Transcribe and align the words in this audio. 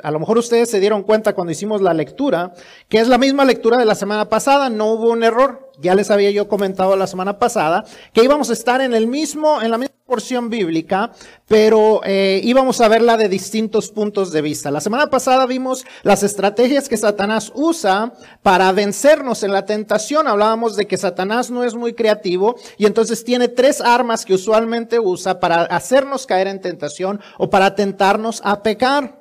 A 0.00 0.12
lo 0.12 0.20
mejor 0.20 0.38
ustedes 0.38 0.70
se 0.70 0.78
dieron 0.78 1.02
cuenta 1.02 1.34
cuando 1.34 1.50
hicimos 1.50 1.80
la 1.80 1.92
lectura, 1.92 2.52
que 2.88 3.00
es 3.00 3.08
la 3.08 3.18
misma 3.18 3.44
lectura 3.44 3.78
de 3.78 3.84
la 3.84 3.96
semana 3.96 4.28
pasada, 4.28 4.70
no 4.70 4.92
hubo 4.92 5.10
un 5.10 5.24
error. 5.24 5.72
Ya 5.80 5.96
les 5.96 6.12
había 6.12 6.30
yo 6.30 6.46
comentado 6.46 6.96
la 6.96 7.08
semana 7.08 7.40
pasada 7.40 7.84
que 8.12 8.22
íbamos 8.22 8.48
a 8.50 8.52
estar 8.52 8.80
en 8.80 8.94
el 8.94 9.08
mismo, 9.08 9.60
en 9.60 9.72
la 9.72 9.78
misma 9.78 9.94
porción 10.06 10.50
bíblica, 10.50 11.10
pero 11.48 12.00
eh, 12.04 12.40
íbamos 12.44 12.80
a 12.80 12.86
verla 12.86 13.16
de 13.16 13.28
distintos 13.28 13.90
puntos 13.90 14.30
de 14.30 14.40
vista. 14.40 14.70
La 14.70 14.80
semana 14.80 15.10
pasada 15.10 15.46
vimos 15.46 15.84
las 16.04 16.22
estrategias 16.22 16.88
que 16.88 16.96
Satanás 16.96 17.50
usa 17.56 18.12
para 18.42 18.70
vencernos 18.70 19.42
en 19.42 19.52
la 19.52 19.66
tentación. 19.66 20.28
Hablábamos 20.28 20.76
de 20.76 20.86
que 20.86 20.96
Satanás 20.96 21.50
no 21.50 21.64
es 21.64 21.74
muy 21.74 21.94
creativo 21.94 22.54
y 22.76 22.86
entonces 22.86 23.24
tiene 23.24 23.48
tres 23.48 23.80
armas 23.80 24.24
que 24.24 24.34
usualmente 24.34 25.00
usa 25.00 25.40
para 25.40 25.62
hacernos 25.62 26.24
caer 26.24 26.46
en 26.46 26.60
tentación 26.60 27.20
o 27.36 27.50
para 27.50 27.74
tentarnos 27.74 28.40
a 28.44 28.62
pecar. 28.62 29.17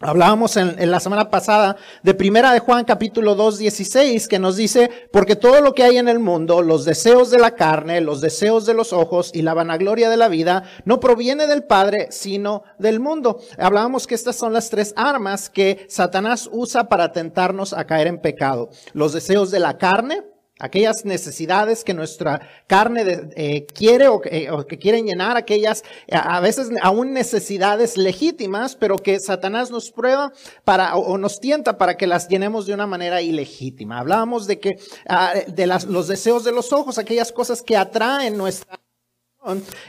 Hablábamos 0.00 0.56
en, 0.56 0.92
la 0.92 1.00
semana 1.00 1.28
pasada 1.28 1.76
de 2.04 2.14
Primera 2.14 2.52
de 2.52 2.60
Juan 2.60 2.84
capítulo 2.84 3.34
2, 3.34 3.58
16, 3.58 4.28
que 4.28 4.38
nos 4.38 4.54
dice, 4.54 4.90
porque 5.12 5.34
todo 5.34 5.60
lo 5.60 5.74
que 5.74 5.82
hay 5.82 5.96
en 5.96 6.06
el 6.06 6.20
mundo, 6.20 6.62
los 6.62 6.84
deseos 6.84 7.32
de 7.32 7.40
la 7.40 7.56
carne, 7.56 8.00
los 8.00 8.20
deseos 8.20 8.64
de 8.64 8.74
los 8.74 8.92
ojos 8.92 9.32
y 9.34 9.42
la 9.42 9.54
vanagloria 9.54 10.08
de 10.08 10.16
la 10.16 10.28
vida, 10.28 10.62
no 10.84 11.00
proviene 11.00 11.48
del 11.48 11.64
Padre, 11.64 12.06
sino 12.10 12.62
del 12.78 13.00
mundo. 13.00 13.40
Hablábamos 13.58 14.06
que 14.06 14.14
estas 14.14 14.36
son 14.36 14.52
las 14.52 14.70
tres 14.70 14.94
armas 14.96 15.50
que 15.50 15.84
Satanás 15.88 16.48
usa 16.52 16.88
para 16.88 17.10
tentarnos 17.10 17.72
a 17.72 17.84
caer 17.84 18.06
en 18.06 18.20
pecado. 18.20 18.70
Los 18.92 19.12
deseos 19.14 19.50
de 19.50 19.58
la 19.58 19.78
carne, 19.78 20.22
aquellas 20.58 21.04
necesidades 21.04 21.84
que 21.84 21.94
nuestra 21.94 22.40
carne 22.66 23.30
eh, 23.36 23.66
quiere 23.66 24.06
eh, 24.30 24.50
o, 24.50 24.66
que 24.66 24.78
quieren 24.78 25.06
llenar, 25.06 25.36
aquellas 25.36 25.84
a 26.10 26.40
veces 26.40 26.68
aún 26.82 27.12
necesidades 27.12 27.96
legítimas, 27.96 28.76
pero 28.76 28.96
que 28.96 29.20
Satanás 29.20 29.70
nos 29.70 29.90
prueba 29.90 30.32
para 30.64 30.96
o, 30.96 31.18
nos 31.18 31.40
tienta 31.40 31.78
para 31.78 31.96
que 31.96 32.06
las 32.06 32.28
llenemos 32.28 32.66
de 32.66 32.74
una 32.74 32.86
manera 32.86 33.22
ilegítima. 33.22 33.98
Hablábamos 33.98 34.46
de 34.46 34.60
que 34.60 34.78
ah, 35.08 35.34
de 35.46 35.66
las, 35.66 35.84
los 35.84 36.08
deseos 36.08 36.44
de 36.44 36.52
los 36.52 36.72
ojos, 36.72 36.98
aquellas 36.98 37.32
cosas 37.32 37.62
que 37.62 37.76
atraen 37.76 38.36
nuestra 38.36 38.78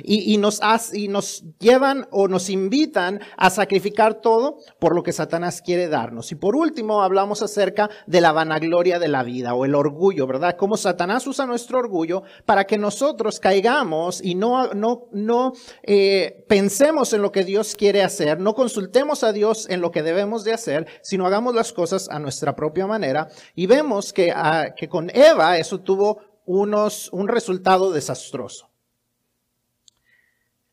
y, 0.04 0.38
nos 0.38 0.62
y 0.94 1.08
nos 1.08 1.44
llevan 1.60 2.08
o 2.12 2.28
nos 2.28 2.50
invitan 2.50 3.20
a 3.36 3.50
sacrificar 3.50 4.22
todo 4.22 4.58
por 4.80 4.96
lo 4.96 5.04
que 5.04 5.12
Satanás 5.12 5.62
quiere 5.62 5.88
darnos. 5.88 6.32
Y 6.32 6.36
por 6.36 6.56
último, 6.56 7.02
hablamos 7.02 7.42
acerca 7.42 7.90
de 8.08 8.22
la 8.22 8.32
vanagloria 8.32 9.00
de 9.00 9.08
la 9.08 9.24
vida 9.24 9.54
o 9.54 9.66
el 9.66 9.76
orgullo, 9.76 10.28
¿verdad? 10.28 10.56
Cómo 10.58 10.78
Satanás 10.78 11.26
usa 11.28 11.46
nuestro 11.46 11.80
orgullo 11.80 12.24
para 12.46 12.66
que 12.66 12.78
nosotros 12.78 13.40
caigamos 13.40 14.24
y 14.24 14.36
no, 14.36 14.74
no, 14.74 15.08
no 15.12 15.54
eh, 15.84 16.46
pensemos 16.48 17.14
en 17.14 17.22
lo 17.22 17.32
que 17.32 17.44
Dios 17.44 17.76
quiere 17.76 18.04
hacer, 18.04 18.40
no 18.40 18.54
consultemos 18.54 19.24
a 19.24 19.34
Dios 19.34 19.68
en 19.70 19.82
lo 19.82 19.92
que 19.92 20.04
debemos 20.04 20.44
de 20.44 20.54
hacer, 20.54 20.88
sino 21.02 21.26
hagamos 21.26 21.56
las 21.56 21.74
cosas 21.74 22.08
a 22.10 22.20
nuestra 22.20 22.56
propia 22.56 22.88
manera. 22.88 23.28
Y 23.56 23.68
vemos 23.68 24.14
que, 24.14 24.32
ah, 24.34 24.74
que 24.76 24.88
con 24.88 25.10
Eva 25.10 25.58
eso 25.58 25.80
tuvo 25.80 26.20
unos, 26.46 27.10
un 27.12 27.28
resultado 27.28 27.92
desastroso. 27.92 28.69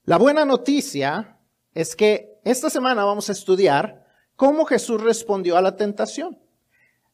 La 0.06 0.18
buena 0.18 0.44
noticia 0.44 1.36
es 1.74 1.96
que 1.96 2.38
esta 2.44 2.70
semana 2.70 3.04
vamos 3.04 3.28
a 3.28 3.32
estudiar 3.32 4.06
cómo 4.36 4.64
Jesús 4.64 5.02
respondió 5.02 5.56
a 5.56 5.62
la 5.62 5.74
tentación. 5.74 6.38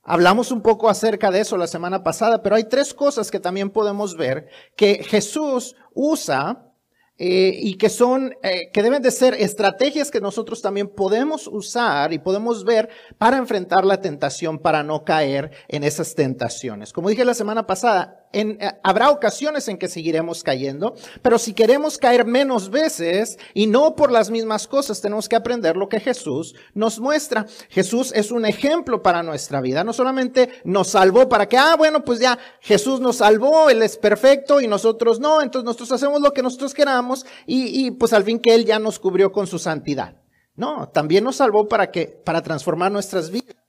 Hablamos 0.03 0.53
un 0.53 0.61
poco 0.61 0.91
acerca 0.91 1.31
de 1.31 1.41
eso 1.41 1.57
la 1.57 1.67
semana 1.67 2.03
pasada, 2.03 2.43
pero 2.43 2.55
hay 2.55 2.65
tres 2.65 2.93
cosas 2.93 3.31
que 3.31 3.41
también 3.41 3.71
podemos 3.71 4.15
ver 4.15 4.49
que 4.77 5.03
Jesús 5.05 5.75
usa 5.95 6.71
eh, 7.17 7.57
y 7.63 7.79
que 7.79 7.89
son, 7.89 8.35
eh, 8.43 8.71
que 8.71 8.83
deben 8.83 9.01
de 9.01 9.11
ser 9.11 9.33
estrategias 9.35 10.11
que 10.11 10.21
nosotros 10.21 10.61
también 10.61 10.89
podemos 10.89 11.47
usar 11.47 12.13
y 12.13 12.19
podemos 12.19 12.63
ver 12.63 12.91
para 13.17 13.39
enfrentar 13.39 13.87
la 13.87 14.03
tentación, 14.03 14.59
para 14.59 14.83
no 14.83 15.03
caer 15.03 15.51
en 15.69 15.83
esas 15.83 16.15
tentaciones. 16.15 16.93
Como 16.93 17.09
dije 17.09 17.25
la 17.25 17.33
semana 17.33 17.67
pasada, 17.67 18.22
en, 18.33 18.59
eh, 18.61 18.73
habrá 18.83 19.11
ocasiones 19.11 19.69
en 19.69 19.79
que 19.79 19.89
seguiremos 19.89 20.43
cayendo, 20.43 20.95
pero 21.23 21.39
si 21.39 21.55
queremos 21.55 21.99
caer 21.99 22.25
menos 22.25 22.71
veces 22.71 23.39
y 23.55 23.67
no 23.67 23.95
por 23.95 24.11
las 24.11 24.31
mismas 24.31 24.67
cosas, 24.67 25.01
tenemos 25.01 25.29
que 25.29 25.37
aprender 25.37 25.77
lo 25.77 25.89
que 25.89 26.01
Jesús 26.01 26.55
nos 26.75 27.01
muestra. 27.01 27.47
Jesús 27.69 28.13
es 28.15 28.31
un 28.31 28.47
ejemplo 28.47 29.03
para 29.03 29.23
nuestra 29.23 29.61
vida. 29.61 29.85
No 29.85 29.93
solamente 29.93 30.51
nos 30.65 30.89
salvó 30.89 31.29
para 31.29 31.49
que, 31.49 31.57
ah, 31.57 31.77
bueno, 31.77 32.05
pues 32.05 32.19
ya 32.21 32.39
Jesús 32.61 33.01
nos 33.01 33.17
salvó, 33.17 33.71
Él 33.71 33.83
es 33.83 33.97
perfecto 33.97 34.61
y 34.61 34.67
nosotros 34.67 35.21
no, 35.21 35.43
entonces 35.43 35.65
nosotros 35.65 35.93
hacemos 35.93 36.21
lo 36.21 36.33
que 36.33 36.43
nosotros 36.43 36.75
queramos 36.75 37.27
y, 37.47 37.87
y 37.87 37.91
pues 37.91 38.13
al 38.13 38.25
fin 38.25 38.39
que 38.39 38.55
Él 38.55 38.65
ya 38.65 38.79
nos 38.79 38.99
cubrió 38.99 39.33
con 39.33 39.47
su 39.47 39.59
santidad. 39.59 40.17
No, 40.55 40.89
también 40.91 41.25
nos 41.25 41.37
salvó 41.37 41.67
para 41.67 41.91
que, 41.91 42.07
para 42.07 42.43
transformar 42.43 42.93
nuestras 42.93 43.31
vidas 43.31 43.62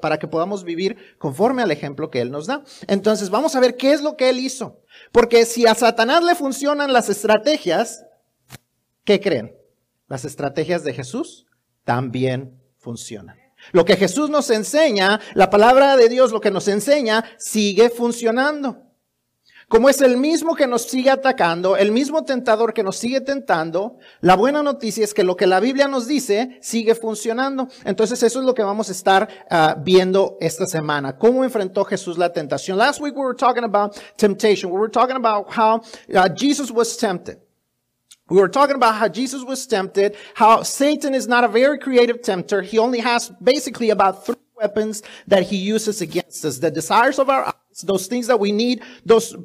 para 0.00 0.18
que 0.18 0.28
podamos 0.28 0.64
vivir 0.64 0.96
conforme 1.18 1.62
al 1.62 1.70
ejemplo 1.70 2.10
que 2.10 2.20
Él 2.20 2.30
nos 2.30 2.46
da. 2.46 2.62
Entonces 2.86 3.30
vamos 3.30 3.56
a 3.56 3.60
ver 3.60 3.76
qué 3.76 3.92
es 3.92 4.02
lo 4.02 4.16
que 4.16 4.28
Él 4.28 4.38
hizo. 4.38 4.80
Porque 5.12 5.44
si 5.44 5.66
a 5.66 5.74
Satanás 5.74 6.22
le 6.22 6.34
funcionan 6.34 6.92
las 6.92 7.08
estrategias, 7.08 8.04
¿qué 9.04 9.20
creen? 9.20 9.56
Las 10.06 10.24
estrategias 10.24 10.84
de 10.84 10.94
Jesús 10.94 11.46
también 11.84 12.60
funcionan. 12.78 13.36
Lo 13.72 13.84
que 13.84 13.96
Jesús 13.96 14.30
nos 14.30 14.50
enseña, 14.50 15.20
la 15.34 15.50
palabra 15.50 15.96
de 15.96 16.08
Dios, 16.08 16.32
lo 16.32 16.40
que 16.40 16.50
nos 16.50 16.68
enseña, 16.68 17.24
sigue 17.38 17.90
funcionando. 17.90 18.87
Como 19.68 19.90
es 19.90 20.00
el 20.00 20.16
mismo 20.16 20.54
que 20.54 20.66
nos 20.66 20.82
sigue 20.82 21.10
atacando, 21.10 21.76
el 21.76 21.92
mismo 21.92 22.24
tentador 22.24 22.72
que 22.72 22.82
nos 22.82 22.96
sigue 22.96 23.20
tentando, 23.20 23.98
la 24.22 24.34
buena 24.34 24.62
noticia 24.62 25.04
es 25.04 25.12
que 25.12 25.24
lo 25.24 25.36
que 25.36 25.46
la 25.46 25.60
Biblia 25.60 25.86
nos 25.86 26.06
dice 26.06 26.58
sigue 26.62 26.94
funcionando. 26.94 27.68
Entonces 27.84 28.22
eso 28.22 28.40
es 28.40 28.46
lo 28.46 28.54
que 28.54 28.62
vamos 28.62 28.88
a 28.88 28.92
estar 28.92 29.28
uh, 29.50 29.78
viendo 29.82 30.38
esta 30.40 30.66
semana. 30.66 31.18
¿Cómo 31.18 31.44
enfrentó 31.44 31.84
Jesús 31.84 32.16
la 32.16 32.32
tentación? 32.32 32.78
Last 32.78 33.02
week 33.02 33.14
we 33.14 33.22
were 33.22 33.36
talking 33.36 33.64
about 33.64 33.94
temptation. 34.16 34.72
We 34.72 34.78
were 34.78 34.90
talking 34.90 35.16
about 35.16 35.48
how 35.54 35.82
uh, 36.14 36.30
Jesus 36.34 36.70
was 36.70 36.96
tempted. 36.96 37.36
We 38.30 38.40
were 38.40 38.50
talking 38.50 38.76
about 38.76 38.94
how 38.94 39.08
Jesus 39.08 39.42
was 39.44 39.66
tempted, 39.66 40.16
how 40.34 40.62
Satan 40.62 41.14
is 41.14 41.28
not 41.28 41.44
a 41.44 41.48
very 41.48 41.78
creative 41.78 42.22
tempter. 42.22 42.62
He 42.62 42.78
only 42.78 43.00
has 43.00 43.30
basically 43.42 43.90
about 43.90 44.24
three 44.24 44.36
weapons 44.58 45.02
that 45.26 45.44
he 45.44 45.56
uses 45.56 46.00
against 46.00 46.44
us. 46.44 46.58
The 46.58 46.70
desires 46.70 47.18
of 47.18 47.30
our 47.30 47.46
eyes, 47.46 47.80
those 47.84 48.06
things 48.06 48.26
that 48.26 48.40
we 48.40 48.52
need, 48.52 48.82
those, 49.06 49.36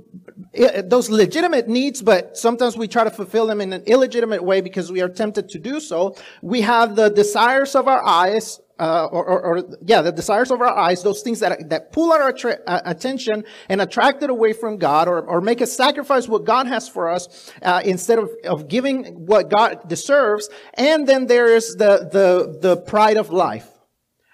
eh, 0.54 0.82
those 0.86 1.10
legitimate 1.10 1.68
needs, 1.68 2.02
but 2.02 2.36
sometimes 2.36 2.78
we 2.78 2.88
try 2.88 3.04
to 3.04 3.12
fulfill 3.12 3.46
them 3.46 3.62
in 3.62 3.72
an 3.74 3.84
illegitimate 3.86 4.44
way 4.44 4.62
because 4.62 4.92
we 4.92 5.02
are 5.02 5.10
tempted 5.10 5.50
to 5.50 5.60
do 5.60 5.80
so. 5.80 6.16
We 6.42 6.62
have 6.62 6.96
the 6.96 7.10
desires 7.10 7.76
of 7.76 7.88
our 7.88 8.04
eyes, 8.04 8.60
uh, 8.80 9.06
or, 9.06 9.24
or, 9.24 9.42
or, 9.42 9.78
yeah, 9.86 10.02
the 10.02 10.12
desires 10.12 10.50
of 10.50 10.60
our 10.60 10.76
eyes, 10.76 11.04
those 11.04 11.22
things 11.22 11.40
that, 11.40 11.70
that 11.70 11.92
pull 11.92 12.12
our 12.12 12.34
uh, 12.34 12.82
attention 12.86 13.44
and 13.70 13.82
attract 13.82 14.24
it 14.24 14.32
away 14.32 14.52
from 14.54 14.78
God 14.78 15.08
or, 15.08 15.22
or 15.22 15.42
make 15.42 15.62
us 15.62 15.72
sacrifice 15.72 16.28
what 16.28 16.44
God 16.44 16.66
has 16.68 16.90
for 16.90 17.08
us, 17.10 17.52
uh, 17.62 17.82
instead 17.86 18.18
of, 18.18 18.32
of 18.46 18.68
giving 18.68 19.06
what 19.28 19.50
God 19.50 19.88
deserves. 19.88 20.50
And 20.74 21.08
then 21.08 21.28
there 21.28 21.56
is 21.56 21.76
the, 21.76 22.10
the, 22.12 22.58
the 22.60 22.78
pride 22.78 23.18
of 23.18 23.30
life. 23.30 23.70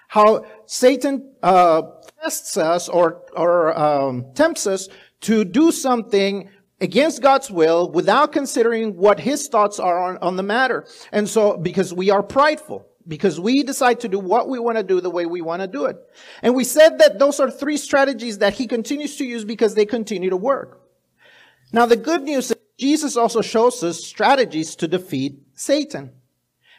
How 0.07 0.45
Satan, 0.71 1.33
uh, 1.41 1.81
tests 2.21 2.55
us 2.55 2.89
or, 2.89 3.23
or 3.35 3.75
um, 3.75 4.25
tempts 4.35 4.67
us 4.67 4.87
to 5.21 5.43
do 5.43 5.71
something 5.71 6.47
against 6.79 7.23
God's 7.23 7.49
will 7.49 7.89
without 7.89 8.31
considering 8.31 8.95
what 8.95 9.19
his 9.19 9.47
thoughts 9.47 9.79
are 9.79 9.99
on, 9.99 10.17
on 10.19 10.35
the 10.35 10.43
matter. 10.43 10.85
And 11.11 11.27
so, 11.27 11.57
because 11.57 11.91
we 11.91 12.11
are 12.11 12.21
prideful, 12.21 12.85
because 13.07 13.39
we 13.39 13.63
decide 13.63 14.01
to 14.01 14.07
do 14.07 14.19
what 14.19 14.47
we 14.47 14.59
want 14.59 14.77
to 14.77 14.83
do 14.83 15.01
the 15.01 15.09
way 15.09 15.25
we 15.25 15.41
want 15.41 15.63
to 15.63 15.67
do 15.67 15.85
it. 15.85 15.97
And 16.43 16.53
we 16.53 16.63
said 16.63 16.99
that 16.99 17.17
those 17.17 17.39
are 17.39 17.49
three 17.49 17.77
strategies 17.77 18.37
that 18.37 18.53
he 18.53 18.67
continues 18.67 19.15
to 19.15 19.25
use 19.25 19.43
because 19.45 19.73
they 19.73 19.87
continue 19.87 20.29
to 20.29 20.37
work. 20.37 20.83
Now, 21.73 21.87
the 21.87 21.97
good 21.97 22.21
news 22.21 22.51
is 22.51 22.57
Jesus 22.77 23.17
also 23.17 23.41
shows 23.41 23.83
us 23.83 24.05
strategies 24.05 24.75
to 24.75 24.87
defeat 24.87 25.39
Satan. 25.55 26.11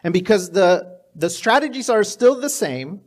And 0.05 0.15
because 0.15 0.53
the, 0.53 1.01
the 1.17 1.29
strategies 1.29 1.91
are 1.91 2.05
still 2.05 2.41
the 2.41 2.49
same, 2.49 3.01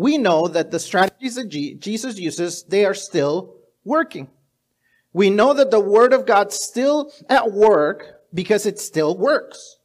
we 0.00 0.16
know 0.16 0.48
that 0.48 0.70
the 0.70 0.78
strategies 0.78 1.34
that 1.34 1.50
Jesus 1.50 2.18
uses, 2.18 2.64
they 2.64 2.86
are 2.86 2.94
still 2.94 3.56
working. 3.84 4.28
We 5.12 5.28
know 5.28 5.52
that 5.52 5.70
the 5.70 5.78
word 5.78 6.14
of 6.14 6.24
God's 6.24 6.54
still 6.54 7.12
at 7.28 7.52
work 7.52 8.22
because 8.32 8.64
it 8.64 8.78
still 8.78 9.14
works. 9.14 9.76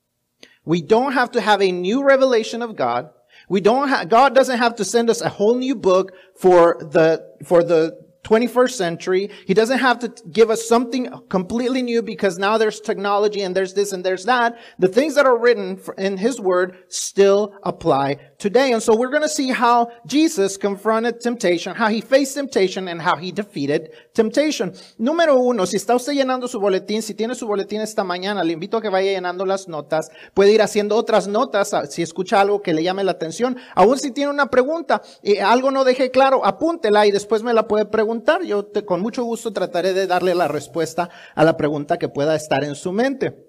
We 0.63 0.81
don't 0.81 1.11
have 1.11 1.31
to 1.31 1.41
have 1.41 1.61
a 1.61 1.69
new 1.69 2.01
revelation 2.01 2.61
of 2.61 2.77
God. 2.77 3.09
We 3.49 3.59
don't 3.59 4.09
God 4.09 4.33
doesn't 4.33 4.57
have 4.57 4.75
to 4.77 4.85
send 4.85 5.09
us 5.09 5.19
a 5.19 5.27
whole 5.27 5.55
new 5.55 5.75
book 5.75 6.13
for 6.39 6.77
the, 6.79 7.35
for 7.43 7.61
the 7.61 8.05
21st 8.25 8.71
century. 8.71 9.29
He 9.45 9.53
doesn't 9.53 9.79
have 9.79 9.99
to 9.99 10.13
give 10.31 10.49
us 10.49 10.67
something 10.67 11.09
completely 11.29 11.83
new 11.83 12.01
because 12.01 12.39
now 12.39 12.57
there's 12.57 12.79
technology 12.79 13.41
and 13.41 13.55
there's 13.55 13.73
this 13.73 13.93
and 13.93 14.03
there's 14.03 14.25
that. 14.25 14.57
The 14.79 14.87
things 14.87 15.15
that 15.15 15.27
are 15.27 15.37
written 15.37 15.79
in 15.97 16.17
His 16.17 16.39
Word 16.39 16.77
still 16.89 17.53
apply 17.63 18.17
today. 18.45 18.73
And 18.73 18.81
so 18.81 18.95
we're 18.95 19.09
going 19.09 19.23
to 19.23 19.35
see 19.41 19.49
how 19.49 19.89
Jesus 20.05 20.55
confronted 20.55 21.19
temptation, 21.19 21.73
how 21.73 21.89
he 21.89 21.99
faced 21.99 22.35
temptation 22.35 22.87
and 22.87 23.01
how 23.01 23.15
he 23.17 23.31
defeated 23.31 23.89
temptation. 24.13 24.71
Número 24.99 25.35
uno, 25.35 25.65
si 25.65 25.77
está 25.77 25.95
usted 25.95 26.13
llenando 26.13 26.47
su 26.47 26.59
boletín, 26.59 27.01
si 27.01 27.15
tiene 27.15 27.33
su 27.33 27.47
boletín 27.47 27.81
esta 27.81 28.03
mañana, 28.03 28.43
le 28.43 28.53
invito 28.53 28.77
a 28.77 28.81
que 28.81 28.89
vaya 28.89 29.11
llenando 29.11 29.47
las 29.47 29.67
notas. 29.67 30.11
Puede 30.35 30.51
ir 30.51 30.61
haciendo 30.61 30.95
otras 30.95 31.27
notas 31.27 31.73
ah, 31.73 31.87
si 31.87 32.03
escucha 32.03 32.39
algo 32.39 32.61
que 32.61 32.75
le 32.75 32.83
llame 32.83 33.03
la 33.03 33.13
atención. 33.13 33.57
Aún 33.73 33.97
si 33.97 34.11
tiene 34.11 34.29
una 34.29 34.51
pregunta, 34.51 35.01
y 35.23 35.37
algo 35.37 35.71
no 35.71 35.83
deje 35.83 36.11
claro, 36.11 36.45
apúntela 36.45 37.07
y 37.07 37.11
después 37.11 37.41
me 37.41 37.53
la 37.53 37.67
puede 37.67 37.85
preguntar. 37.85 38.43
Yo 38.43 38.69
con 38.85 39.01
mucho 39.01 39.23
gusto 39.23 39.53
trataré 39.53 39.93
de 39.93 40.05
darle 40.05 40.35
la 40.35 40.47
respuesta 40.47 41.09
a 41.33 41.43
la 41.43 41.57
pregunta 41.57 41.97
que 41.97 42.09
pueda 42.09 42.35
estar 42.35 42.63
en 42.63 42.75
su 42.75 42.91
mente. 42.91 43.44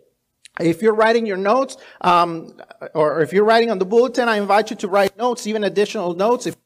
If 0.60 0.82
you're 0.82 0.94
writing 0.94 1.26
your 1.26 1.36
notes, 1.36 1.76
um, 2.00 2.56
or 2.94 3.20
if 3.20 3.32
you're 3.32 3.44
writing 3.44 3.70
on 3.70 3.78
the 3.78 3.84
bulletin, 3.84 4.28
I 4.28 4.38
invite 4.38 4.70
you 4.70 4.76
to 4.76 4.88
write 4.88 5.16
notes, 5.16 5.46
even 5.46 5.64
additional 5.64 6.14
notes. 6.14 6.46
If 6.46 6.56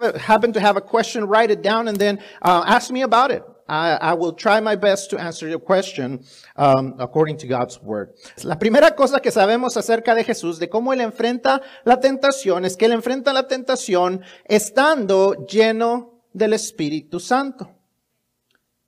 you 0.00 0.12
happen 0.12 0.52
to 0.52 0.60
have 0.60 0.76
a 0.76 0.80
question, 0.80 1.24
write 1.24 1.50
it 1.50 1.62
down 1.62 1.88
and 1.88 1.98
then 1.98 2.20
uh, 2.42 2.64
ask 2.66 2.90
me 2.90 3.02
about 3.02 3.30
it. 3.30 3.42
I, 3.68 3.94
I, 3.94 4.14
will 4.14 4.32
try 4.32 4.60
my 4.60 4.76
best 4.76 5.10
to 5.10 5.18
answer 5.18 5.48
your 5.48 5.58
question 5.58 6.24
um, 6.54 6.94
according 7.00 7.38
to 7.38 7.48
God's 7.48 7.82
word. 7.82 8.14
La 8.44 8.54
primera 8.56 8.94
cosa 8.94 9.20
que 9.20 9.32
sabemos 9.32 9.76
acerca 9.76 10.14
de 10.14 10.22
Jesús, 10.22 10.60
de 10.60 10.68
cómo 10.68 10.92
él 10.92 11.00
enfrenta 11.00 11.60
la 11.84 11.98
tentación, 11.98 12.64
es 12.64 12.76
que 12.76 12.86
él 12.86 12.92
enfrenta 12.92 13.32
la 13.32 13.48
tentación 13.48 14.22
estando 14.44 15.46
lleno 15.46 16.22
del 16.32 16.52
Espíritu 16.52 17.18
Santo. 17.18 17.68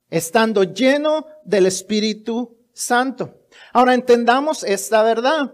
Estando 0.09 0.63
lleno 0.63 1.25
del 1.43 1.65
Espíritu 1.65 2.57
Santo. 2.71 3.38
Ahora 3.73 3.93
entendamos 3.93 4.63
esta 4.63 5.03
verdad. 5.03 5.53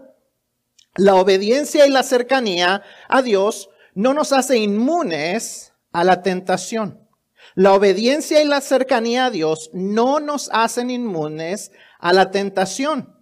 La 0.96 1.14
obediencia 1.16 1.86
y 1.86 1.90
la 1.90 2.02
cercanía 2.02 2.82
a 3.08 3.22
Dios 3.22 3.70
no 3.94 4.14
nos 4.14 4.32
hace 4.32 4.58
inmunes 4.58 5.74
a 5.92 6.04
la 6.04 6.22
tentación. 6.22 7.06
La 7.54 7.72
obediencia 7.74 8.42
y 8.42 8.46
la 8.46 8.60
cercanía 8.60 9.26
a 9.26 9.30
Dios 9.30 9.70
no 9.72 10.20
nos 10.20 10.50
hacen 10.52 10.90
inmunes 10.90 11.72
a 11.98 12.12
la 12.12 12.30
tentación. 12.30 13.14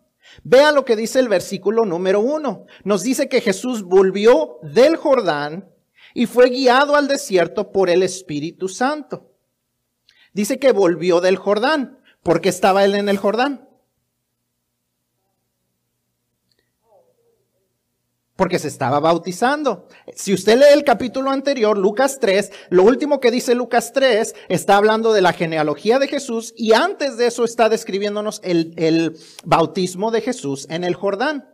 Vea 0.42 0.72
lo 0.72 0.84
que 0.84 0.96
dice 0.96 1.20
el 1.20 1.28
versículo 1.28 1.84
número 1.84 2.20
uno. 2.20 2.66
Nos 2.82 3.02
dice 3.02 3.28
que 3.28 3.40
Jesús 3.40 3.82
volvió 3.82 4.58
del 4.62 4.96
Jordán 4.96 5.70
y 6.14 6.26
fue 6.26 6.48
guiado 6.50 6.96
al 6.96 7.08
desierto 7.08 7.70
por 7.70 7.90
el 7.90 8.02
Espíritu 8.02 8.68
Santo. 8.68 9.30
Dice 10.32 10.58
que 10.58 10.72
volvió 10.72 11.20
del 11.20 11.36
Jordán. 11.36 12.00
¿Por 12.22 12.40
qué 12.40 12.48
estaba 12.48 12.84
él 12.84 12.94
en 12.94 13.08
el 13.08 13.18
Jordán? 13.18 13.68
Porque 18.36 18.58
se 18.58 18.68
estaba 18.68 19.00
bautizando. 19.00 19.86
Si 20.14 20.34
usted 20.34 20.58
lee 20.58 20.72
el 20.72 20.84
capítulo 20.84 21.30
anterior, 21.30 21.78
Lucas 21.78 22.18
3, 22.20 22.50
lo 22.70 22.82
último 22.82 23.20
que 23.20 23.30
dice 23.30 23.54
Lucas 23.54 23.92
3 23.92 24.34
está 24.48 24.76
hablando 24.76 25.12
de 25.12 25.22
la 25.22 25.32
genealogía 25.32 25.98
de 25.98 26.08
Jesús 26.08 26.52
y 26.56 26.72
antes 26.72 27.16
de 27.16 27.26
eso 27.26 27.44
está 27.44 27.68
describiéndonos 27.68 28.40
el, 28.42 28.74
el 28.76 29.16
bautismo 29.44 30.10
de 30.10 30.20
Jesús 30.20 30.66
en 30.68 30.84
el 30.84 30.94
Jordán. 30.94 31.48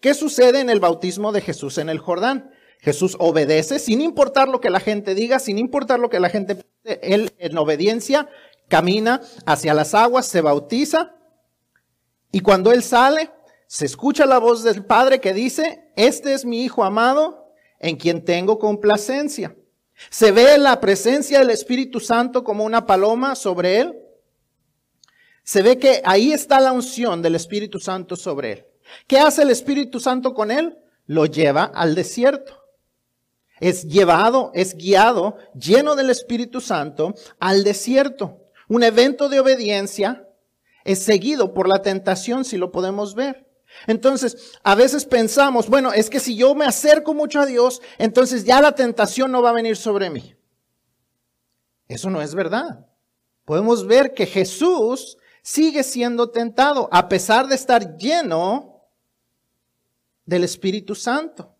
¿Qué 0.00 0.12
sucede 0.14 0.60
en 0.60 0.68
el 0.68 0.80
bautismo 0.80 1.32
de 1.32 1.40
Jesús 1.40 1.78
en 1.78 1.88
el 1.88 1.98
Jordán? 1.98 2.50
Jesús 2.80 3.16
obedece 3.18 3.78
sin 3.78 4.00
importar 4.00 4.48
lo 4.48 4.60
que 4.60 4.70
la 4.70 4.80
gente 4.80 5.14
diga, 5.14 5.38
sin 5.38 5.58
importar 5.58 6.00
lo 6.00 6.10
que 6.10 6.20
la 6.20 6.30
gente, 6.30 6.64
él 6.84 7.32
en 7.38 7.56
obediencia 7.58 8.28
camina 8.68 9.20
hacia 9.46 9.74
las 9.74 9.94
aguas, 9.94 10.26
se 10.26 10.40
bautiza 10.40 11.14
y 12.32 12.40
cuando 12.40 12.72
él 12.72 12.82
sale, 12.82 13.30
se 13.72 13.86
escucha 13.86 14.26
la 14.26 14.38
voz 14.38 14.64
del 14.64 14.84
Padre 14.84 15.20
que 15.20 15.32
dice, 15.32 15.92
este 15.94 16.34
es 16.34 16.44
mi 16.44 16.64
Hijo 16.64 16.82
amado 16.82 17.54
en 17.78 17.94
quien 17.94 18.24
tengo 18.24 18.58
complacencia. 18.58 19.56
Se 20.10 20.32
ve 20.32 20.58
la 20.58 20.80
presencia 20.80 21.38
del 21.38 21.50
Espíritu 21.50 22.00
Santo 22.00 22.42
como 22.42 22.64
una 22.64 22.84
paloma 22.84 23.36
sobre 23.36 23.78
él. 23.78 23.96
Se 25.44 25.62
ve 25.62 25.78
que 25.78 26.02
ahí 26.04 26.32
está 26.32 26.58
la 26.58 26.72
unción 26.72 27.22
del 27.22 27.36
Espíritu 27.36 27.78
Santo 27.78 28.16
sobre 28.16 28.52
él. 28.52 28.66
¿Qué 29.06 29.20
hace 29.20 29.42
el 29.42 29.50
Espíritu 29.50 30.00
Santo 30.00 30.34
con 30.34 30.50
él? 30.50 30.76
Lo 31.06 31.26
lleva 31.26 31.62
al 31.62 31.94
desierto. 31.94 32.64
Es 33.60 33.84
llevado, 33.84 34.50
es 34.52 34.74
guiado, 34.74 35.36
lleno 35.54 35.94
del 35.94 36.10
Espíritu 36.10 36.60
Santo, 36.60 37.14
al 37.38 37.62
desierto. 37.62 38.48
Un 38.68 38.82
evento 38.82 39.28
de 39.28 39.38
obediencia 39.38 40.26
es 40.82 41.04
seguido 41.04 41.54
por 41.54 41.68
la 41.68 41.82
tentación, 41.82 42.44
si 42.44 42.56
lo 42.56 42.72
podemos 42.72 43.14
ver. 43.14 43.46
Entonces, 43.86 44.52
a 44.62 44.74
veces 44.74 45.04
pensamos, 45.04 45.68
bueno, 45.68 45.92
es 45.92 46.10
que 46.10 46.20
si 46.20 46.36
yo 46.36 46.54
me 46.54 46.66
acerco 46.66 47.14
mucho 47.14 47.40
a 47.40 47.46
Dios, 47.46 47.80
entonces 47.98 48.44
ya 48.44 48.60
la 48.60 48.72
tentación 48.72 49.32
no 49.32 49.42
va 49.42 49.50
a 49.50 49.54
venir 49.54 49.76
sobre 49.76 50.10
mí. 50.10 50.34
Eso 51.88 52.10
no 52.10 52.22
es 52.22 52.34
verdad. 52.34 52.86
Podemos 53.44 53.86
ver 53.86 54.14
que 54.14 54.26
Jesús 54.26 55.16
sigue 55.42 55.82
siendo 55.82 56.30
tentado 56.30 56.88
a 56.92 57.08
pesar 57.08 57.48
de 57.48 57.56
estar 57.56 57.96
lleno 57.96 58.86
del 60.24 60.44
Espíritu 60.44 60.94
Santo. 60.94 61.56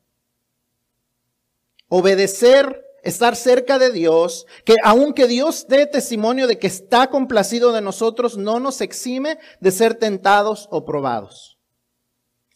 Obedecer, 1.89 2.85
estar 3.03 3.35
cerca 3.35 3.79
de 3.79 3.91
Dios, 3.91 4.47
que 4.65 4.77
aunque 4.85 5.27
Dios 5.27 5.67
dé 5.69 5.87
testimonio 5.87 6.47
de 6.47 6.59
que 6.59 6.69
está 6.69 7.09
complacido 7.09 7.73
de 7.73 7.81
nosotros, 7.81 8.37
no 8.37 8.61
nos 8.61 8.81
exime 8.81 9.39
de 9.59 9.73
ser 9.73 9.95
tentados 9.95 10.69
o 10.71 10.85
probados. 10.85 11.50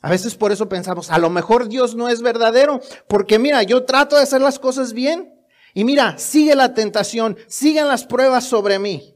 A 0.04 0.10
veces 0.10 0.34
por 0.34 0.52
eso 0.52 0.68
pensamos, 0.68 1.10
a 1.10 1.16
lo 1.16 1.30
mejor 1.30 1.66
Dios 1.66 1.94
no 1.94 2.10
es 2.10 2.20
verdadero, 2.20 2.82
porque 3.08 3.38
mira, 3.38 3.62
yo 3.62 3.86
trato 3.86 4.16
de 4.16 4.22
hacer 4.22 4.42
las 4.42 4.58
cosas 4.58 4.92
bien 4.92 5.34
y 5.72 5.84
mira, 5.84 6.18
sigue 6.18 6.54
la 6.54 6.74
tentación, 6.74 7.38
siguen 7.46 7.88
las 7.88 8.04
pruebas 8.04 8.44
sobre 8.44 8.78
mí. 8.78 9.14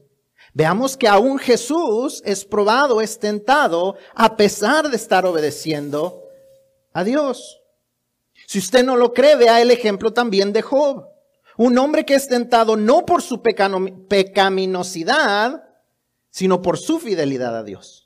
Veamos 0.55 0.97
que 0.97 1.07
aún 1.07 1.37
Jesús 1.37 2.23
es 2.25 2.43
probado, 2.43 3.01
es 3.01 3.19
tentado, 3.19 3.97
a 4.15 4.35
pesar 4.35 4.89
de 4.89 4.95
estar 4.95 5.27
obedeciendo 5.27 6.23
a 6.91 7.03
Dios. 7.03 7.61
Si 8.47 8.57
usted 8.57 8.83
no 8.83 8.95
lo 8.95 9.13
cree, 9.13 9.35
vea 9.35 9.61
el 9.61 9.69
ejemplo 9.69 10.11
también 10.11 10.51
de 10.53 10.63
Job. 10.63 11.05
Un 11.55 11.77
hombre 11.77 12.03
que 12.03 12.15
es 12.15 12.27
tentado 12.27 12.75
no 12.75 13.05
por 13.05 13.21
su 13.21 13.43
pecaminosidad, 13.43 15.65
sino 16.31 16.63
por 16.63 16.79
su 16.79 16.97
fidelidad 16.97 17.55
a 17.55 17.63
Dios. 17.63 17.98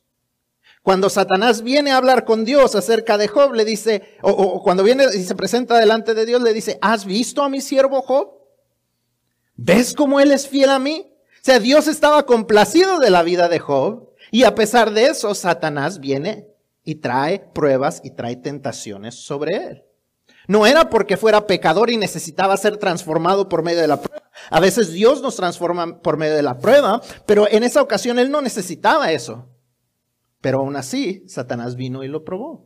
Cuando 0.84 1.10
Satanás 1.10 1.64
viene 1.64 1.92
a 1.92 1.98
hablar 1.98 2.26
con 2.26 2.44
Dios 2.44 2.76
acerca 2.76 3.18
de 3.18 3.30
Job, 3.30 3.54
le 3.54 3.64
dice, 3.64 4.04
o, 4.22 4.62
cuando 4.62 4.84
viene 4.84 5.06
y 5.14 5.24
se 5.24 5.34
presenta 5.34 5.80
delante 5.80 6.14
de 6.14 6.26
Dios, 6.26 6.42
le 6.42 6.54
dice, 6.54 6.78
¿has 6.82 7.06
visto 7.06 7.42
a 7.42 7.48
mi 7.48 7.62
siervo 7.62 8.02
Job? 8.02 8.34
¿Ves 9.56 9.94
cómo 9.94 10.20
él 10.20 10.34
es 10.34 10.46
fiel 10.46 10.70
a 10.70 10.80
mí? 10.80 11.10
O 11.10 11.40
sea, 11.42 11.60
Dios 11.60 11.88
estaba 11.88 12.26
complacido 12.26 13.00
de 13.00 13.10
la 13.10 13.24
vida 13.24 13.48
de 13.48 13.60
Job 13.60 14.10
y 14.30 14.44
a 14.44 14.56
pesar 14.56 14.92
de 14.92 15.06
eso, 15.06 15.34
Satanás 15.36 16.02
viene 16.02 16.48
y 16.84 16.96
trae 16.96 17.40
pruebas 17.40 18.02
y 18.04 18.12
trae 18.12 18.36
tentaciones 18.36 19.16
sobre 19.16 19.56
él. 19.56 19.84
No 20.48 20.66
era 20.66 20.90
porque 20.90 21.16
fuera 21.16 21.48
pecador 21.48 21.92
y 21.92 21.98
necesitaba 21.98 22.58
ser 22.58 22.76
transformado 22.76 23.48
por 23.48 23.64
medio 23.64 23.80
de 23.80 23.88
la 23.88 24.02
prueba. 24.02 24.30
A 24.50 24.60
veces 24.60 24.92
Dios 24.92 25.22
nos 25.22 25.38
transforma 25.38 26.02
por 26.02 26.18
medio 26.18 26.36
de 26.36 26.44
la 26.44 26.58
prueba, 26.58 27.02
pero 27.26 27.48
en 27.50 27.64
esa 27.64 27.82
ocasión 27.82 28.20
él 28.20 28.30
no 28.30 28.42
necesitaba 28.42 29.14
eso. 29.14 29.48
Pero 30.44 30.60
aún 30.60 30.76
así, 30.76 31.24
Satanás 31.26 31.78
vino 31.78 32.04
y 32.04 32.10
lo 32.10 32.26
probó. 32.26 32.66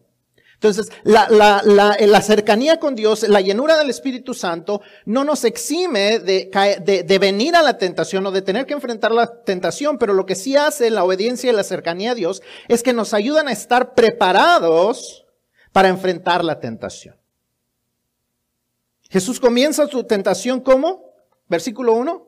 Entonces, 0.56 0.92
la, 1.04 1.30
la, 1.30 1.62
la, 1.64 1.96
la, 2.00 2.22
cercanía 2.24 2.80
con 2.80 2.96
Dios, 2.96 3.30
la 3.30 3.40
llenura 3.40 3.78
del 3.78 3.92
Espíritu 3.92 4.34
Santo, 4.34 4.82
no 5.06 5.24
nos 5.24 5.44
exime 5.44 6.18
de, 6.18 6.50
de, 6.84 7.04
de, 7.04 7.20
venir 7.20 7.56
a 7.56 7.62
la 7.62 7.78
tentación 7.78 8.26
o 8.26 8.32
de 8.32 8.42
tener 8.42 8.66
que 8.66 8.74
enfrentar 8.74 9.12
la 9.12 9.44
tentación, 9.44 10.00
pero 10.00 10.16
lo 10.16 10.26
que 10.26 10.34
sí 10.34 10.58
hace 10.58 10.90
la 10.90 11.04
obediencia 11.04 11.52
y 11.52 11.54
la 11.54 11.64
cercanía 11.64 12.12
a 12.12 12.16
Dios 12.16 12.42
es 12.68 12.82
que 12.82 12.94
nos 12.94 13.14
ayudan 13.14 13.48
a 13.48 13.52
estar 13.52 13.94
preparados 13.94 15.28
para 15.72 15.90
enfrentar 15.90 16.44
la 16.44 16.60
tentación. 16.60 17.16
Jesús 19.12 19.40
comienza 19.40 19.86
su 19.86 20.04
tentación 20.06 20.62
como, 20.62 21.14
versículo 21.48 21.94
1, 21.94 22.27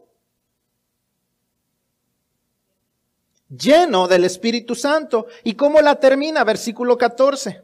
lleno 3.49 4.07
del 4.07 4.25
Espíritu 4.25 4.75
Santo. 4.75 5.27
¿Y 5.43 5.55
cómo 5.55 5.81
la 5.81 5.99
termina? 5.99 6.43
Versículo 6.43 6.97
14. 6.97 7.63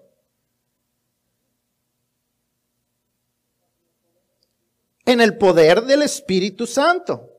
En 5.05 5.21
el 5.21 5.37
poder 5.37 5.83
del 5.83 6.01
Espíritu 6.01 6.65
Santo. 6.65 7.31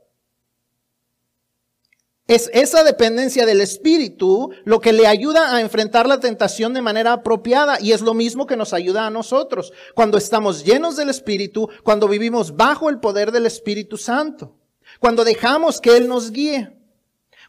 Es 2.29 2.51
esa 2.53 2.83
dependencia 2.83 3.47
del 3.47 3.61
Espíritu 3.61 4.51
lo 4.65 4.81
que 4.81 4.93
le 4.93 5.07
ayuda 5.07 5.55
a 5.55 5.61
enfrentar 5.61 6.09
la 6.09 6.19
tentación 6.19 6.75
de 6.75 6.83
manera 6.83 7.13
apropiada 7.13 7.79
y 7.81 7.93
es 7.93 8.01
lo 8.01 8.15
mismo 8.15 8.47
que 8.47 8.57
nos 8.57 8.73
ayuda 8.73 9.07
a 9.07 9.11
nosotros 9.11 9.73
cuando 9.95 10.19
estamos 10.19 10.65
llenos 10.65 10.97
del 10.97 11.09
Espíritu, 11.09 11.69
cuando 11.85 12.09
vivimos 12.09 12.57
bajo 12.57 12.91
el 12.91 12.99
poder 12.99 13.31
del 13.31 13.47
Espíritu 13.47 13.97
Santo, 13.97 14.57
cuando 14.99 15.23
dejamos 15.23 15.81
que 15.81 15.97
Él 15.97 16.09
nos 16.09 16.33
guíe. 16.33 16.77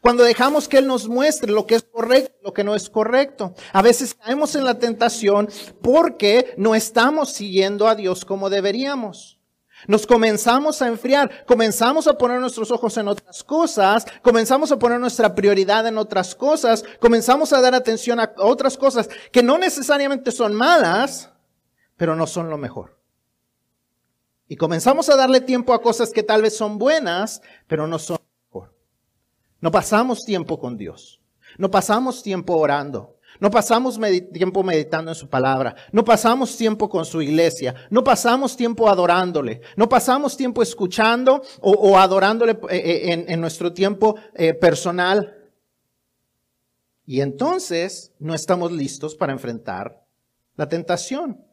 Cuando 0.02 0.24
dejamos 0.24 0.68
que 0.68 0.78
Él 0.78 0.88
nos 0.88 1.08
muestre 1.08 1.52
lo 1.52 1.66
que 1.66 1.76
es 1.76 1.84
correcto 1.84 2.38
lo 2.48 2.54
que 2.54 2.64
no 2.64 2.76
es 2.76 2.90
correcto. 2.90 3.54
A 3.74 3.82
veces 3.82 4.14
caemos 4.14 4.56
en 4.56 4.64
la 4.64 4.80
tentación 4.80 5.50
porque 5.82 6.54
no 6.56 6.76
estamos 6.76 7.34
siguiendo 7.34 7.90
a 7.90 7.96
Dios 7.96 8.24
como 8.24 8.50
deberíamos. 8.50 9.38
Nos 9.86 10.08
comenzamos 10.08 10.82
a 10.82 10.88
enfriar, 10.88 11.46
comenzamos 11.46 12.08
a 12.08 12.18
poner 12.18 12.40
nuestros 12.40 12.72
ojos 12.72 12.96
en 12.96 13.10
otras 13.10 13.44
cosas, 13.44 14.06
comenzamos 14.22 14.72
a 14.72 14.80
poner 14.80 14.98
nuestra 14.98 15.36
prioridad 15.36 15.86
en 15.86 15.98
otras 15.98 16.36
cosas, 16.36 16.86
comenzamos 17.02 17.52
a 17.52 17.60
dar 17.60 17.76
atención 17.76 18.22
a 18.22 18.34
otras 18.38 18.78
cosas 18.78 19.10
que 19.34 19.44
no 19.44 19.58
necesariamente 19.58 20.32
son 20.32 20.56
malas, 20.56 21.32
pero 21.98 22.16
no 22.16 22.26
son 22.28 22.50
lo 22.50 22.58
mejor. 22.58 22.98
Y 24.48 24.56
comenzamos 24.56 25.10
a 25.10 25.18
darle 25.18 25.42
tiempo 25.42 25.74
a 25.74 25.82
cosas 25.82 26.12
que 26.12 26.24
tal 26.24 26.42
vez 26.42 26.56
son 26.56 26.78
buenas, 26.78 27.42
pero 27.68 27.88
no 27.88 28.00
son. 28.00 28.18
No 29.62 29.72
pasamos 29.72 30.26
tiempo 30.26 30.60
con 30.60 30.78
Dios, 30.78 31.20
no 31.58 31.72
pasamos 31.72 32.22
tiempo 32.22 32.56
orando, 32.58 33.18
no 33.40 33.52
pasamos 33.52 34.00
tiempo 34.34 34.64
meditando 34.64 35.12
en 35.12 35.16
su 35.16 35.30
palabra. 35.30 35.76
No 35.92 36.04
pasamos 36.04 36.58
tiempo 36.58 36.90
con 36.90 37.06
su 37.06 37.22
iglesia. 37.22 37.76
No 37.90 38.04
pasamos 38.04 38.58
tiempo 38.58 38.90
adorándole. 38.90 39.62
No 39.76 39.88
pasamos 39.88 40.36
tiempo 40.36 40.64
escuchando 40.64 41.44
o, 41.62 41.98
adorándole 41.98 42.54
eh, 42.70 42.78
eh, 42.78 43.26
en, 43.28 43.42
nuestro 43.42 43.74
tiempo 43.74 44.16
eh, 44.34 44.54
personal. 44.54 45.36
Y 47.06 47.22
entonces 47.22 48.12
no 48.20 48.34
estamos 48.34 48.72
listos 48.72 49.16
para 49.16 49.34
enfrentar 49.34 50.04
la 50.56 50.68
tentación. 50.68 51.47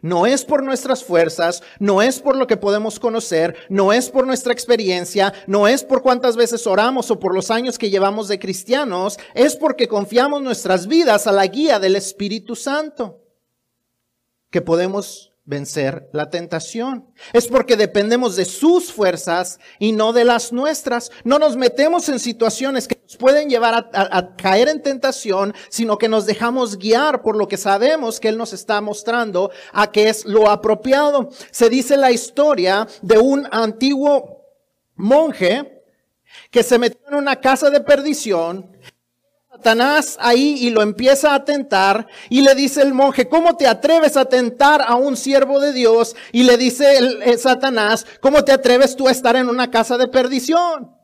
No 0.00 0.26
es 0.26 0.44
por 0.44 0.62
nuestras 0.62 1.02
fuerzas, 1.02 1.62
no 1.80 2.02
es 2.02 2.20
por 2.20 2.36
lo 2.36 2.46
que 2.46 2.56
podemos 2.56 3.00
conocer, 3.00 3.56
no 3.68 3.92
es 3.92 4.10
por 4.10 4.26
nuestra 4.26 4.52
experiencia, 4.52 5.32
no 5.48 5.66
es 5.66 5.82
por 5.82 6.02
cuántas 6.02 6.36
veces 6.36 6.66
oramos 6.68 7.10
o 7.10 7.18
por 7.18 7.34
los 7.34 7.50
años 7.50 7.78
que 7.78 7.90
llevamos 7.90 8.28
de 8.28 8.38
cristianos, 8.38 9.18
es 9.34 9.56
porque 9.56 9.88
confiamos 9.88 10.40
nuestras 10.40 10.86
vidas 10.86 11.26
a 11.26 11.32
la 11.32 11.46
guía 11.46 11.80
del 11.80 11.96
Espíritu 11.96 12.54
Santo, 12.54 13.20
que 14.50 14.60
podemos 14.60 15.31
vencer 15.44 16.08
la 16.12 16.30
tentación. 16.30 17.06
Es 17.32 17.48
porque 17.48 17.76
dependemos 17.76 18.36
de 18.36 18.44
sus 18.44 18.92
fuerzas 18.92 19.58
y 19.78 19.92
no 19.92 20.12
de 20.12 20.24
las 20.24 20.52
nuestras. 20.52 21.10
No 21.24 21.38
nos 21.38 21.56
metemos 21.56 22.08
en 22.08 22.18
situaciones 22.18 22.86
que 22.86 23.00
nos 23.02 23.16
pueden 23.16 23.48
llevar 23.48 23.90
a, 23.92 24.36
caer 24.36 24.68
en 24.68 24.82
tentación, 24.82 25.54
sino 25.68 25.98
que 25.98 26.08
nos 26.08 26.26
dejamos 26.26 26.78
guiar 26.78 27.22
por 27.22 27.36
lo 27.36 27.48
que 27.48 27.56
sabemos 27.56 28.20
que 28.20 28.28
Él 28.28 28.38
nos 28.38 28.52
está 28.52 28.80
mostrando 28.80 29.50
a 29.72 29.90
que 29.90 30.08
es 30.08 30.24
lo 30.24 30.48
apropiado. 30.48 31.30
Se 31.50 31.68
dice 31.68 31.96
la 31.96 32.12
historia 32.12 32.86
de 33.02 33.18
un 33.18 33.48
antiguo 33.50 34.46
monje 34.94 35.82
que 36.50 36.62
se 36.62 36.78
metió 36.78 37.00
en 37.08 37.16
una 37.16 37.36
casa 37.36 37.68
de 37.70 37.80
perdición 37.80 38.70
Satanás 39.52 40.16
ahí 40.18 40.56
y 40.60 40.70
lo 40.70 40.80
empieza 40.80 41.34
a 41.34 41.44
tentar 41.44 42.06
y 42.30 42.40
le 42.40 42.54
dice 42.54 42.80
el 42.80 42.94
monje, 42.94 43.28
¿cómo 43.28 43.54
te 43.54 43.66
atreves 43.66 44.16
a 44.16 44.24
tentar 44.24 44.80
a 44.80 44.94
un 44.94 45.14
siervo 45.14 45.60
de 45.60 45.74
Dios? 45.74 46.16
Y 46.32 46.44
le 46.44 46.56
dice 46.56 46.96
el, 46.96 47.38
Satanás, 47.38 48.06
¿cómo 48.22 48.44
te 48.44 48.52
atreves 48.52 48.96
tú 48.96 49.08
a 49.08 49.10
estar 49.10 49.36
en 49.36 49.50
una 49.50 49.70
casa 49.70 49.98
de 49.98 50.08
perdición? 50.08 50.96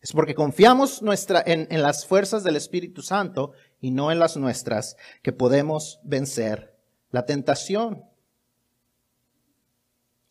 Es 0.00 0.10
porque 0.10 0.34
confiamos 0.34 1.02
nuestra, 1.02 1.40
en, 1.46 1.68
en 1.70 1.82
las 1.82 2.04
fuerzas 2.04 2.42
del 2.42 2.56
Espíritu 2.56 3.02
Santo 3.02 3.52
y 3.80 3.92
no 3.92 4.10
en 4.10 4.18
las 4.18 4.36
nuestras 4.36 4.96
que 5.22 5.32
podemos 5.32 6.00
vencer 6.02 6.76
la 7.12 7.26
tentación 7.26 8.02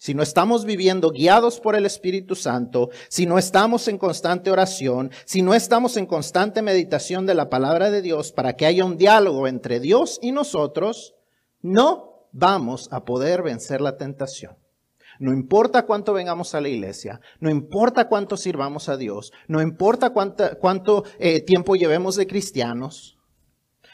si 0.03 0.13
no 0.13 0.21
estamos 0.21 0.65
viviendo 0.65 1.11
guiados 1.11 1.61
por 1.61 1.77
el 1.77 1.85
Espíritu 1.85 2.35
Santo, 2.35 2.89
si 3.07 3.25
no 3.25 3.37
estamos 3.37 3.87
en 3.87 3.97
constante 3.97 4.51
oración, 4.51 5.11
si 5.23 5.41
no 5.41 5.53
estamos 5.53 5.95
en 5.95 6.07
constante 6.07 6.61
meditación 6.61 7.25
de 7.25 7.35
la 7.35 7.49
palabra 7.49 7.89
de 7.89 8.01
Dios 8.01 8.33
para 8.33 8.57
que 8.57 8.65
haya 8.65 8.83
un 8.83 8.97
diálogo 8.97 9.47
entre 9.47 9.79
Dios 9.79 10.19
y 10.21 10.33
nosotros, 10.33 11.15
no 11.61 12.27
vamos 12.33 12.89
a 12.91 13.05
poder 13.05 13.43
vencer 13.43 13.79
la 13.79 13.95
tentación. 13.95 14.57
No 15.19 15.31
importa 15.31 15.85
cuánto 15.85 16.11
vengamos 16.11 16.53
a 16.53 16.59
la 16.59 16.67
iglesia, 16.67 17.21
no 17.39 17.49
importa 17.49 18.09
cuánto 18.09 18.35
sirvamos 18.35 18.89
a 18.89 18.97
Dios, 18.97 19.31
no 19.47 19.61
importa 19.61 20.09
cuánto 20.09 21.05
eh, 21.17 21.39
tiempo 21.39 21.77
llevemos 21.77 22.17
de 22.17 22.27
cristianos, 22.27 23.17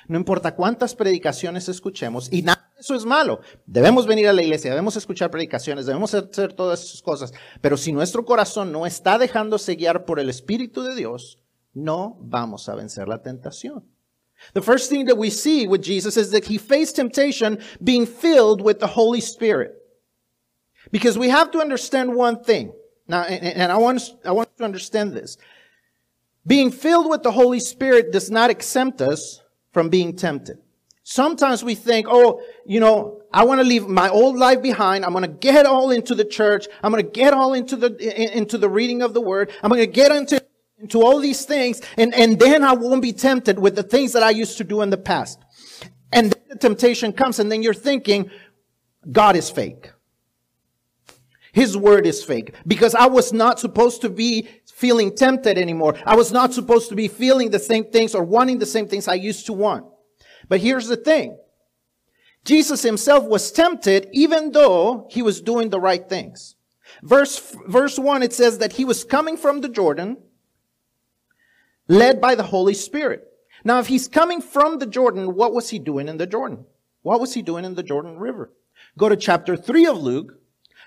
no 0.10 0.18
importa 0.18 0.56
cuántas 0.56 0.96
predicaciones 0.96 1.70
escuchemos, 1.70 2.34
y 2.34 2.42
nada 2.42 2.72
de 2.76 2.82
eso 2.82 2.96
es 2.96 3.06
malo. 3.06 3.42
Debemos 3.68 4.08
venir 4.08 4.28
a 4.28 4.34
la 4.34 4.42
iglesia, 4.42 4.72
debemos 4.72 4.98
escuchar 4.98 5.30
predicaciones, 5.30 5.86
debemos 5.86 6.16
hacer 6.16 6.54
todas 6.54 6.84
esas 6.84 7.02
cosas, 7.04 7.32
pero 7.62 7.78
si 7.78 7.92
nuestro 7.92 8.26
corazón 8.26 8.72
no 8.72 8.88
está 8.88 9.20
dejándose 9.20 9.76
guiar 9.76 10.06
por 10.06 10.20
el 10.20 10.30
Espíritu 10.30 10.82
de 10.82 10.96
Dios, 10.96 11.38
no 11.74 12.18
vamos 12.22 12.68
a 12.70 12.76
vencer 12.76 13.08
la 13.08 13.22
tentación. 13.22 13.86
The 14.54 14.64
first 14.64 14.90
thing 14.90 15.06
that 15.06 15.18
we 15.18 15.30
see 15.30 15.68
with 15.68 15.84
Jesus 15.84 16.18
is 16.18 16.32
that 16.32 16.46
he 16.46 16.58
faced 16.58 16.96
temptation 16.96 17.60
being 17.84 18.08
filled 18.08 18.62
with 18.62 18.80
the 18.80 18.88
Holy 18.88 19.22
Spirit. 19.22 19.76
Because 20.92 21.20
we 21.20 21.30
have 21.30 21.52
to 21.52 21.60
understand 21.60 22.16
one 22.16 22.44
thing. 22.44 22.72
Now, 23.08 23.24
and, 23.24 23.72
I 23.72 23.78
want, 23.78 24.02
I 24.26 24.32
want 24.32 24.50
to 24.58 24.64
understand 24.64 25.14
this. 25.14 25.38
Being 26.48 26.72
filled 26.72 27.10
with 27.10 27.22
the 27.22 27.32
Holy 27.32 27.60
Spirit 27.60 28.12
does 28.12 28.32
not 28.32 28.50
exempt 28.50 29.02
us 29.02 29.42
from 29.72 29.90
being 29.90 30.16
tempted. 30.16 30.58
Sometimes 31.04 31.64
we 31.64 31.74
think, 31.74 32.06
oh, 32.10 32.42
you 32.66 32.80
know, 32.80 33.22
I 33.34 33.46
want 33.46 33.60
to 33.62 33.66
leave 33.66 33.88
my 33.88 34.10
old 34.10 34.38
life 34.38 34.62
behind. 34.62 35.04
I'm 35.04 35.12
going 35.12 35.24
to 35.24 35.28
get 35.28 35.66
all 35.66 35.90
into 35.92 36.14
the 36.14 36.26
church. 36.26 36.68
I'm 36.84 36.92
going 36.92 37.04
to 37.04 37.10
get 37.10 37.34
all 37.34 37.54
into 37.54 37.76
the, 37.76 38.38
into 38.38 38.58
the 38.58 38.70
reading 38.70 39.02
of 39.02 39.14
the 39.14 39.22
word. 39.22 39.52
I'm 39.64 39.70
going 39.70 39.82
to 39.82 39.88
get 39.88 40.12
into, 40.12 40.44
into 40.80 41.02
all 41.02 41.20
these 41.20 41.46
things. 41.46 41.82
And, 41.98 42.14
and 42.14 42.40
then 42.40 42.64
I 42.64 42.74
won't 42.74 43.02
be 43.02 43.14
tempted 43.14 43.58
with 43.58 43.76
the 43.76 43.84
things 43.84 44.14
that 44.14 44.24
I 44.24 44.30
used 44.30 44.58
to 44.58 44.64
do 44.64 44.82
in 44.82 44.92
the 44.92 44.98
past. 44.98 45.40
And 46.12 46.32
then 46.32 46.42
the 46.50 46.56
temptation 46.58 47.14
comes 47.14 47.40
and 47.40 47.52
then 47.52 47.64
you're 47.64 47.74
thinking, 47.74 48.30
God 49.12 49.36
is 49.36 49.50
fake. 49.50 49.92
His 51.52 51.76
word 51.76 52.06
is 52.06 52.24
fake 52.24 52.54
because 52.68 52.94
I 52.96 53.08
was 53.08 53.34
not 53.34 53.60
supposed 53.60 54.02
to 54.02 54.10
be 54.10 54.48
feeling 54.72 55.16
tempted 55.16 55.58
anymore. 55.58 55.96
I 56.06 56.16
was 56.16 56.32
not 56.32 56.54
supposed 56.54 56.90
to 56.90 56.96
be 56.96 57.08
feeling 57.08 57.50
the 57.50 57.60
same 57.60 57.86
things 57.86 58.16
or 58.16 58.24
wanting 58.24 58.60
the 58.60 58.66
same 58.66 58.88
things 58.88 59.08
I 59.08 59.16
used 59.16 59.46
to 59.48 59.54
want. 59.54 59.86
But 60.48 60.62
here's 60.62 60.88
the 60.88 60.96
thing. 60.96 61.38
Jesus 62.46 62.82
himself 62.82 63.26
was 63.26 63.52
tempted 63.52 64.08
even 64.14 64.52
though 64.52 65.08
he 65.10 65.22
was 65.22 65.42
doing 65.42 65.70
the 65.70 65.80
right 65.80 66.08
things. 66.08 66.56
Verse, 67.04 67.56
verse 67.68 68.00
one, 68.00 68.24
it 68.24 68.34
says 68.34 68.58
that 68.60 68.74
he 68.74 68.86
was 68.86 69.04
coming 69.04 69.38
from 69.38 69.62
the 69.62 69.70
Jordan, 69.70 70.18
led 71.88 72.20
by 72.20 72.36
the 72.36 72.44
Holy 72.44 72.74
Spirit. 72.74 73.26
Now, 73.64 73.80
if 73.80 73.88
he's 73.88 74.08
coming 74.08 74.42
from 74.42 74.80
the 74.80 74.86
Jordan, 74.86 75.36
what 75.36 75.54
was 75.54 75.70
he 75.70 75.80
doing 75.80 76.08
in 76.08 76.18
the 76.18 76.26
Jordan? 76.26 76.66
What 77.02 77.20
was 77.20 77.34
he 77.34 77.42
doing 77.42 77.66
in 77.66 77.76
the 77.76 77.84
Jordan 77.84 78.18
River? 78.18 78.52
Go 78.98 79.10
to 79.10 79.16
chapter 79.16 79.56
three 79.56 79.86
of 79.86 79.98
Luke, 79.98 80.39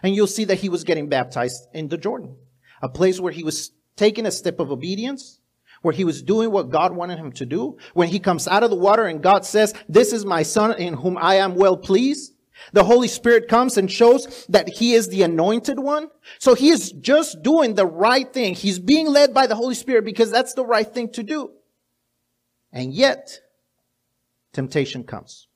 and 0.02 0.14
you'll 0.14 0.26
see 0.26 0.44
that 0.44 0.58
he 0.58 0.68
was 0.68 0.84
getting 0.84 1.08
baptized 1.08 1.68
in 1.72 1.88
the 1.88 1.98
Jordan, 1.98 2.36
a 2.82 2.88
place 2.88 3.20
where 3.20 3.32
he 3.32 3.44
was 3.44 3.72
taking 3.96 4.26
a 4.26 4.30
step 4.30 4.60
of 4.60 4.70
obedience, 4.70 5.40
where 5.82 5.94
he 5.94 6.04
was 6.04 6.22
doing 6.22 6.50
what 6.50 6.70
God 6.70 6.94
wanted 6.94 7.18
him 7.18 7.32
to 7.32 7.46
do. 7.46 7.76
When 7.94 8.08
he 8.08 8.18
comes 8.18 8.48
out 8.48 8.62
of 8.62 8.70
the 8.70 8.76
water 8.76 9.06
and 9.06 9.22
God 9.22 9.44
says, 9.44 9.74
this 9.88 10.12
is 10.12 10.24
my 10.24 10.42
son 10.42 10.78
in 10.80 10.94
whom 10.94 11.18
I 11.18 11.36
am 11.36 11.54
well 11.54 11.76
pleased. 11.76 12.34
The 12.72 12.84
Holy 12.84 13.08
Spirit 13.08 13.48
comes 13.48 13.76
and 13.76 13.90
shows 13.90 14.46
that 14.48 14.68
he 14.68 14.94
is 14.94 15.08
the 15.08 15.22
anointed 15.22 15.78
one. 15.80 16.08
So 16.38 16.54
he 16.54 16.68
is 16.70 16.92
just 16.92 17.42
doing 17.42 17.74
the 17.74 17.86
right 17.86 18.32
thing. 18.32 18.54
He's 18.54 18.78
being 18.78 19.08
led 19.08 19.34
by 19.34 19.46
the 19.48 19.56
Holy 19.56 19.74
Spirit 19.74 20.04
because 20.04 20.30
that's 20.30 20.54
the 20.54 20.64
right 20.64 20.86
thing 20.86 21.10
to 21.10 21.22
do. 21.22 21.50
And 22.72 22.94
yet, 22.94 23.40
temptation 24.52 25.02
comes. 25.04 25.48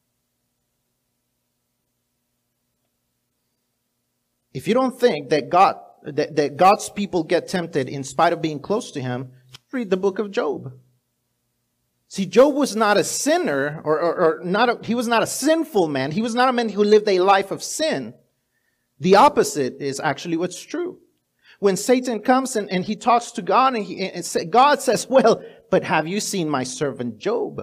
If 4.56 4.66
you 4.66 4.72
don't 4.72 4.98
think 4.98 5.28
that 5.28 5.50
God 5.50 5.76
that, 6.04 6.34
that 6.36 6.56
God's 6.56 6.88
people 6.88 7.24
get 7.24 7.46
tempted 7.46 7.90
in 7.90 8.02
spite 8.04 8.32
of 8.32 8.40
being 8.40 8.58
close 8.58 8.90
to 8.92 9.02
him, 9.02 9.32
read 9.70 9.90
the 9.90 9.98
book 9.98 10.18
of 10.18 10.30
Job. 10.30 10.72
See, 12.08 12.24
Job 12.24 12.54
was 12.54 12.74
not 12.74 12.96
a 12.96 13.04
sinner, 13.04 13.82
or, 13.84 14.00
or, 14.00 14.14
or 14.14 14.40
not 14.42 14.70
a, 14.70 14.86
he 14.86 14.94
was 14.94 15.08
not 15.08 15.22
a 15.22 15.26
sinful 15.26 15.88
man. 15.88 16.10
He 16.10 16.22
was 16.22 16.34
not 16.34 16.48
a 16.48 16.54
man 16.54 16.70
who 16.70 16.82
lived 16.82 17.06
a 17.06 17.20
life 17.20 17.50
of 17.50 17.62
sin. 17.62 18.14
The 18.98 19.16
opposite 19.16 19.82
is 19.82 20.00
actually 20.00 20.38
what's 20.38 20.62
true. 20.62 21.00
When 21.58 21.76
Satan 21.76 22.20
comes 22.20 22.56
and, 22.56 22.70
and 22.70 22.82
he 22.82 22.96
talks 22.96 23.32
to 23.32 23.42
God, 23.42 23.74
and, 23.74 23.84
he, 23.84 24.08
and 24.08 24.50
God 24.50 24.80
says, 24.80 25.06
Well, 25.06 25.42
but 25.70 25.84
have 25.84 26.08
you 26.08 26.18
seen 26.18 26.48
my 26.48 26.62
servant 26.62 27.18
Job? 27.18 27.60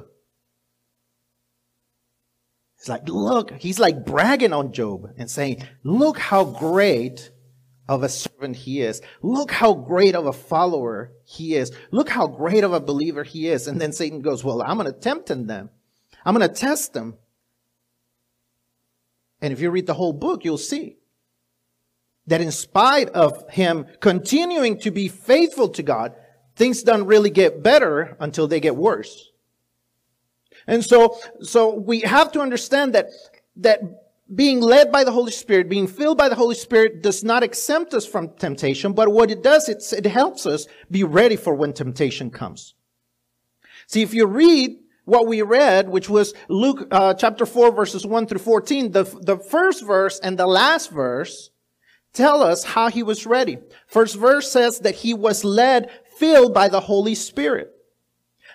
It's 2.83 2.89
like, 2.89 3.07
look, 3.07 3.53
he's 3.53 3.79
like 3.79 4.05
bragging 4.05 4.51
on 4.51 4.73
Job 4.73 5.13
and 5.15 5.31
saying, 5.31 5.65
Look 5.85 6.17
how 6.17 6.43
great 6.43 7.31
of 7.87 8.03
a 8.03 8.09
servant 8.09 8.57
he 8.57 8.81
is. 8.81 9.01
Look 9.21 9.51
how 9.51 9.73
great 9.73 10.15
of 10.15 10.25
a 10.25 10.33
follower 10.33 11.13
he 11.23 11.55
is. 11.55 11.71
Look 11.91 12.09
how 12.09 12.27
great 12.27 12.65
of 12.65 12.73
a 12.73 12.81
believer 12.81 13.23
he 13.23 13.47
is. 13.47 13.69
And 13.69 13.79
then 13.79 13.93
Satan 13.93 14.21
goes, 14.21 14.43
well, 14.43 14.61
I'm 14.61 14.77
going 14.77 14.91
to 14.91 14.99
tempt 14.99 15.29
then. 15.29 15.69
I'm 16.25 16.35
going 16.35 16.45
to 16.45 16.53
test 16.53 16.93
him. 16.93 17.15
And 19.39 19.53
if 19.53 19.61
you 19.61 19.71
read 19.71 19.87
the 19.87 19.93
whole 19.93 20.11
book, 20.11 20.43
you'll 20.43 20.57
see 20.57 20.97
that 22.27 22.41
in 22.41 22.51
spite 22.51 23.07
of 23.11 23.49
him 23.49 23.85
continuing 24.01 24.77
to 24.79 24.91
be 24.91 25.07
faithful 25.07 25.69
to 25.69 25.83
God, 25.83 26.15
things 26.57 26.83
don't 26.83 27.05
really 27.05 27.29
get 27.29 27.63
better 27.63 28.17
until 28.19 28.49
they 28.49 28.59
get 28.59 28.75
worse. 28.75 29.31
And 30.67 30.83
so, 30.83 31.19
so 31.41 31.73
we 31.75 32.01
have 32.01 32.31
to 32.33 32.41
understand 32.41 32.93
that, 32.93 33.07
that 33.57 33.81
being 34.33 34.61
led 34.61 34.91
by 34.91 35.03
the 35.03 35.11
Holy 35.11 35.31
Spirit, 35.31 35.69
being 35.69 35.87
filled 35.87 36.17
by 36.17 36.29
the 36.29 36.35
Holy 36.35 36.55
Spirit 36.55 37.03
does 37.03 37.23
not 37.23 37.43
exempt 37.43 37.93
us 37.93 38.05
from 38.05 38.29
temptation, 38.29 38.93
but 38.93 39.11
what 39.11 39.29
it 39.29 39.43
does, 39.43 39.69
it's, 39.69 39.93
it 39.93 40.05
helps 40.05 40.45
us 40.45 40.67
be 40.89 41.03
ready 41.03 41.35
for 41.35 41.53
when 41.53 41.73
temptation 41.73 42.29
comes. 42.29 42.73
See, 43.87 44.01
if 44.01 44.13
you 44.13 44.25
read 44.25 44.79
what 45.05 45.27
we 45.27 45.41
read, 45.41 45.89
which 45.89 46.09
was 46.09 46.33
Luke 46.47 46.87
uh, 46.91 47.13
chapter 47.13 47.45
4 47.45 47.71
verses 47.71 48.05
1 48.05 48.27
through 48.27 48.39
14, 48.39 48.91
the, 48.91 49.03
the 49.03 49.37
first 49.37 49.85
verse 49.85 50.19
and 50.19 50.39
the 50.39 50.47
last 50.47 50.91
verse 50.91 51.49
tell 52.13 52.41
us 52.41 52.63
how 52.63 52.89
he 52.89 53.03
was 53.03 53.25
ready. 53.25 53.57
First 53.87 54.15
verse 54.15 54.49
says 54.49 54.79
that 54.79 54.95
he 54.95 55.13
was 55.13 55.43
led, 55.43 55.89
filled 56.17 56.53
by 56.53 56.69
the 56.69 56.79
Holy 56.79 57.15
Spirit. 57.15 57.72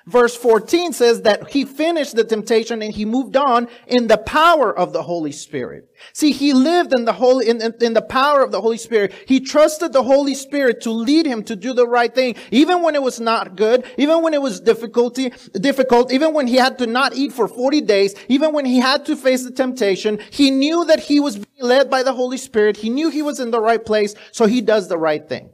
Verse 0.09 0.35
14 0.35 0.95
says 0.95 1.21
that 1.23 1.51
he 1.51 1.67
finished 1.67 2.17
the 2.17 2.25
temptation 2.25 2.81
and 2.81 2.95
he 2.95 3.05
moved 3.05 3.37
on 3.37 3.69
in 3.87 4.07
the 4.07 4.17
power 4.17 4.75
of 4.75 4.95
the 4.95 5.03
Holy 5.03 5.33
Spirit. 5.33 5.87
See, 6.15 6.33
he 6.33 6.55
lived 6.55 6.95
in 6.95 7.05
the 7.05 7.13
Holy, 7.13 7.47
in, 7.47 7.61
in, 7.61 7.75
in, 7.83 7.93
the 7.93 8.01
power 8.01 8.43
of 8.43 8.51
the 8.51 8.63
Holy 8.63 8.79
Spirit. 8.79 9.13
He 9.27 9.39
trusted 9.39 9.93
the 9.93 10.03
Holy 10.03 10.35
Spirit 10.35 10.81
to 10.83 10.91
lead 10.91 11.27
him 11.27 11.43
to 11.43 11.55
do 11.55 11.75
the 11.75 11.87
right 11.87 12.15
thing, 12.15 12.37
even 12.51 12.81
when 12.81 12.95
it 12.95 13.03
was 13.03 13.21
not 13.21 13.55
good, 13.55 13.85
even 13.99 14.23
when 14.23 14.33
it 14.33 14.41
was 14.41 14.61
difficulty, 14.61 15.31
difficult, 15.53 16.11
even 16.11 16.33
when 16.33 16.47
he 16.47 16.57
had 16.57 16.79
to 16.79 16.87
not 16.87 17.15
eat 17.15 17.35
for 17.35 17.47
40 17.47 17.83
days, 17.83 18.15
even 18.29 18.55
when 18.55 18.65
he 18.65 18.79
had 18.79 19.05
to 19.07 19.15
face 19.15 19.45
the 19.45 19.51
temptation. 19.51 20.21
He 20.31 20.51
knew 20.51 20.87
that 20.87 21.01
he 21.01 21.21
was 21.21 21.37
being 21.37 21.47
led 21.61 21.91
by 21.91 22.03
the 22.03 22.15
Holy 22.15 22.39
Spirit. 22.39 22.79
He 22.79 22.89
knew 22.89 23.11
he 23.11 23.21
was 23.21 23.41
in 23.41 23.51
the 23.51 23.61
right 23.61 23.85
place, 23.85 24.15
so 24.33 24.47
he 24.47 24.63
does 24.63 24.89
the 24.89 24.97
right 24.97 25.29
thing. 25.29 25.51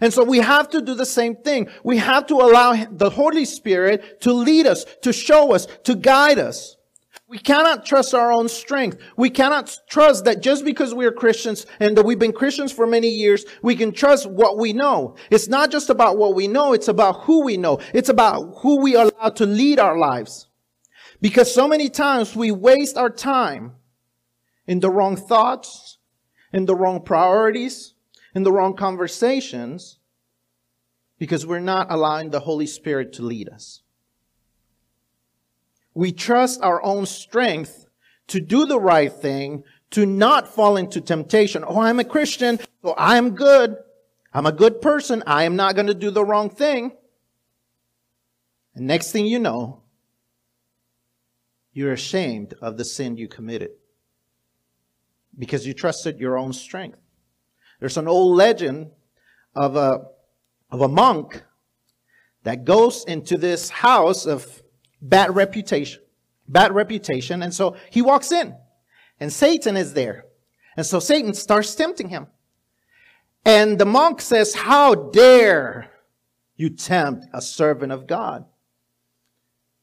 And 0.00 0.12
so 0.12 0.24
we 0.24 0.38
have 0.38 0.68
to 0.70 0.80
do 0.80 0.94
the 0.94 1.06
same 1.06 1.36
thing. 1.36 1.68
We 1.84 1.98
have 1.98 2.26
to 2.28 2.34
allow 2.34 2.84
the 2.90 3.10
Holy 3.10 3.44
Spirit 3.44 4.20
to 4.22 4.32
lead 4.32 4.66
us, 4.66 4.84
to 5.02 5.12
show 5.12 5.54
us, 5.54 5.66
to 5.84 5.94
guide 5.94 6.38
us. 6.38 6.76
We 7.32 7.38
cannot 7.38 7.86
trust 7.86 8.12
our 8.12 8.30
own 8.30 8.50
strength. 8.50 8.98
We 9.16 9.30
cannot 9.30 9.78
trust 9.88 10.26
that 10.26 10.42
just 10.42 10.66
because 10.66 10.92
we 10.92 11.06
are 11.06 11.12
Christians 11.12 11.64
and 11.80 11.96
that 11.96 12.04
we've 12.04 12.18
been 12.18 12.32
Christians 12.32 12.72
for 12.72 12.86
many 12.86 13.08
years, 13.08 13.46
we 13.62 13.74
can 13.74 13.90
trust 13.92 14.28
what 14.28 14.58
we 14.58 14.74
know. 14.74 15.16
It's 15.30 15.48
not 15.48 15.70
just 15.70 15.88
about 15.88 16.18
what 16.18 16.34
we 16.34 16.46
know, 16.46 16.74
it's 16.74 16.88
about 16.88 17.22
who 17.22 17.42
we 17.42 17.56
know. 17.56 17.78
It's 17.94 18.10
about 18.10 18.56
who 18.58 18.82
we 18.82 18.96
allow 18.96 19.30
to 19.30 19.46
lead 19.46 19.78
our 19.78 19.96
lives. 19.96 20.48
Because 21.22 21.54
so 21.54 21.66
many 21.66 21.88
times 21.88 22.36
we 22.36 22.50
waste 22.50 22.98
our 22.98 23.08
time 23.08 23.76
in 24.66 24.80
the 24.80 24.90
wrong 24.90 25.16
thoughts, 25.16 25.96
in 26.52 26.66
the 26.66 26.74
wrong 26.76 27.00
priorities, 27.00 27.91
in 28.34 28.42
the 28.42 28.52
wrong 28.52 28.74
conversations 28.74 29.98
because 31.18 31.46
we're 31.46 31.60
not 31.60 31.86
allowing 31.90 32.30
the 32.30 32.40
Holy 32.40 32.66
Spirit 32.66 33.12
to 33.14 33.22
lead 33.22 33.48
us. 33.48 33.82
We 35.94 36.12
trust 36.12 36.62
our 36.62 36.82
own 36.82 37.06
strength 37.06 37.86
to 38.28 38.40
do 38.40 38.66
the 38.66 38.80
right 38.80 39.12
thing, 39.12 39.64
to 39.90 40.06
not 40.06 40.48
fall 40.48 40.76
into 40.76 41.00
temptation. 41.00 41.64
Oh, 41.66 41.80
I'm 41.80 42.00
a 42.00 42.04
Christian, 42.04 42.58
so 42.82 42.94
I'm 42.96 43.34
good. 43.34 43.76
I'm 44.32 44.46
a 44.46 44.52
good 44.52 44.80
person. 44.80 45.22
I 45.26 45.44
am 45.44 45.56
not 45.56 45.74
going 45.74 45.88
to 45.88 45.94
do 45.94 46.10
the 46.10 46.24
wrong 46.24 46.48
thing. 46.48 46.92
And 48.74 48.86
next 48.86 49.12
thing 49.12 49.26
you 49.26 49.38
know, 49.38 49.82
you're 51.74 51.92
ashamed 51.92 52.54
of 52.60 52.78
the 52.78 52.84
sin 52.84 53.16
you 53.16 53.28
committed 53.28 53.70
because 55.38 55.66
you 55.66 55.74
trusted 55.74 56.18
your 56.18 56.38
own 56.38 56.52
strength. 56.52 56.98
There's 57.82 57.96
an 57.96 58.06
old 58.06 58.36
legend 58.36 58.92
of 59.56 59.74
a, 59.74 60.04
of 60.70 60.82
a 60.82 60.86
monk 60.86 61.42
that 62.44 62.64
goes 62.64 63.04
into 63.06 63.36
this 63.36 63.70
house 63.70 64.24
of 64.24 64.62
bad 65.00 65.34
reputation, 65.34 66.00
bad 66.46 66.72
reputation. 66.72 67.42
And 67.42 67.52
so 67.52 67.74
he 67.90 68.00
walks 68.00 68.30
in 68.30 68.54
and 69.18 69.32
Satan 69.32 69.76
is 69.76 69.94
there. 69.94 70.26
And 70.76 70.86
so 70.86 71.00
Satan 71.00 71.34
starts 71.34 71.74
tempting 71.74 72.10
him. 72.10 72.28
And 73.44 73.80
the 73.80 73.84
monk 73.84 74.20
says, 74.20 74.54
how 74.54 74.94
dare 74.94 75.90
you 76.54 76.70
tempt 76.70 77.26
a 77.34 77.42
servant 77.42 77.90
of 77.90 78.06
God? 78.06 78.44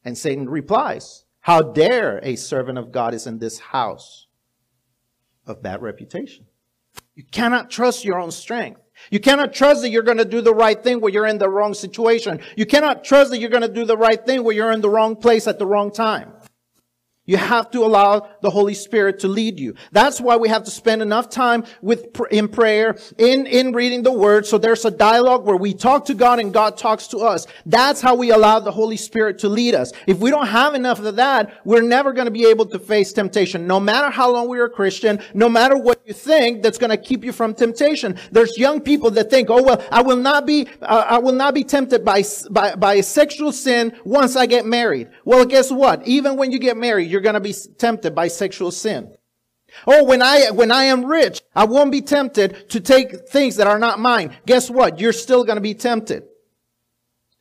And 0.06 0.18
Satan 0.18 0.48
replies, 0.48 1.26
how 1.42 1.64
dare 1.64 2.22
a 2.24 2.38
servant 2.38 2.78
of 2.78 2.94
God 2.94 3.14
is 3.14 3.28
in 3.28 3.40
this 3.40 3.60
house 3.60 4.28
of 5.46 5.62
bad 5.62 5.82
reputation? 5.82 6.46
You 7.20 7.26
cannot 7.34 7.70
trust 7.70 8.06
your 8.06 8.18
own 8.18 8.32
strength. 8.32 8.80
You 9.12 9.20
cannot 9.20 9.52
trust 9.52 9.82
that 9.82 9.90
you're 9.90 10.04
going 10.04 10.20
to 10.20 10.24
do 10.24 10.40
the 10.40 10.54
right 10.56 10.82
thing 10.82 11.02
where 11.02 11.12
you're 11.12 11.26
in 11.26 11.38
the 11.38 11.50
wrong 11.50 11.74
situation. 11.74 12.40
You 12.56 12.66
cannot 12.66 13.04
trust 13.04 13.32
that 13.32 13.40
you're 13.40 13.50
going 13.50 13.68
to 13.68 13.68
do 13.68 13.84
the 13.84 13.98
right 13.98 14.26
thing 14.26 14.42
where 14.42 14.56
you're 14.56 14.72
in 14.72 14.80
the 14.80 14.90
wrong 14.90 15.18
place 15.18 15.46
at 15.46 15.60
the 15.60 15.66
wrong 15.66 15.92
time. 15.92 16.32
You 17.30 17.38
have 17.38 17.70
to 17.72 17.82
allow 17.82 18.28
the 18.42 18.50
Holy 18.50 18.74
Spirit 18.74 19.20
to 19.20 19.28
lead 19.28 19.60
you. 19.60 19.76
That's 19.92 20.20
why 20.20 20.38
we 20.38 20.50
have 20.50 20.64
to 20.64 20.72
spend 20.72 21.04
enough 21.04 21.30
time 21.30 21.64
with, 21.80 22.08
in 22.32 22.48
prayer, 22.48 22.98
in, 23.20 23.46
in 23.46 23.72
reading 23.72 24.02
the 24.02 24.12
Word, 24.12 24.48
so 24.48 24.58
there's 24.58 24.84
a 24.84 24.90
dialogue 24.90 25.46
where 25.46 25.56
we 25.56 25.76
talk 25.76 26.06
to 26.06 26.16
God 26.16 26.40
and 26.40 26.52
God 26.52 26.76
talks 26.76 27.06
to 27.10 27.20
us. 27.20 27.46
That's 27.68 28.02
how 28.02 28.16
we 28.16 28.32
allow 28.32 28.60
the 28.60 28.72
Holy 28.72 28.98
Spirit 28.98 29.38
to 29.40 29.48
lead 29.48 29.76
us. 29.76 29.92
If 30.08 30.18
we 30.18 30.32
don't 30.32 30.48
have 30.48 30.74
enough 30.74 31.00
of 31.02 31.18
that, 31.18 31.64
we're 31.66 31.84
never 31.84 32.14
going 32.14 32.26
to 32.26 32.32
be 32.32 32.48
able 32.48 32.66
to 32.66 32.80
face 32.80 33.14
temptation. 33.14 33.68
No 33.68 33.80
matter 33.80 34.10
how 34.10 34.32
long 34.32 34.50
we're 34.50 34.66
a 34.66 34.70
Christian, 34.70 35.22
no 35.36 35.50
matter 35.50 35.78
what 35.78 36.02
you 36.08 36.16
think 36.16 36.64
that's 36.64 36.80
going 36.80 36.90
to 36.90 36.98
keep 36.98 37.24
you 37.24 37.32
from 37.32 37.54
temptation. 37.54 38.18
There's 38.32 38.58
young 38.58 38.82
people 38.82 39.12
that 39.12 39.30
think, 39.30 39.52
oh 39.52 39.62
well, 39.62 39.86
I 39.92 40.02
will 40.02 40.18
not 40.18 40.48
be, 40.48 40.68
uh, 40.82 41.06
I 41.08 41.20
will 41.20 41.34
not 41.34 41.54
be 41.54 41.64
tempted 41.64 42.04
by, 42.04 42.24
by, 42.50 42.74
by 42.74 43.02
sexual 43.02 43.52
sin 43.52 43.96
once 44.04 44.36
I 44.36 44.48
get 44.48 44.66
married. 44.66 45.10
Well, 45.26 45.46
guess 45.46 45.72
what? 45.72 46.08
Even 46.08 46.36
when 46.36 46.52
you 46.52 46.58
get 46.58 46.76
married, 46.76 47.12
you're 47.12 47.19
going 47.20 47.36
to 47.36 47.40
be 47.40 47.54
tempted 47.54 48.16
by 48.16 48.28
sexual 48.28 48.72
sin. 48.72 49.16
Oh, 49.86 50.04
when 50.04 50.22
I, 50.22 50.50
when 50.52 50.72
I 50.72 50.86
am 50.86 51.06
rich, 51.06 51.42
I 51.56 51.66
won't 51.66 51.92
be 51.92 52.02
tempted 52.02 52.70
to 52.70 52.80
take 52.80 53.30
things 53.30 53.56
that 53.58 53.68
are 53.68 53.80
not 53.80 54.00
mine. 54.00 54.36
Guess 54.46 54.70
what? 54.70 55.00
You're 55.00 55.14
still 55.14 55.44
going 55.44 55.58
to 55.58 55.62
be 55.62 55.76
tempted. 55.76 56.24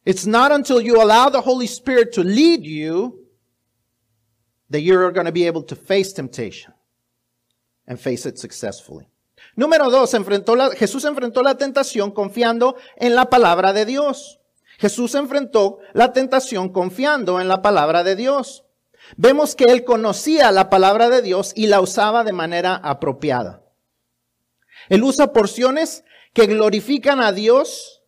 It's 0.04 0.26
not 0.26 0.52
until 0.52 0.80
you 0.80 1.02
allow 1.02 1.28
the 1.28 1.40
Holy 1.40 1.66
Spirit 1.66 2.12
to 2.14 2.24
lead 2.24 2.64
you 2.64 3.26
that 4.70 4.80
you're 4.80 5.10
going 5.12 5.26
to 5.26 5.32
be 5.32 5.46
able 5.46 5.62
to 5.64 5.76
face 5.76 6.12
temptation 6.12 6.72
and 7.86 7.98
face 7.98 8.26
it 8.26 8.38
successfully. 8.38 9.08
Número 9.56 9.90
dos, 9.90 10.12
enfrentó 10.14 10.56
la, 10.56 10.70
Jesús 10.70 11.04
enfrentó 11.04 11.42
la 11.42 11.56
tentación 11.56 12.10
confiando 12.10 12.76
en 12.96 13.14
la 13.14 13.28
palabra 13.28 13.72
de 13.72 13.84
Dios. 13.84 14.38
Jesús 14.78 15.14
enfrentó 15.14 15.78
la 15.92 16.12
tentación 16.12 16.68
confiando 16.68 17.40
en 17.40 17.48
la 17.48 17.62
palabra 17.62 18.04
de 18.04 18.14
Dios. 18.14 18.64
Vemos 19.16 19.54
que 19.54 19.64
él 19.64 19.84
conocía 19.84 20.52
la 20.52 20.70
palabra 20.70 21.08
de 21.08 21.22
Dios 21.22 21.52
y 21.54 21.66
la 21.66 21.80
usaba 21.80 22.24
de 22.24 22.32
manera 22.32 22.76
apropiada. 22.76 23.64
Él 24.88 25.02
usa 25.02 25.32
porciones 25.32 26.04
que 26.32 26.46
glorifican 26.46 27.20
a 27.20 27.32
Dios 27.32 28.02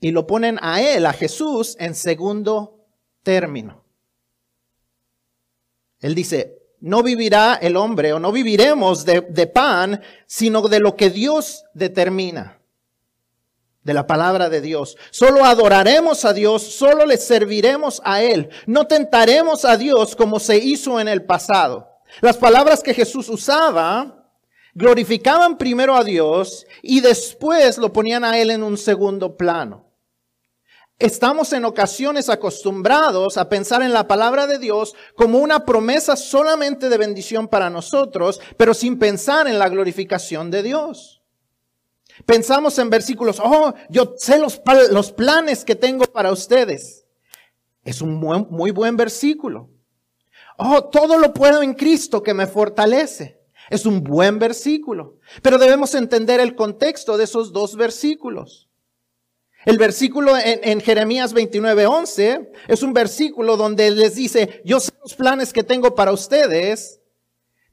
y 0.00 0.10
lo 0.10 0.26
ponen 0.26 0.58
a 0.62 0.80
él, 0.80 1.06
a 1.06 1.12
Jesús, 1.12 1.76
en 1.78 1.94
segundo 1.94 2.86
término. 3.22 3.84
Él 6.00 6.14
dice, 6.14 6.58
no 6.80 7.02
vivirá 7.02 7.54
el 7.54 7.76
hombre 7.76 8.12
o 8.12 8.18
no 8.18 8.32
viviremos 8.32 9.04
de, 9.04 9.20
de 9.20 9.46
pan, 9.46 10.02
sino 10.26 10.62
de 10.62 10.80
lo 10.80 10.96
que 10.96 11.10
Dios 11.10 11.64
determina 11.74 12.61
de 13.84 13.94
la 13.94 14.06
palabra 14.06 14.48
de 14.48 14.60
Dios. 14.60 14.96
Solo 15.10 15.44
adoraremos 15.44 16.24
a 16.24 16.32
Dios, 16.32 16.62
solo 16.62 17.06
le 17.06 17.16
serviremos 17.16 18.00
a 18.04 18.22
Él. 18.22 18.50
No 18.66 18.86
tentaremos 18.86 19.64
a 19.64 19.76
Dios 19.76 20.14
como 20.16 20.38
se 20.38 20.58
hizo 20.58 21.00
en 21.00 21.08
el 21.08 21.24
pasado. 21.24 21.88
Las 22.20 22.36
palabras 22.36 22.82
que 22.82 22.94
Jesús 22.94 23.28
usaba 23.28 24.28
glorificaban 24.74 25.58
primero 25.58 25.96
a 25.96 26.04
Dios 26.04 26.66
y 26.82 27.00
después 27.00 27.78
lo 27.78 27.92
ponían 27.92 28.24
a 28.24 28.38
Él 28.38 28.50
en 28.50 28.62
un 28.62 28.76
segundo 28.76 29.36
plano. 29.36 29.92
Estamos 30.98 31.52
en 31.52 31.64
ocasiones 31.64 32.28
acostumbrados 32.28 33.36
a 33.36 33.48
pensar 33.48 33.82
en 33.82 33.92
la 33.92 34.06
palabra 34.06 34.46
de 34.46 34.58
Dios 34.58 34.94
como 35.16 35.38
una 35.38 35.64
promesa 35.64 36.14
solamente 36.14 36.88
de 36.88 36.96
bendición 36.96 37.48
para 37.48 37.70
nosotros, 37.70 38.40
pero 38.56 38.72
sin 38.72 38.98
pensar 39.00 39.48
en 39.48 39.58
la 39.58 39.68
glorificación 39.68 40.50
de 40.52 40.62
Dios. 40.62 41.21
Pensamos 42.26 42.78
en 42.78 42.90
versículos, 42.90 43.40
oh, 43.42 43.74
yo 43.90 44.14
sé 44.16 44.38
los, 44.38 44.60
los 44.90 45.12
planes 45.12 45.64
que 45.64 45.74
tengo 45.74 46.04
para 46.04 46.32
ustedes. 46.32 47.06
Es 47.84 48.00
un 48.00 48.14
muy 48.14 48.70
buen 48.70 48.96
versículo. 48.96 49.70
Oh, 50.56 50.84
todo 50.84 51.18
lo 51.18 51.32
puedo 51.32 51.62
en 51.62 51.74
Cristo 51.74 52.22
que 52.22 52.34
me 52.34 52.46
fortalece. 52.46 53.40
Es 53.70 53.86
un 53.86 54.02
buen 54.04 54.38
versículo. 54.38 55.18
Pero 55.42 55.58
debemos 55.58 55.94
entender 55.94 56.40
el 56.40 56.54
contexto 56.54 57.16
de 57.16 57.24
esos 57.24 57.52
dos 57.52 57.76
versículos. 57.76 58.68
El 59.64 59.78
versículo 59.78 60.36
en, 60.36 60.60
en 60.62 60.80
Jeremías 60.80 61.32
29, 61.32 61.86
11 61.86 62.52
es 62.68 62.82
un 62.82 62.92
versículo 62.92 63.56
donde 63.56 63.90
les 63.92 64.16
dice, 64.16 64.60
yo 64.64 64.80
sé 64.80 64.90
los 65.02 65.14
planes 65.14 65.52
que 65.52 65.62
tengo 65.62 65.94
para 65.94 66.12
ustedes, 66.12 67.01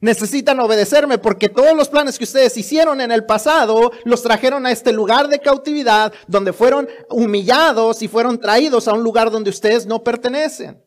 Necesitan 0.02 0.60
obedecerme 0.62 1.18
porque 1.18 1.50
todos 1.50 1.76
los 1.76 1.90
planes 1.90 2.18
que 2.18 2.24
ustedes 2.24 2.56
hicieron 2.56 3.02
en 3.02 3.12
el 3.12 3.26
pasado 3.26 3.92
los 4.06 4.24
trajeron 4.24 4.66
a 4.66 4.72
este 4.72 4.94
lugar 4.94 5.28
de 5.28 5.40
cautividad 5.40 6.14
donde 6.28 6.54
fueron 6.54 6.88
humillados 7.10 8.02
y 8.02 8.08
fueron 8.08 8.40
traídos 8.40 8.88
a 8.88 8.94
un 8.94 9.04
lugar 9.04 9.30
donde 9.30 9.50
ustedes 9.50 9.86
no 9.86 10.04
pertenecen. 10.04 10.82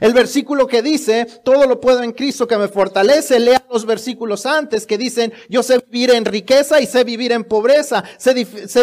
El 0.00 0.12
versículo 0.12 0.66
que 0.66 0.82
dice, 0.82 1.26
todo 1.44 1.66
lo 1.66 1.80
puedo 1.80 2.02
en 2.02 2.12
Cristo 2.12 2.48
que 2.48 2.58
me 2.58 2.68
fortalece, 2.68 3.38
lea 3.38 3.64
los 3.70 3.86
versículos 3.86 4.44
antes 4.44 4.84
que 4.84 4.98
dicen, 4.98 5.32
yo 5.48 5.62
sé 5.62 5.78
vivir 5.78 6.10
en 6.10 6.24
riqueza 6.24 6.80
y 6.80 6.86
sé 6.86 7.04
vivir 7.04 7.30
en 7.30 7.44
pobreza, 7.44 8.02
sé, 8.18 8.34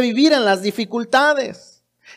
vivir 0.02 0.32
en 0.32 0.46
las 0.46 0.62
dificultades. 0.62 1.73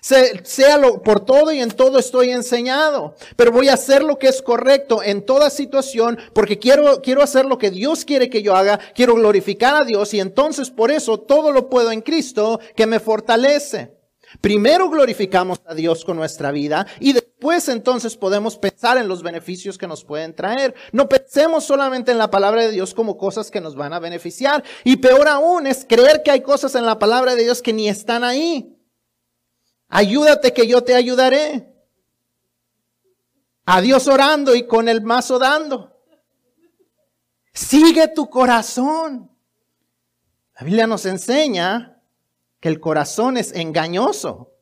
Sea 0.06 0.78
lo, 0.78 1.02
por 1.02 1.24
todo 1.24 1.50
y 1.50 1.60
en 1.60 1.72
todo 1.72 1.98
estoy 1.98 2.30
enseñado, 2.30 3.16
pero 3.34 3.50
voy 3.50 3.68
a 3.68 3.74
hacer 3.74 4.04
lo 4.04 4.20
que 4.20 4.28
es 4.28 4.40
correcto 4.40 5.02
en 5.02 5.26
toda 5.26 5.50
situación 5.50 6.16
porque 6.32 6.60
quiero, 6.60 7.02
quiero 7.02 7.22
hacer 7.22 7.44
lo 7.44 7.58
que 7.58 7.72
Dios 7.72 8.04
quiere 8.04 8.30
que 8.30 8.40
yo 8.40 8.54
haga, 8.54 8.78
quiero 8.94 9.16
glorificar 9.16 9.74
a 9.74 9.84
Dios 9.84 10.14
y 10.14 10.20
entonces 10.20 10.70
por 10.70 10.92
eso 10.92 11.18
todo 11.18 11.50
lo 11.50 11.68
puedo 11.68 11.90
en 11.90 12.02
Cristo 12.02 12.60
que 12.76 12.86
me 12.86 13.00
fortalece. 13.00 13.96
Primero 14.40 14.88
glorificamos 14.90 15.60
a 15.66 15.74
Dios 15.74 16.04
con 16.04 16.16
nuestra 16.16 16.52
vida 16.52 16.86
y 17.00 17.12
después 17.12 17.68
entonces 17.68 18.16
podemos 18.16 18.58
pensar 18.58 18.98
en 18.98 19.08
los 19.08 19.24
beneficios 19.24 19.76
que 19.76 19.88
nos 19.88 20.04
pueden 20.04 20.36
traer. 20.36 20.72
No 20.92 21.08
pensemos 21.08 21.64
solamente 21.64 22.12
en 22.12 22.18
la 22.18 22.30
palabra 22.30 22.62
de 22.62 22.70
Dios 22.70 22.94
como 22.94 23.16
cosas 23.16 23.50
que 23.50 23.60
nos 23.60 23.74
van 23.74 23.92
a 23.92 23.98
beneficiar. 23.98 24.62
Y 24.84 24.98
peor 24.98 25.26
aún 25.26 25.66
es 25.66 25.84
creer 25.88 26.22
que 26.22 26.30
hay 26.30 26.42
cosas 26.42 26.76
en 26.76 26.86
la 26.86 27.00
palabra 27.00 27.34
de 27.34 27.42
Dios 27.42 27.60
que 27.60 27.72
ni 27.72 27.88
están 27.88 28.22
ahí. 28.22 28.75
Ayúdate 29.88 30.52
que 30.52 30.66
yo 30.66 30.82
te 30.82 30.94
ayudaré. 30.94 31.72
A 33.64 33.80
Dios 33.80 34.06
orando 34.06 34.54
y 34.54 34.66
con 34.66 34.88
el 34.88 35.02
mazo 35.02 35.38
dando. 35.38 35.96
Sigue 37.52 38.08
tu 38.08 38.28
corazón. 38.28 39.30
La 40.58 40.64
Biblia 40.64 40.86
nos 40.86 41.04
enseña 41.06 42.02
que 42.60 42.68
el 42.68 42.80
corazón 42.80 43.36
es 43.36 43.52
engañoso. 43.52 44.52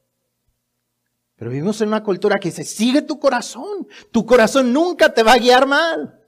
Pero 1.37 1.51
vivimos 1.51 1.81
en 1.81 1.89
una 1.89 2.03
cultura 2.03 2.39
que 2.39 2.49
dice, 2.49 2.65
sigue 2.65 3.03
tu 3.03 3.19
corazón. 3.19 3.89
Tu 4.11 4.25
corazón 4.25 4.73
nunca 4.73 5.13
te 5.13 5.23
va 5.23 5.33
a 5.33 5.39
guiar 5.39 5.67
mal. 5.67 6.21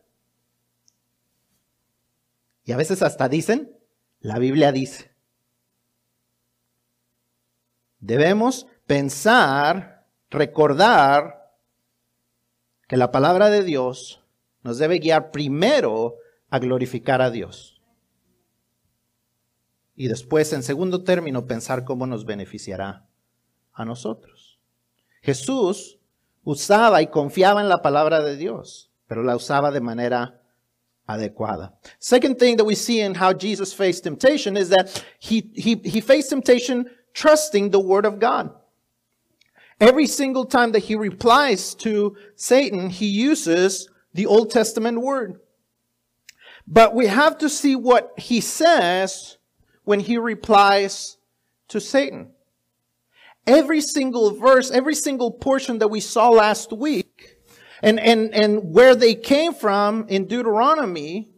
Y 2.65 2.73
a 2.73 2.77
veces 2.77 3.01
hasta 3.03 3.29
dicen, 3.29 3.77
la 4.21 4.39
Biblia 4.39 4.73
dice. 4.73 5.15
Debemos 8.01 8.67
pensar, 8.87 10.07
recordar 10.31 11.53
que 12.89 12.97
la 12.97 13.11
palabra 13.11 13.51
de 13.51 13.63
Dios 13.63 14.23
nos 14.63 14.79
debe 14.79 14.99
guiar 14.99 15.31
primero 15.31 16.17
a 16.51 16.59
glorificar 16.59 17.21
a 17.21 17.31
Dios. 17.31 17.81
Y 19.95 20.09
después, 20.09 20.53
en 20.53 20.63
segundo 20.63 21.03
término, 21.05 21.47
pensar 21.47 21.85
cómo 21.85 22.07
nos 22.07 22.25
beneficiará 22.25 23.09
a 23.73 23.85
nosotros. 23.85 24.61
Jesús 25.23 25.99
usaba 26.45 27.03
y 27.03 27.09
confiaba 27.09 27.61
en 27.61 27.69
la 27.69 27.83
palabra 27.83 28.23
de 28.23 28.37
Dios, 28.37 28.93
pero 29.07 29.23
la 29.23 29.35
usaba 29.35 29.71
de 29.71 29.81
manera 29.81 30.43
adecuada. 31.07 31.79
Second 31.99 32.39
thing 32.39 32.57
that 32.57 32.67
we 32.67 32.75
see 32.75 33.01
in 33.01 33.15
how 33.15 33.33
Jesus 33.33 33.75
faced 33.75 34.05
temptation 34.05 34.57
is 34.57 34.69
that 34.69 35.03
he, 35.19 35.51
he, 35.55 35.81
he 35.85 36.01
faced 36.01 36.31
temptation 36.31 36.87
trusting 37.15 37.71
the 37.71 37.81
word 37.81 38.05
of 38.05 38.21
God. 38.21 38.53
Every 39.81 40.07
single 40.07 40.47
time 40.47 40.73
that 40.73 40.85
he 40.85 40.95
replies 40.95 41.75
to 41.77 42.17
Satan, 42.35 42.89
he 42.89 43.07
uses 43.07 43.89
the 44.15 44.27
Old 44.27 44.51
Testament 44.51 45.01
word. 45.01 45.41
But 46.67 46.95
we 46.95 47.07
have 47.07 47.39
to 47.39 47.49
see 47.49 47.77
what 47.77 48.13
he 48.17 48.41
says 48.41 49.37
when 49.85 50.01
he 50.01 50.19
replies 50.19 51.19
to 51.69 51.81
Satan. 51.81 52.33
Every 53.47 53.81
single 53.81 54.33
verse, 54.33 54.71
every 54.71 54.95
single 54.95 55.31
portion 55.31 55.79
that 55.79 55.89
we 55.89 56.01
saw 56.01 56.31
last 56.31 56.73
week, 56.73 57.37
and, 57.83 58.01
and, 58.01 58.35
and 58.35 58.75
where 58.75 58.97
they 58.97 59.15
came 59.15 59.53
from 59.53 60.07
in 60.09 60.27
Deuteronomy, 60.27 61.29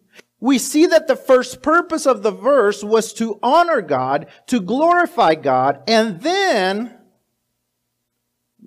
we 0.40 0.59
see 0.59 0.87
that 0.87 1.09
the 1.09 1.16
first 1.16 1.62
purpose 1.62 2.07
of 2.07 2.22
the 2.22 2.31
verse 2.31 2.85
was 2.85 3.12
to 3.14 3.38
honor 3.42 3.83
God, 3.83 4.29
to 4.46 4.61
glorify 4.61 5.35
God, 5.35 5.83
and 5.88 6.20
then 6.20 6.97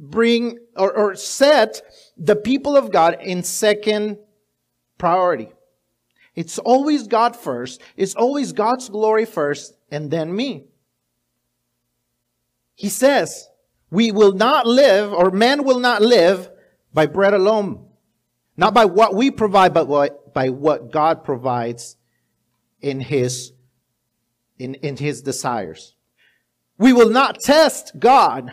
bring 0.01 0.57
or, 0.75 0.91
or 0.91 1.15
set 1.15 1.81
the 2.17 2.35
people 2.35 2.75
of 2.75 2.91
God 2.91 3.17
in 3.21 3.43
second 3.43 4.17
priority. 4.97 5.53
It's 6.35 6.57
always 6.57 7.07
God 7.07 7.35
first. 7.35 7.81
It's 7.95 8.15
always 8.15 8.51
God's 8.51 8.89
glory 8.89 9.25
first 9.25 9.77
and 9.91 10.09
then 10.09 10.35
me. 10.35 10.65
He 12.75 12.89
says, 12.89 13.47
we 13.91 14.11
will 14.11 14.31
not 14.33 14.65
live 14.65 15.13
or 15.13 15.29
man 15.29 15.63
will 15.63 15.79
not 15.79 16.01
live 16.01 16.49
by 16.93 17.05
bread 17.05 17.33
alone. 17.33 17.85
Not 18.57 18.73
by 18.73 18.85
what 18.85 19.15
we 19.15 19.29
provide, 19.29 19.73
but 19.73 19.87
what, 19.87 20.33
by 20.33 20.49
what 20.49 20.91
God 20.91 21.23
provides 21.23 21.97
in 22.79 22.99
his, 22.99 23.53
in, 24.57 24.75
in 24.75 24.97
his 24.97 25.21
desires. 25.21 25.95
We 26.77 26.93
will 26.93 27.09
not 27.09 27.39
test 27.39 27.99
God 27.99 28.51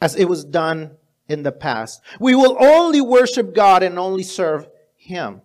as 0.00 0.14
it 0.16 0.26
was 0.26 0.44
done 0.44 0.96
in 1.28 1.42
the 1.42 1.52
past. 1.52 2.02
We 2.20 2.34
will 2.34 2.56
only 2.62 3.00
worship 3.00 3.54
God 3.54 3.82
and 3.82 3.98
only 3.98 4.22
serve 4.22 4.68
Him. 4.96 5.42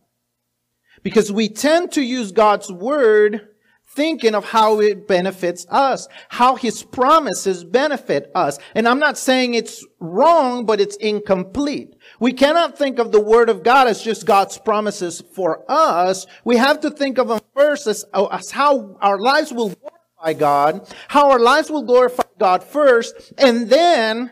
Because 1.03 1.31
we 1.31 1.47
tend 1.47 1.93
to 1.93 2.01
use 2.01 2.31
God's 2.31 2.71
word 2.71 3.47
thinking 3.91 4.35
of 4.35 4.45
how 4.45 4.79
it 4.79 5.07
benefits 5.07 5.65
us, 5.69 6.07
how 6.29 6.55
His 6.55 6.83
promises 6.83 7.63
benefit 7.63 8.29
us. 8.35 8.59
And 8.75 8.87
I'm 8.87 8.99
not 8.99 9.17
saying 9.17 9.53
it's 9.53 9.85
wrong, 9.99 10.65
but 10.65 10.79
it's 10.79 10.95
incomplete. 10.97 11.95
We 12.19 12.33
cannot 12.33 12.77
think 12.77 12.99
of 12.99 13.11
the 13.11 13.21
word 13.21 13.49
of 13.49 13.63
God 13.63 13.87
as 13.87 14.03
just 14.03 14.25
God's 14.25 14.57
promises 14.57 15.23
for 15.33 15.63
us. 15.69 16.27
We 16.43 16.57
have 16.57 16.81
to 16.81 16.91
think 16.91 17.17
of 17.17 17.29
them 17.29 17.39
first 17.55 17.87
as, 17.87 18.05
as 18.13 18.51
how 18.51 18.97
our 19.01 19.17
lives 19.17 19.51
will 19.51 19.69
glorify 19.69 20.33
God, 20.33 20.93
how 21.07 21.31
our 21.31 21.39
lives 21.39 21.71
will 21.71 21.83
glorify 21.83 22.23
God 22.37 22.63
first, 22.63 23.33
and 23.37 23.69
then 23.69 24.31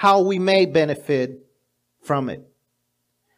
how 0.00 0.22
we 0.22 0.38
may 0.38 0.64
benefit 0.64 1.46
from 2.00 2.30
it, 2.30 2.42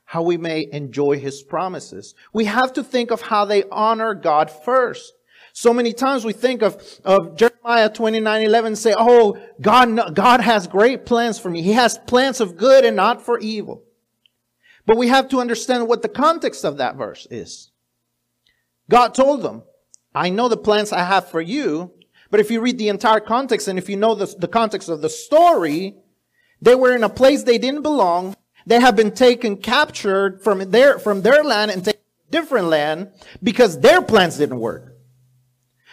how 0.04 0.22
we 0.22 0.36
may 0.36 0.68
enjoy 0.70 1.18
his 1.18 1.42
promises. 1.42 2.14
We 2.32 2.44
have 2.44 2.72
to 2.74 2.84
think 2.84 3.10
of 3.10 3.20
how 3.20 3.46
they 3.46 3.64
honor 3.64 4.14
God 4.14 4.48
first. 4.48 5.12
So 5.52 5.74
many 5.74 5.92
times 5.92 6.24
we 6.24 6.32
think 6.32 6.62
of, 6.62 6.80
of 7.04 7.36
Jeremiah 7.36 7.90
29, 7.90 8.42
11 8.42 8.76
say, 8.76 8.94
Oh, 8.96 9.36
God, 9.60 10.14
God 10.14 10.40
has 10.40 10.68
great 10.68 11.04
plans 11.04 11.36
for 11.36 11.50
me. 11.50 11.62
He 11.62 11.72
has 11.72 11.98
plans 11.98 12.40
of 12.40 12.56
good 12.56 12.84
and 12.84 12.94
not 12.94 13.20
for 13.20 13.40
evil. 13.40 13.82
But 14.86 14.96
we 14.96 15.08
have 15.08 15.28
to 15.30 15.40
understand 15.40 15.88
what 15.88 16.02
the 16.02 16.08
context 16.08 16.64
of 16.64 16.76
that 16.76 16.94
verse 16.94 17.26
is. 17.28 17.72
God 18.88 19.14
told 19.14 19.42
them, 19.42 19.64
I 20.14 20.30
know 20.30 20.48
the 20.48 20.56
plans 20.56 20.92
I 20.92 21.02
have 21.02 21.28
for 21.28 21.40
you, 21.40 21.90
but 22.30 22.38
if 22.38 22.52
you 22.52 22.60
read 22.60 22.78
the 22.78 22.88
entire 22.88 23.18
context 23.18 23.66
and 23.66 23.80
if 23.80 23.88
you 23.88 23.96
know 23.96 24.14
the, 24.14 24.32
the 24.38 24.46
context 24.46 24.88
of 24.88 25.02
the 25.02 25.10
story, 25.10 25.96
they 26.62 26.76
were 26.76 26.94
in 26.94 27.02
a 27.02 27.08
place 27.08 27.42
they 27.42 27.58
didn't 27.58 27.82
belong. 27.82 28.36
They 28.66 28.80
have 28.80 28.94
been 28.94 29.10
taken, 29.10 29.56
captured 29.56 30.40
from 30.42 30.70
their, 30.70 30.98
from 31.00 31.22
their 31.22 31.42
land 31.42 31.72
and 31.72 31.84
taken 31.84 32.00
to 32.00 32.40
different 32.40 32.68
land 32.68 33.10
because 33.42 33.80
their 33.80 34.00
plans 34.00 34.38
didn't 34.38 34.60
work. 34.60 34.88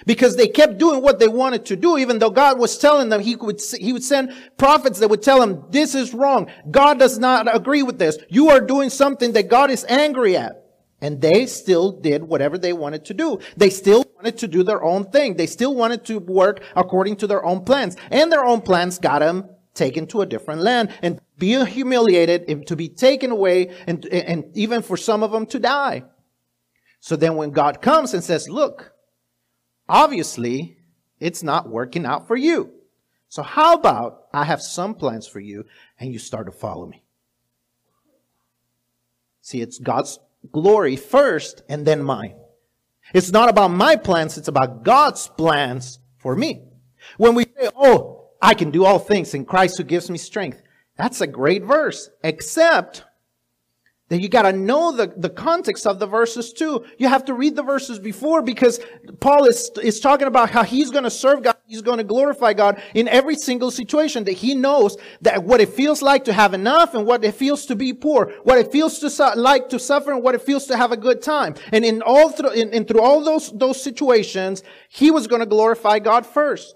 Because 0.05 0.37
they 0.37 0.47
kept 0.47 0.77
doing 0.77 1.01
what 1.01 1.19
they 1.19 1.27
wanted 1.27 1.65
to 1.65 1.75
do, 1.75 1.97
even 1.97 2.19
though 2.19 2.29
God 2.29 2.57
was 2.57 2.77
telling 2.77 3.09
them 3.09 3.19
he 3.19 3.35
would, 3.35 3.59
he 3.79 3.91
would 3.91 4.03
send 4.03 4.31
prophets 4.57 4.99
that 4.99 5.09
would 5.09 5.23
tell 5.23 5.39
them, 5.39 5.65
this 5.71 5.93
is 5.93 6.13
wrong. 6.13 6.49
God 6.69 6.99
does 6.99 7.17
not 7.17 7.53
agree 7.53 7.83
with 7.83 7.99
this. 7.99 8.17
You 8.29 8.49
are 8.49 8.61
doing 8.61 8.91
something 8.91 9.33
that 9.33 9.49
God 9.49 9.71
is 9.71 9.83
angry 9.89 10.37
at. 10.37 10.63
And 11.01 11.19
they 11.19 11.47
still 11.47 11.91
did 11.91 12.23
whatever 12.23 12.57
they 12.57 12.73
wanted 12.73 13.05
to 13.05 13.13
do. 13.13 13.39
They 13.57 13.69
still 13.69 14.05
wanted 14.15 14.37
to 14.39 14.47
do 14.47 14.63
their 14.63 14.83
own 14.83 15.05
thing. 15.05 15.35
They 15.35 15.47
still 15.47 15.73
wanted 15.73 16.05
to 16.05 16.19
work 16.19 16.61
according 16.75 17.17
to 17.17 17.27
their 17.27 17.43
own 17.43 17.63
plans. 17.63 17.95
And 18.11 18.31
their 18.31 18.45
own 18.45 18.61
plans 18.61 18.99
got 18.99 19.19
them 19.19 19.49
taken 19.79 20.05
to 20.07 20.21
a 20.21 20.25
different 20.25 20.61
land 20.61 20.91
and 21.01 21.19
be 21.37 21.65
humiliated 21.65 22.43
and 22.49 22.67
to 22.67 22.75
be 22.75 22.89
taken 22.89 23.31
away 23.31 23.73
and, 23.87 24.05
and 24.05 24.45
even 24.53 24.81
for 24.81 24.97
some 24.97 25.23
of 25.23 25.31
them 25.31 25.45
to 25.47 25.59
die. 25.59 26.03
So 26.99 27.15
then 27.15 27.35
when 27.35 27.51
God 27.51 27.81
comes 27.81 28.13
and 28.13 28.23
says, 28.23 28.49
look, 28.49 28.93
obviously 29.87 30.77
it's 31.19 31.41
not 31.41 31.69
working 31.69 32.05
out 32.05 32.27
for 32.27 32.35
you. 32.35 32.71
So 33.29 33.41
how 33.41 33.75
about 33.75 34.25
I 34.33 34.43
have 34.43 34.61
some 34.61 34.95
plans 34.95 35.25
for 35.27 35.39
you 35.39 35.65
and 35.97 36.11
you 36.11 36.19
start 36.19 36.47
to 36.47 36.51
follow 36.51 36.85
me? 36.85 37.03
See, 39.41 39.61
it's 39.61 39.79
God's 39.79 40.19
glory 40.51 40.97
first 40.97 41.63
and 41.69 41.85
then 41.87 42.03
mine. 42.03 42.35
It's 43.13 43.31
not 43.31 43.49
about 43.49 43.69
my 43.69 43.95
plans, 43.95 44.37
it's 44.37 44.49
about 44.49 44.83
God's 44.83 45.27
plans 45.29 45.99
for 46.17 46.35
me. 46.35 46.65
When 47.17 47.33
we 47.33 47.45
say, 47.45 47.69
oh, 47.75 48.18
I 48.41 48.53
can 48.53 48.71
do 48.71 48.85
all 48.85 48.99
things 48.99 49.33
in 49.33 49.45
Christ 49.45 49.77
who 49.77 49.83
gives 49.83 50.09
me 50.09 50.17
strength. 50.17 50.61
That's 50.97 51.21
a 51.21 51.27
great 51.27 51.63
verse, 51.63 52.09
except 52.23 53.03
that 54.09 54.21
you 54.21 54.27
gotta 54.27 54.51
know 54.51 54.91
the, 54.91 55.07
the 55.15 55.29
context 55.29 55.85
of 55.85 55.99
the 55.99 56.07
verses 56.07 56.51
too. 56.51 56.83
You 56.97 57.07
have 57.07 57.25
to 57.25 57.33
read 57.33 57.55
the 57.55 57.63
verses 57.63 57.99
before 57.99 58.41
because 58.41 58.79
Paul 59.19 59.45
is, 59.45 59.69
is 59.81 59.99
talking 59.99 60.27
about 60.27 60.49
how 60.49 60.63
he's 60.63 60.89
gonna 60.89 61.11
serve 61.11 61.43
God, 61.43 61.55
he's 61.67 61.83
gonna 61.83 62.03
glorify 62.03 62.53
God 62.53 62.81
in 62.95 63.07
every 63.07 63.35
single 63.35 63.69
situation, 63.69 64.23
that 64.23 64.33
he 64.33 64.55
knows 64.55 64.97
that 65.21 65.43
what 65.43 65.61
it 65.61 65.69
feels 65.69 66.01
like 66.01 66.25
to 66.25 66.33
have 66.33 66.53
enough 66.53 66.95
and 66.95 67.05
what 67.05 67.23
it 67.23 67.35
feels 67.35 67.67
to 67.67 67.75
be 67.75 67.93
poor, 67.93 68.33
what 68.43 68.57
it 68.57 68.71
feels 68.71 68.99
to 68.99 69.09
su- 69.09 69.35
like 69.35 69.69
to 69.69 69.79
suffer 69.79 70.11
and 70.11 70.23
what 70.23 70.35
it 70.35 70.41
feels 70.41 70.65
to 70.65 70.75
have 70.75 70.91
a 70.91 70.97
good 70.97 71.21
time. 71.21 71.53
And 71.71 71.85
in 71.85 72.01
all 72.01 72.31
through, 72.31 72.51
in, 72.51 72.71
in 72.71 72.85
through 72.85 73.01
all 73.01 73.23
those, 73.23 73.51
those 73.51 73.81
situations, 73.81 74.63
he 74.89 75.11
was 75.11 75.27
gonna 75.27 75.45
glorify 75.45 75.99
God 75.99 76.25
first. 76.25 76.75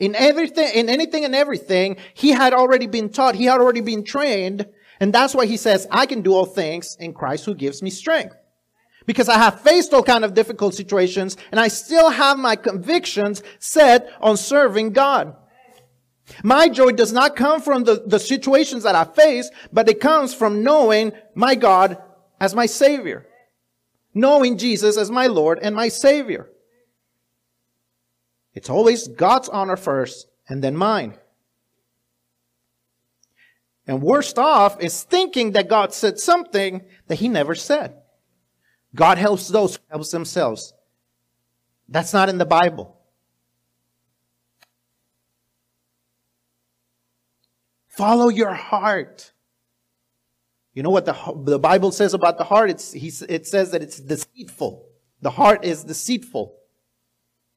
In 0.00 0.16
everything, 0.16 0.74
in 0.74 0.88
anything 0.88 1.24
and 1.24 1.34
everything, 1.34 1.96
he 2.14 2.30
had 2.30 2.52
already 2.52 2.86
been 2.86 3.10
taught, 3.10 3.36
he 3.36 3.44
had 3.44 3.60
already 3.60 3.82
been 3.82 4.02
trained 4.02 4.66
and 5.00 5.14
that's 5.14 5.34
why 5.34 5.46
he 5.46 5.56
says, 5.56 5.88
I 5.90 6.04
can 6.04 6.20
do 6.20 6.34
all 6.34 6.44
things 6.44 6.96
in 7.00 7.14
Christ 7.14 7.46
who 7.46 7.54
gives 7.54 7.82
me 7.82 7.88
strength. 7.88 8.36
Because 9.06 9.30
I 9.30 9.38
have 9.38 9.62
faced 9.62 9.94
all 9.94 10.02
kind 10.02 10.24
of 10.24 10.34
difficult 10.34 10.74
situations 10.74 11.38
and 11.50 11.58
I 11.58 11.68
still 11.68 12.10
have 12.10 12.38
my 12.38 12.54
convictions 12.54 13.42
set 13.58 14.08
on 14.20 14.36
serving 14.36 14.92
God. 14.92 15.34
My 16.44 16.68
joy 16.68 16.92
does 16.92 17.12
not 17.12 17.34
come 17.34 17.60
from 17.60 17.84
the, 17.84 18.04
the 18.06 18.20
situations 18.20 18.84
that 18.84 18.94
I 18.94 19.04
face, 19.04 19.50
but 19.72 19.88
it 19.88 20.00
comes 20.00 20.32
from 20.34 20.62
knowing 20.62 21.12
my 21.34 21.54
God 21.56 22.00
as 22.38 22.54
my 22.54 22.66
Savior. 22.66 23.26
Knowing 24.12 24.58
Jesus 24.58 24.96
as 24.96 25.10
my 25.10 25.26
Lord 25.26 25.58
and 25.60 25.74
my 25.74 25.88
Savior. 25.88 26.50
It's 28.54 28.70
always 28.70 29.08
God's 29.08 29.48
honor 29.48 29.76
first 29.76 30.26
and 30.48 30.62
then 30.62 30.76
mine. 30.76 31.14
And 33.86 34.02
worst 34.02 34.38
off 34.38 34.80
is 34.80 35.02
thinking 35.02 35.52
that 35.52 35.68
God 35.68 35.92
said 35.92 36.18
something 36.18 36.84
that 37.08 37.16
he 37.16 37.28
never 37.28 37.54
said. 37.54 37.96
God 38.94 39.18
helps 39.18 39.48
those 39.48 39.76
who 39.76 39.82
help 39.90 40.08
themselves. 40.10 40.72
That's 41.88 42.12
not 42.12 42.28
in 42.28 42.38
the 42.38 42.46
Bible. 42.46 42.96
Follow 47.88 48.28
your 48.28 48.54
heart. 48.54 49.32
You 50.72 50.82
know 50.82 50.90
what 50.90 51.04
the, 51.04 51.16
the 51.44 51.58
Bible 51.58 51.90
says 51.90 52.14
about 52.14 52.38
the 52.38 52.44
heart? 52.44 52.70
It's, 52.70 52.92
he, 52.92 53.12
it 53.28 53.46
says 53.46 53.72
that 53.72 53.82
it's 53.82 53.98
deceitful. 53.98 54.86
The 55.20 55.30
heart 55.30 55.64
is 55.64 55.84
deceitful. 55.84 56.56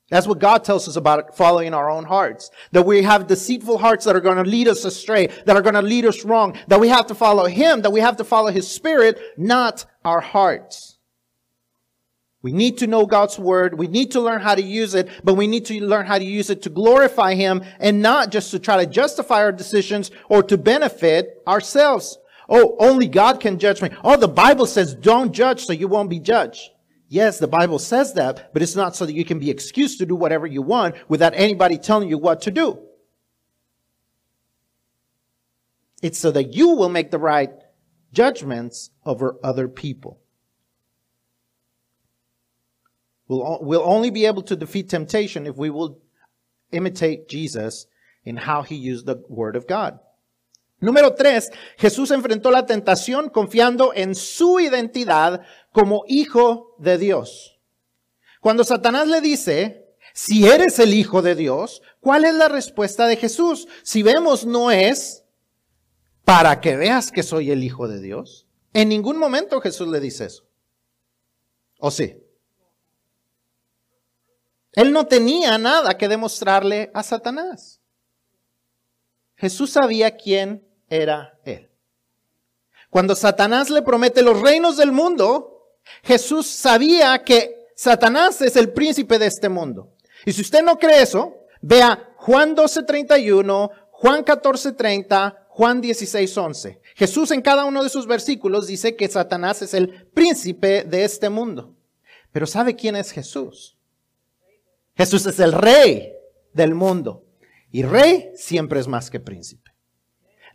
That's 0.09 0.27
what 0.27 0.39
God 0.39 0.63
tells 0.63 0.87
us 0.87 0.95
about 0.95 1.35
following 1.35 1.73
our 1.73 1.89
own 1.89 2.03
hearts. 2.03 2.51
That 2.71 2.85
we 2.85 3.03
have 3.03 3.27
deceitful 3.27 3.77
hearts 3.77 4.05
that 4.05 4.15
are 4.15 4.21
going 4.21 4.43
to 4.43 4.49
lead 4.49 4.67
us 4.67 4.85
astray, 4.85 5.27
that 5.45 5.55
are 5.55 5.61
going 5.61 5.75
to 5.75 5.81
lead 5.81 6.05
us 6.05 6.25
wrong, 6.25 6.57
that 6.67 6.79
we 6.79 6.89
have 6.89 7.07
to 7.07 7.15
follow 7.15 7.45
Him, 7.45 7.81
that 7.81 7.91
we 7.91 8.01
have 8.01 8.17
to 8.17 8.23
follow 8.23 8.51
His 8.51 8.69
Spirit, 8.69 9.19
not 9.37 9.85
our 10.03 10.19
hearts. 10.19 10.97
We 12.43 12.51
need 12.51 12.77
to 12.79 12.87
know 12.87 13.05
God's 13.05 13.39
Word. 13.39 13.79
We 13.79 13.87
need 13.87 14.11
to 14.11 14.19
learn 14.19 14.41
how 14.41 14.53
to 14.53 14.61
use 14.61 14.93
it, 14.93 15.07
but 15.23 15.35
we 15.35 15.47
need 15.47 15.65
to 15.67 15.79
learn 15.79 16.05
how 16.05 16.17
to 16.17 16.25
use 16.25 16.49
it 16.49 16.61
to 16.63 16.69
glorify 16.69 17.35
Him 17.35 17.63
and 17.79 18.01
not 18.01 18.31
just 18.31 18.51
to 18.51 18.59
try 18.59 18.83
to 18.83 18.91
justify 18.91 19.37
our 19.37 19.53
decisions 19.53 20.11
or 20.27 20.43
to 20.43 20.57
benefit 20.57 21.41
ourselves. 21.47 22.17
Oh, 22.49 22.75
only 22.79 23.07
God 23.07 23.39
can 23.39 23.57
judge 23.57 23.81
me. 23.81 23.89
Oh, 24.03 24.17
the 24.17 24.27
Bible 24.27 24.65
says 24.65 24.93
don't 24.93 25.31
judge 25.31 25.65
so 25.65 25.71
you 25.71 25.87
won't 25.87 26.09
be 26.09 26.19
judged. 26.19 26.72
Yes, 27.13 27.37
the 27.37 27.47
Bible 27.47 27.77
says 27.77 28.13
that, 28.15 28.51
but 28.53 28.63
it's 28.63 28.75
not 28.75 28.95
so 28.95 29.05
that 29.05 29.13
you 29.13 29.23
can 29.23 29.37
be 29.37 29.51
excused 29.51 29.99
to 29.99 30.05
do 30.07 30.15
whatever 30.15 30.47
you 30.47 30.63
want 30.63 30.95
without 31.07 31.35
anybody 31.35 31.77
telling 31.77 32.09
you 32.09 32.17
what 32.17 32.41
to 32.41 32.49
do. 32.49 32.79
It's 36.01 36.17
so 36.17 36.31
that 36.31 36.55
you 36.55 36.69
will 36.69 36.89
make 36.89 37.11
the 37.11 37.19
right 37.19 37.51
judgments 38.13 38.89
over 39.05 39.37
other 39.43 39.67
people. 39.67 40.21
We'll, 43.27 43.59
we'll 43.61 43.87
only 43.87 44.09
be 44.09 44.25
able 44.25 44.41
to 44.41 44.55
defeat 44.55 44.89
temptation 44.89 45.45
if 45.45 45.55
we 45.55 45.69
will 45.69 46.01
imitate 46.71 47.29
Jesus 47.29 47.85
in 48.25 48.37
how 48.37 48.63
he 48.63 48.73
used 48.73 49.05
the 49.05 49.23
word 49.29 49.55
of 49.55 49.67
God. 49.67 49.99
Número 50.83 51.15
tres, 51.15 51.49
Jesús 51.77 52.11
enfrentó 52.11 52.51
la 52.51 52.65
tentación 52.65 53.29
confiando 53.29 53.93
en 53.95 54.15
su 54.15 54.59
identidad 54.59 55.41
como 55.71 56.03
hijo 56.07 56.75
de 56.77 56.97
Dios. 56.97 57.57
Cuando 58.41 58.65
Satanás 58.65 59.07
le 59.07 59.21
dice, 59.21 59.95
si 60.13 60.45
eres 60.45 60.79
el 60.79 60.93
hijo 60.93 61.21
de 61.21 61.35
Dios, 61.35 61.81
¿cuál 62.01 62.25
es 62.25 62.33
la 62.33 62.49
respuesta 62.49 63.07
de 63.07 63.15
Jesús? 63.15 63.69
Si 63.81 64.03
vemos, 64.03 64.45
no 64.45 64.71
es 64.71 65.23
para 66.25 66.59
que 66.59 66.75
veas 66.75 67.13
que 67.13 67.23
soy 67.23 67.51
el 67.51 67.63
hijo 67.63 67.87
de 67.87 68.01
Dios. 68.01 68.45
En 68.73 68.89
ningún 68.89 69.17
momento 69.17 69.61
Jesús 69.61 69.87
le 69.87 70.01
dice 70.01 70.25
eso. 70.25 70.43
¿O 71.79 71.91
sí? 71.91 72.17
Él 74.73 74.91
no 74.91 75.07
tenía 75.07 75.57
nada 75.57 75.97
que 75.97 76.09
demostrarle 76.09 76.91
a 76.93 77.03
Satanás. 77.03 77.79
Jesús 79.37 79.71
sabía 79.71 80.17
quién 80.17 80.72
era 80.89 81.39
él. 81.45 81.69
Cuando 82.89 83.15
Satanás 83.15 83.69
le 83.69 83.81
promete 83.81 84.21
los 84.21 84.39
reinos 84.41 84.77
del 84.77 84.91
mundo, 84.91 85.77
Jesús 86.03 86.47
sabía 86.47 87.23
que 87.23 87.67
Satanás 87.75 88.41
es 88.41 88.55
el 88.55 88.71
príncipe 88.71 89.17
de 89.17 89.27
este 89.27 89.49
mundo. 89.49 89.93
Y 90.25 90.33
si 90.33 90.41
usted 90.41 90.63
no 90.63 90.77
cree 90.77 91.01
eso, 91.01 91.45
vea 91.61 92.13
Juan 92.17 92.55
12:31, 92.55 93.71
Juan 93.91 94.23
14:30, 94.23 95.47
Juan 95.49 95.81
16:11. 95.81 96.79
Jesús 96.95 97.31
en 97.31 97.41
cada 97.41 97.65
uno 97.65 97.83
de 97.83 97.89
sus 97.89 98.07
versículos 98.07 98.67
dice 98.67 98.95
que 98.95 99.07
Satanás 99.07 99.61
es 99.61 99.73
el 99.73 100.07
príncipe 100.11 100.83
de 100.83 101.03
este 101.03 101.29
mundo. 101.29 101.75
Pero 102.31 102.47
¿sabe 102.47 102.75
quién 102.75 102.95
es 102.95 103.11
Jesús? 103.11 103.77
Jesús 104.95 105.25
es 105.25 105.39
el 105.39 105.53
rey 105.53 106.13
del 106.53 106.75
mundo. 106.75 107.25
Y 107.71 107.83
rey 107.83 108.31
siempre 108.35 108.79
es 108.79 108.87
más 108.87 109.09
que 109.09 109.19
príncipe. 109.19 109.62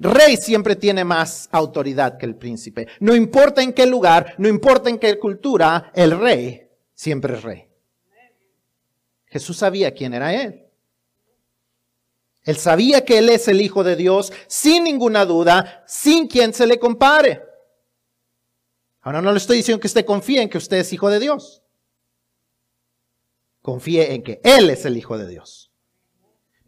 Rey 0.01 0.37
siempre 0.37 0.77
tiene 0.77 1.05
más 1.05 1.49
autoridad 1.51 2.19
que 2.19 2.27
el 2.27 2.37
príncipe. 2.37 2.87
No 3.01 3.17
importa 3.17 3.63
en 3.63 3.73
qué 3.73 3.87
lugar, 3.87 4.35
no 4.39 4.49
importa 4.49 4.89
en 4.89 4.99
qué 4.99 5.19
cultura, 5.19 5.91
el 5.95 6.19
rey 6.19 6.69
siempre 6.95 7.35
es 7.35 7.43
rey. 7.43 7.69
Jesús 9.27 9.57
sabía 9.57 9.93
quién 9.93 10.15
era 10.15 10.35
él. 10.35 10.65
Él 12.45 12.57
sabía 12.57 13.05
que 13.05 13.19
él 13.19 13.29
es 13.29 13.47
el 13.49 13.61
Hijo 13.61 13.85
de 13.85 13.97
Dios 13.97 14.33
sin 14.47 14.85
ninguna 14.85 15.27
duda, 15.27 15.85
sin 15.87 16.29
quien 16.29 16.55
se 16.55 16.67
le 16.67 16.79
compare. 16.79 17.43
Ahora 19.03 19.21
no 19.21 19.33
le 19.33 19.39
estoy 19.39 19.59
diciendo 19.59 19.81
que 19.81 19.87
usted 19.87 20.05
confíe 20.05 20.41
en 20.41 20.49
que 20.49 20.59
usted 20.59 20.79
es 20.79 20.93
Hijo 20.93 21.11
de 21.11 21.19
Dios. 21.19 21.63
Confíe 23.61 24.15
en 24.15 24.23
que 24.23 24.41
Él 24.45 24.71
es 24.71 24.85
el 24.87 24.97
Hijo 24.97 25.19
de 25.19 25.29
Dios. 25.29 25.68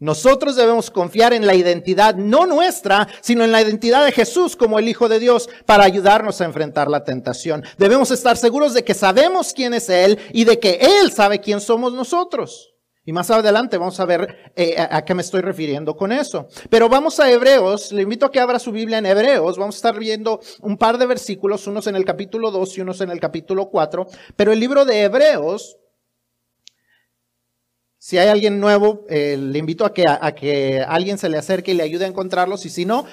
Nosotros 0.01 0.55
debemos 0.55 0.89
confiar 0.89 1.31
en 1.31 1.45
la 1.45 1.53
identidad 1.53 2.15
no 2.15 2.47
nuestra, 2.47 3.07
sino 3.21 3.43
en 3.43 3.51
la 3.51 3.61
identidad 3.61 4.03
de 4.03 4.11
Jesús 4.11 4.55
como 4.55 4.79
el 4.79 4.89
Hijo 4.89 5.07
de 5.07 5.19
Dios 5.19 5.47
para 5.67 5.83
ayudarnos 5.83 6.41
a 6.41 6.45
enfrentar 6.45 6.89
la 6.89 7.03
tentación. 7.03 7.63
Debemos 7.77 8.09
estar 8.09 8.35
seguros 8.35 8.73
de 8.73 8.83
que 8.83 8.95
sabemos 8.95 9.53
quién 9.53 9.75
es 9.75 9.89
Él 9.89 10.17
y 10.33 10.43
de 10.45 10.59
que 10.59 10.79
Él 10.81 11.11
sabe 11.11 11.39
quién 11.39 11.61
somos 11.61 11.93
nosotros. 11.93 12.73
Y 13.05 13.13
más 13.13 13.29
adelante 13.29 13.77
vamos 13.77 13.99
a 13.99 14.05
ver 14.05 14.53
eh, 14.55 14.75
a, 14.77 15.05
qué 15.05 15.13
me 15.13 15.21
estoy 15.21 15.41
refiriendo 15.41 15.95
con 15.95 16.11
eso. 16.11 16.47
Pero 16.71 16.89
vamos 16.89 17.19
a 17.19 17.29
Hebreos, 17.29 17.91
le 17.91 18.01
invito 18.01 18.25
a 18.25 18.31
que 18.31 18.39
abra 18.39 18.57
su 18.57 18.71
Biblia 18.71 18.97
en 18.97 19.05
Hebreos, 19.05 19.59
vamos 19.59 19.75
a 19.75 19.77
estar 19.77 19.99
viendo 19.99 20.39
un 20.61 20.77
par 20.77 20.97
de 20.97 21.05
versículos, 21.05 21.67
unos 21.67 21.85
en 21.85 21.95
el 21.95 22.05
capítulo 22.05 22.49
2 22.49 22.77
y 22.79 22.81
unos 22.81 23.01
en 23.01 23.11
el 23.11 23.19
capítulo 23.19 23.69
4, 23.69 24.07
pero 24.35 24.51
el 24.51 24.59
libro 24.59 24.83
de 24.83 25.03
Hebreos 25.03 25.77
si 28.03 28.17
hay 28.17 28.29
alguien 28.29 28.59
nuevo, 28.59 29.05
eh, 29.09 29.37
le 29.37 29.59
invito 29.59 29.85
a 29.85 29.93
que, 29.93 30.07
a, 30.07 30.33
que 30.33 30.81
alguien 30.81 31.19
se 31.19 31.29
le 31.29 31.37
acerque 31.37 31.69
y 31.69 31.75
le 31.75 31.83
ayude 31.83 32.05
a 32.05 32.07
encontrarlos. 32.07 32.65
Y 32.65 32.71
si 32.71 32.83
no, 32.83 33.05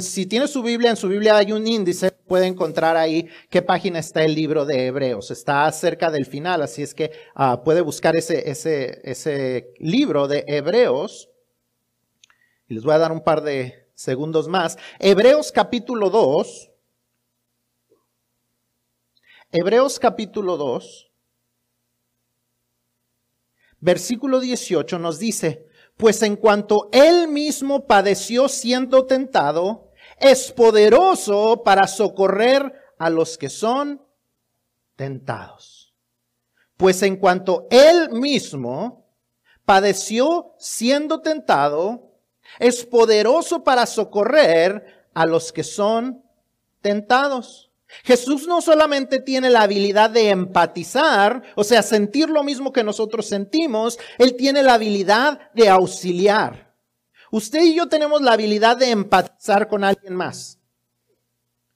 si 0.00 0.24
tiene 0.24 0.48
su 0.48 0.62
Biblia, 0.62 0.88
en 0.88 0.96
su 0.96 1.08
Biblia 1.08 1.36
hay 1.36 1.52
un 1.52 1.66
índice, 1.66 2.10
puede 2.10 2.46
encontrar 2.46 2.96
ahí 2.96 3.28
qué 3.50 3.60
página 3.60 3.98
está 3.98 4.24
el 4.24 4.34
libro 4.34 4.64
de 4.64 4.86
Hebreos. 4.86 5.30
Está 5.30 5.70
cerca 5.72 6.10
del 6.10 6.24
final, 6.24 6.62
así 6.62 6.82
es 6.82 6.94
que 6.94 7.12
ah, 7.34 7.60
puede 7.62 7.82
buscar 7.82 8.16
ese, 8.16 8.50
ese, 8.50 9.02
ese 9.04 9.74
libro 9.78 10.26
de 10.26 10.42
Hebreos. 10.46 11.28
Y 12.66 12.72
les 12.72 12.82
voy 12.82 12.94
a 12.94 12.98
dar 12.98 13.12
un 13.12 13.22
par 13.22 13.42
de 13.42 13.90
segundos 13.92 14.48
más. 14.48 14.78
Hebreos 15.00 15.52
capítulo 15.52 16.08
2. 16.08 16.70
Hebreos 19.52 19.98
capítulo 19.98 20.56
2 20.56 21.09
versículo 23.80 24.40
18 24.40 24.98
nos 24.98 25.18
dice, 25.18 25.66
pues 25.96 26.22
en 26.22 26.36
cuanto 26.36 26.88
él 26.92 27.28
mismo 27.28 27.86
padeció 27.86 28.48
siendo 28.48 29.06
tentado, 29.06 29.90
es 30.18 30.52
poderoso 30.52 31.62
para 31.64 31.86
socorrer 31.86 32.72
a 32.98 33.10
los 33.10 33.38
que 33.38 33.48
son 33.48 34.02
tentados. 34.96 35.94
Pues 36.76 37.02
en 37.02 37.16
cuanto 37.16 37.66
él 37.70 38.10
mismo 38.10 39.06
padeció 39.64 40.54
siendo 40.58 41.20
tentado, 41.20 42.10
es 42.58 42.84
poderoso 42.84 43.62
para 43.62 43.86
socorrer 43.86 45.06
a 45.14 45.26
los 45.26 45.52
que 45.52 45.64
son 45.64 46.22
tentados. 46.80 47.69
Jesús 48.04 48.46
no 48.46 48.60
solamente 48.60 49.20
tiene 49.20 49.50
la 49.50 49.62
habilidad 49.62 50.10
de 50.10 50.30
empatizar, 50.30 51.42
o 51.54 51.64
sea, 51.64 51.82
sentir 51.82 52.28
lo 52.28 52.42
mismo 52.42 52.72
que 52.72 52.84
nosotros 52.84 53.26
sentimos, 53.26 53.98
Él 54.18 54.36
tiene 54.36 54.62
la 54.62 54.74
habilidad 54.74 55.50
de 55.54 55.68
auxiliar. 55.68 56.74
Usted 57.30 57.62
y 57.62 57.74
yo 57.74 57.88
tenemos 57.88 58.22
la 58.22 58.32
habilidad 58.32 58.76
de 58.76 58.90
empatizar 58.90 59.68
con 59.68 59.84
alguien 59.84 60.14
más. 60.14 60.58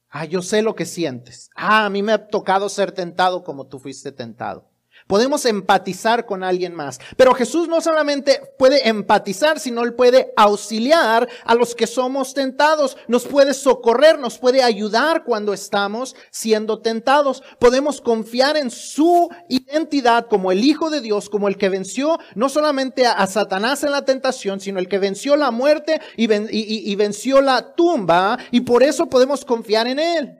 Ah, 0.09 0.25
yo 0.25 0.41
sé 0.41 0.61
lo 0.61 0.75
que 0.75 0.85
sientes. 0.85 1.49
Ah, 1.55 1.85
a 1.85 1.89
mí 1.89 2.01
me 2.01 2.13
ha 2.13 2.27
tocado 2.27 2.69
ser 2.69 2.91
tentado 2.91 3.43
como 3.43 3.67
tú 3.67 3.79
fuiste 3.79 4.11
tentado. 4.11 4.69
Podemos 5.07 5.45
empatizar 5.45 6.25
con 6.25 6.43
alguien 6.43 6.73
más. 6.73 6.99
Pero 7.15 7.35
Jesús 7.35 7.67
no 7.67 7.79
solamente 7.79 8.41
puede 8.57 8.89
empatizar, 8.89 9.59
sino 9.59 9.83
Él 9.83 9.93
puede 9.93 10.33
auxiliar 10.35 11.29
a 11.43 11.53
los 11.53 11.75
que 11.75 11.85
somos 11.85 12.33
tentados. 12.33 12.97
Nos 13.07 13.25
puede 13.25 13.53
socorrer, 13.53 14.17
nos 14.17 14.39
puede 14.39 14.63
ayudar 14.63 15.23
cuando 15.23 15.53
estamos 15.53 16.15
siendo 16.31 16.81
tentados. 16.81 17.43
Podemos 17.59 18.01
confiar 18.01 18.57
en 18.57 18.71
su 18.71 19.29
identidad 19.47 20.25
como 20.27 20.51
el 20.51 20.63
Hijo 20.63 20.89
de 20.89 21.01
Dios, 21.01 21.29
como 21.29 21.49
el 21.49 21.57
que 21.57 21.69
venció 21.69 22.17
no 22.33 22.49
solamente 22.49 23.05
a, 23.05 23.27
Satanás 23.27 23.83
en 23.83 23.91
la 23.91 24.05
tentación, 24.05 24.59
sino 24.59 24.79
el 24.79 24.87
que 24.87 24.97
venció 24.97 25.35
la 25.35 25.51
muerte 25.51 26.01
y, 26.17 26.25
y 26.31 26.95
venció 26.95 27.41
la 27.41 27.75
tumba. 27.75 28.39
Y 28.49 28.61
por 28.61 28.81
eso 28.81 29.05
podemos 29.05 29.45
confiar 29.45 29.85
en 29.85 29.99
Él. 29.99 30.39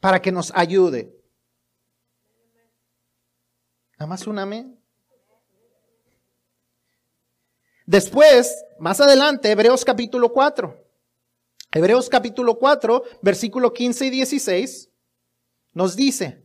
Para 0.00 0.22
que 0.22 0.32
nos 0.32 0.50
ayude. 0.54 1.17
Nada 3.98 4.06
más 4.06 4.28
un 4.28 4.38
amén. 4.38 4.78
Después, 7.84 8.64
más 8.78 9.00
adelante, 9.00 9.50
Hebreos 9.50 9.84
capítulo 9.84 10.32
4. 10.32 10.84
Hebreos 11.72 12.08
capítulo 12.08 12.58
4, 12.58 13.02
versículo 13.22 13.72
15 13.72 14.06
y 14.06 14.10
16, 14.10 14.90
nos 15.72 15.96
dice, 15.96 16.44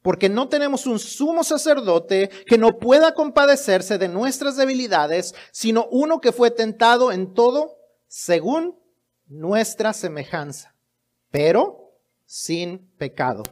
porque 0.00 0.30
no 0.30 0.48
tenemos 0.48 0.86
un 0.86 0.98
sumo 0.98 1.44
sacerdote 1.44 2.30
que 2.46 2.56
no 2.56 2.78
pueda 2.78 3.12
compadecerse 3.12 3.98
de 3.98 4.08
nuestras 4.08 4.56
debilidades, 4.56 5.34
sino 5.52 5.86
uno 5.90 6.22
que 6.22 6.32
fue 6.32 6.50
tentado 6.50 7.12
en 7.12 7.34
todo 7.34 7.76
según 8.06 8.78
nuestra 9.26 9.92
semejanza, 9.92 10.74
pero 11.30 11.92
sin 12.24 12.90
pecado. 12.96 13.42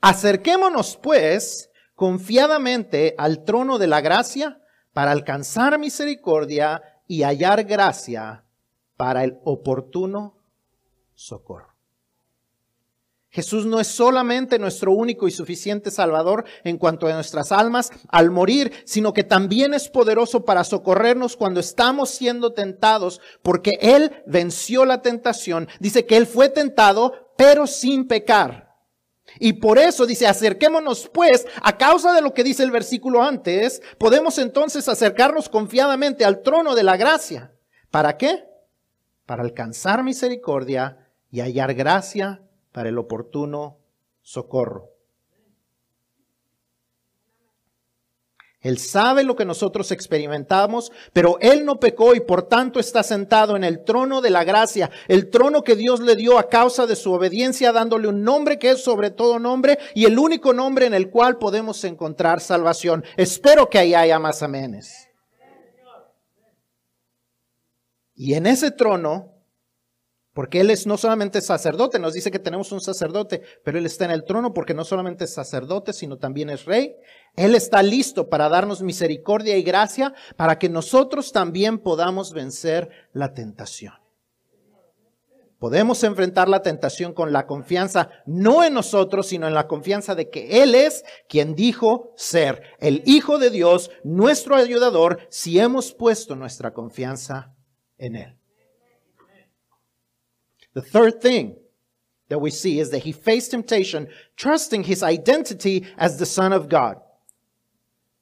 Acerquémonos 0.00 0.96
pues 0.96 1.69
confiadamente 2.00 3.14
al 3.18 3.44
trono 3.44 3.76
de 3.76 3.86
la 3.86 4.00
gracia 4.00 4.58
para 4.94 5.10
alcanzar 5.10 5.78
misericordia 5.78 6.80
y 7.06 7.24
hallar 7.24 7.64
gracia 7.64 8.46
para 8.96 9.22
el 9.22 9.36
oportuno 9.44 10.38
socorro. 11.12 11.76
Jesús 13.28 13.66
no 13.66 13.80
es 13.80 13.88
solamente 13.88 14.58
nuestro 14.58 14.92
único 14.92 15.28
y 15.28 15.30
suficiente 15.30 15.90
Salvador 15.90 16.46
en 16.64 16.78
cuanto 16.78 17.06
a 17.06 17.12
nuestras 17.12 17.52
almas 17.52 17.90
al 18.08 18.30
morir, 18.30 18.72
sino 18.86 19.12
que 19.12 19.22
también 19.22 19.74
es 19.74 19.90
poderoso 19.90 20.46
para 20.46 20.64
socorrernos 20.64 21.36
cuando 21.36 21.60
estamos 21.60 22.08
siendo 22.08 22.54
tentados, 22.54 23.20
porque 23.42 23.72
Él 23.82 24.22
venció 24.26 24.86
la 24.86 25.02
tentación. 25.02 25.68
Dice 25.80 26.06
que 26.06 26.16
Él 26.16 26.26
fue 26.26 26.48
tentado, 26.48 27.12
pero 27.36 27.66
sin 27.66 28.08
pecar. 28.08 28.69
Y 29.38 29.54
por 29.54 29.78
eso 29.78 30.06
dice, 30.06 30.26
acerquémonos 30.26 31.08
pues, 31.12 31.46
a 31.62 31.76
causa 31.76 32.12
de 32.12 32.22
lo 32.22 32.34
que 32.34 32.44
dice 32.44 32.62
el 32.62 32.70
versículo 32.70 33.22
antes, 33.22 33.82
podemos 33.98 34.38
entonces 34.38 34.88
acercarnos 34.88 35.48
confiadamente 35.48 36.24
al 36.24 36.42
trono 36.42 36.74
de 36.74 36.82
la 36.82 36.96
gracia. 36.96 37.52
¿Para 37.90 38.16
qué? 38.16 38.44
Para 39.26 39.42
alcanzar 39.42 40.02
misericordia 40.02 41.08
y 41.30 41.40
hallar 41.40 41.74
gracia 41.74 42.42
para 42.72 42.88
el 42.88 42.98
oportuno 42.98 43.78
socorro. 44.22 44.89
Él 48.62 48.76
sabe 48.76 49.24
lo 49.24 49.36
que 49.36 49.46
nosotros 49.46 49.90
experimentamos, 49.90 50.92
pero 51.14 51.38
Él 51.40 51.64
no 51.64 51.80
pecó 51.80 52.14
y 52.14 52.20
por 52.20 52.42
tanto 52.42 52.78
está 52.78 53.02
sentado 53.02 53.56
en 53.56 53.64
el 53.64 53.84
trono 53.84 54.20
de 54.20 54.28
la 54.28 54.44
gracia, 54.44 54.90
el 55.08 55.30
trono 55.30 55.64
que 55.64 55.76
Dios 55.76 56.00
le 56.00 56.14
dio 56.14 56.38
a 56.38 56.50
causa 56.50 56.86
de 56.86 56.94
su 56.94 57.10
obediencia, 57.12 57.72
dándole 57.72 58.06
un 58.06 58.22
nombre 58.22 58.58
que 58.58 58.70
es 58.70 58.84
sobre 58.84 59.10
todo 59.10 59.38
nombre 59.38 59.78
y 59.94 60.04
el 60.04 60.18
único 60.18 60.52
nombre 60.52 60.84
en 60.84 60.92
el 60.92 61.08
cual 61.08 61.38
podemos 61.38 61.82
encontrar 61.84 62.40
salvación. 62.40 63.02
Espero 63.16 63.70
que 63.70 63.78
ahí 63.78 63.94
haya 63.94 64.18
más 64.18 64.42
amenes. 64.42 65.08
Y 68.14 68.34
en 68.34 68.46
ese 68.46 68.70
trono 68.70 69.39
porque 70.40 70.60
Él 70.60 70.70
es 70.70 70.86
no 70.86 70.96
solamente 70.96 71.42
sacerdote, 71.42 71.98
nos 71.98 72.14
dice 72.14 72.30
que 72.30 72.38
tenemos 72.38 72.72
un 72.72 72.80
sacerdote, 72.80 73.42
pero 73.62 73.76
Él 73.76 73.84
está 73.84 74.06
en 74.06 74.10
el 74.10 74.24
trono 74.24 74.54
porque 74.54 74.72
no 74.72 74.84
solamente 74.84 75.24
es 75.24 75.34
sacerdote, 75.34 75.92
sino 75.92 76.16
también 76.16 76.48
es 76.48 76.64
rey. 76.64 76.96
Él 77.36 77.54
está 77.54 77.82
listo 77.82 78.30
para 78.30 78.48
darnos 78.48 78.80
misericordia 78.80 79.58
y 79.58 79.62
gracia 79.62 80.14
para 80.38 80.58
que 80.58 80.70
nosotros 80.70 81.32
también 81.32 81.78
podamos 81.78 82.32
vencer 82.32 82.88
la 83.12 83.34
tentación. 83.34 83.92
Podemos 85.58 86.02
enfrentar 86.04 86.48
la 86.48 86.62
tentación 86.62 87.12
con 87.12 87.34
la 87.34 87.46
confianza 87.46 88.08
no 88.24 88.64
en 88.64 88.72
nosotros, 88.72 89.26
sino 89.26 89.46
en 89.46 89.52
la 89.52 89.66
confianza 89.66 90.14
de 90.14 90.30
que 90.30 90.62
Él 90.62 90.74
es 90.74 91.04
quien 91.28 91.54
dijo 91.54 92.14
ser 92.16 92.62
el 92.78 93.02
Hijo 93.04 93.36
de 93.36 93.50
Dios, 93.50 93.90
nuestro 94.04 94.56
ayudador, 94.56 95.18
si 95.28 95.60
hemos 95.60 95.92
puesto 95.92 96.34
nuestra 96.34 96.72
confianza 96.72 97.54
en 97.98 98.16
Él. 98.16 98.39
The 100.74 100.82
third 100.82 101.20
thing 101.20 101.56
that 102.28 102.40
we 102.40 102.50
see 102.50 102.78
is 102.78 102.90
that 102.90 103.02
he 103.04 103.12
faced 103.12 103.50
temptation 103.50 104.08
trusting 104.36 104.84
his 104.84 105.02
identity 105.02 105.86
as 105.98 106.18
the 106.18 106.26
Son 106.26 106.52
of 106.52 106.68
God. 106.68 107.00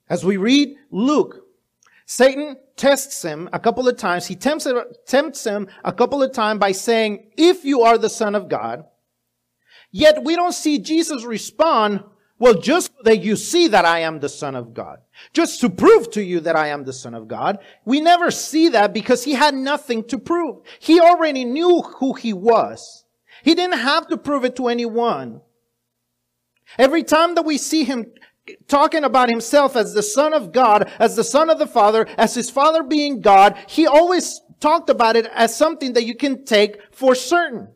As 0.09 0.25
we 0.25 0.39
read 0.39 0.77
Luke, 0.91 1.45
Satan 2.07 2.57
tests 2.77 3.23
him 3.23 3.51
a 3.53 3.59
couple 3.59 3.87
of 3.87 3.99
times. 3.99 4.27
He 4.27 4.35
tempts, 4.35 4.67
tempts 5.07 5.45
him 5.45 5.69
a 5.85 5.93
couple 5.93 6.23
of 6.23 6.33
times 6.33 6.59
by 6.59 6.73
saying, 6.73 7.33
if 7.37 7.67
you 7.67 7.83
are 7.83 7.99
the 7.99 8.09
Son 8.09 8.35
of 8.35 8.49
God. 8.49 8.85
Yet 9.91 10.25
we 10.25 10.35
don't 10.35 10.55
see 10.55 10.79
Jesus 10.79 11.25
respond, 11.25 12.03
well, 12.39 12.55
just 12.55 12.93
so 12.97 13.03
that 13.03 13.23
you 13.23 13.35
see 13.35 13.67
that 13.69 13.85
I 13.85 14.01
am 14.01 14.21
the 14.21 14.29
Son 14.29 14.55
of 14.55 14.73
God. 14.73 14.99
Just 15.33 15.61
to 15.61 15.69
prove 15.69 16.11
to 16.13 16.23
you 16.23 16.39
that 16.41 16.55
I 16.55 16.69
am 16.69 16.85
the 16.85 16.93
Son 16.93 17.15
of 17.15 17.27
God. 17.27 17.59
We 17.85 18.01
never 18.01 18.31
see 18.31 18.69
that 18.69 18.93
because 18.93 19.25
he 19.25 19.33
had 19.33 19.55
nothing 19.55 20.05
to 20.05 20.19
prove. 20.19 20.63
He 20.79 21.01
already 21.01 21.45
knew 21.45 21.83
who 21.83 22.15
he 22.15 22.33
was. 22.33 23.05
He 23.43 23.55
didn't 23.55 23.81
have 23.81 24.07
to 24.09 24.17
prove 24.17 24.45
it 24.45 24.55
to 24.57 24.69
anyone. 24.69 25.41
Every 26.79 27.03
time 27.03 27.35
that 27.35 27.45
we 27.45 27.59
see 27.59 27.83
him 27.83 28.07
talking 28.69 29.03
about 29.03 29.29
himself 29.29 29.75
as 29.75 29.95
the 29.95 30.03
Son 30.03 30.33
of 30.33 30.53
God, 30.53 30.91
as 31.01 31.17
the 31.17 31.25
Son 31.25 31.51
of 31.51 31.59
the 31.59 31.67
Father, 31.67 32.07
as 32.17 32.35
his 32.35 32.51
Father 32.51 32.85
being 32.85 33.21
God, 33.21 33.57
he 33.67 33.87
always 33.87 34.41
talked 34.61 34.91
about 34.91 35.17
it 35.17 35.27
as 35.27 35.57
something 35.57 35.95
that 35.95 36.05
you 36.05 36.15
can 36.15 36.45
take 36.45 36.79
for 36.93 37.15
certain. 37.15 37.69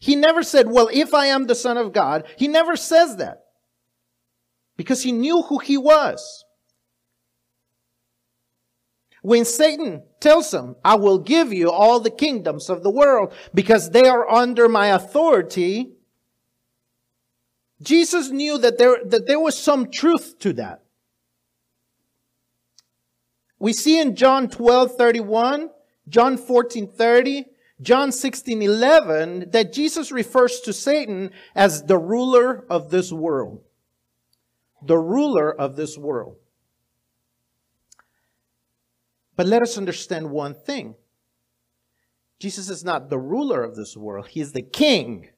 He 0.00 0.16
never 0.16 0.42
said, 0.42 0.68
well, 0.68 0.88
if 0.92 1.14
I 1.14 1.26
am 1.26 1.46
the 1.46 1.54
Son 1.54 1.76
of 1.76 1.92
God, 1.92 2.24
he 2.36 2.48
never 2.48 2.76
says 2.76 3.16
that 3.18 3.41
because 4.82 5.04
he 5.04 5.12
knew 5.12 5.42
who 5.42 5.60
he 5.60 5.78
was. 5.78 6.44
When 9.22 9.44
Satan 9.44 10.02
tells 10.18 10.52
him, 10.52 10.74
I 10.84 10.96
will 10.96 11.20
give 11.20 11.52
you 11.52 11.70
all 11.70 12.00
the 12.00 12.10
kingdoms 12.10 12.68
of 12.68 12.82
the 12.82 12.90
world 12.90 13.32
because 13.54 13.90
they 13.90 14.08
are 14.08 14.28
under 14.28 14.68
my 14.68 14.88
authority, 14.88 15.92
Jesus 17.80 18.30
knew 18.30 18.58
that 18.58 18.76
there, 18.76 18.96
that 19.04 19.28
there 19.28 19.38
was 19.38 19.56
some 19.56 19.88
truth 19.88 20.40
to 20.40 20.52
that. 20.54 20.82
We 23.60 23.72
see 23.72 24.00
in 24.00 24.16
John 24.16 24.48
12, 24.48 24.96
31, 24.96 25.70
John 26.08 26.36
14, 26.36 26.88
30, 26.88 27.44
John 27.80 28.10
16, 28.10 28.60
11, 28.60 29.50
that 29.50 29.72
Jesus 29.72 30.10
refers 30.10 30.58
to 30.62 30.72
Satan 30.72 31.30
as 31.54 31.84
the 31.84 31.98
ruler 31.98 32.64
of 32.68 32.90
this 32.90 33.12
world 33.12 33.62
the 34.84 34.98
ruler 34.98 35.52
of 35.52 35.76
this 35.76 35.96
world. 35.96 36.36
But 39.36 39.46
let 39.46 39.62
us 39.62 39.78
understand 39.78 40.30
one 40.30 40.54
thing 40.54 40.94
Jesus 42.38 42.68
is 42.68 42.84
not 42.84 43.08
the 43.08 43.18
ruler 43.18 43.62
of 43.62 43.76
this 43.76 43.96
world, 43.96 44.28
He 44.28 44.40
is 44.40 44.52
the 44.52 44.62
king 44.62 45.30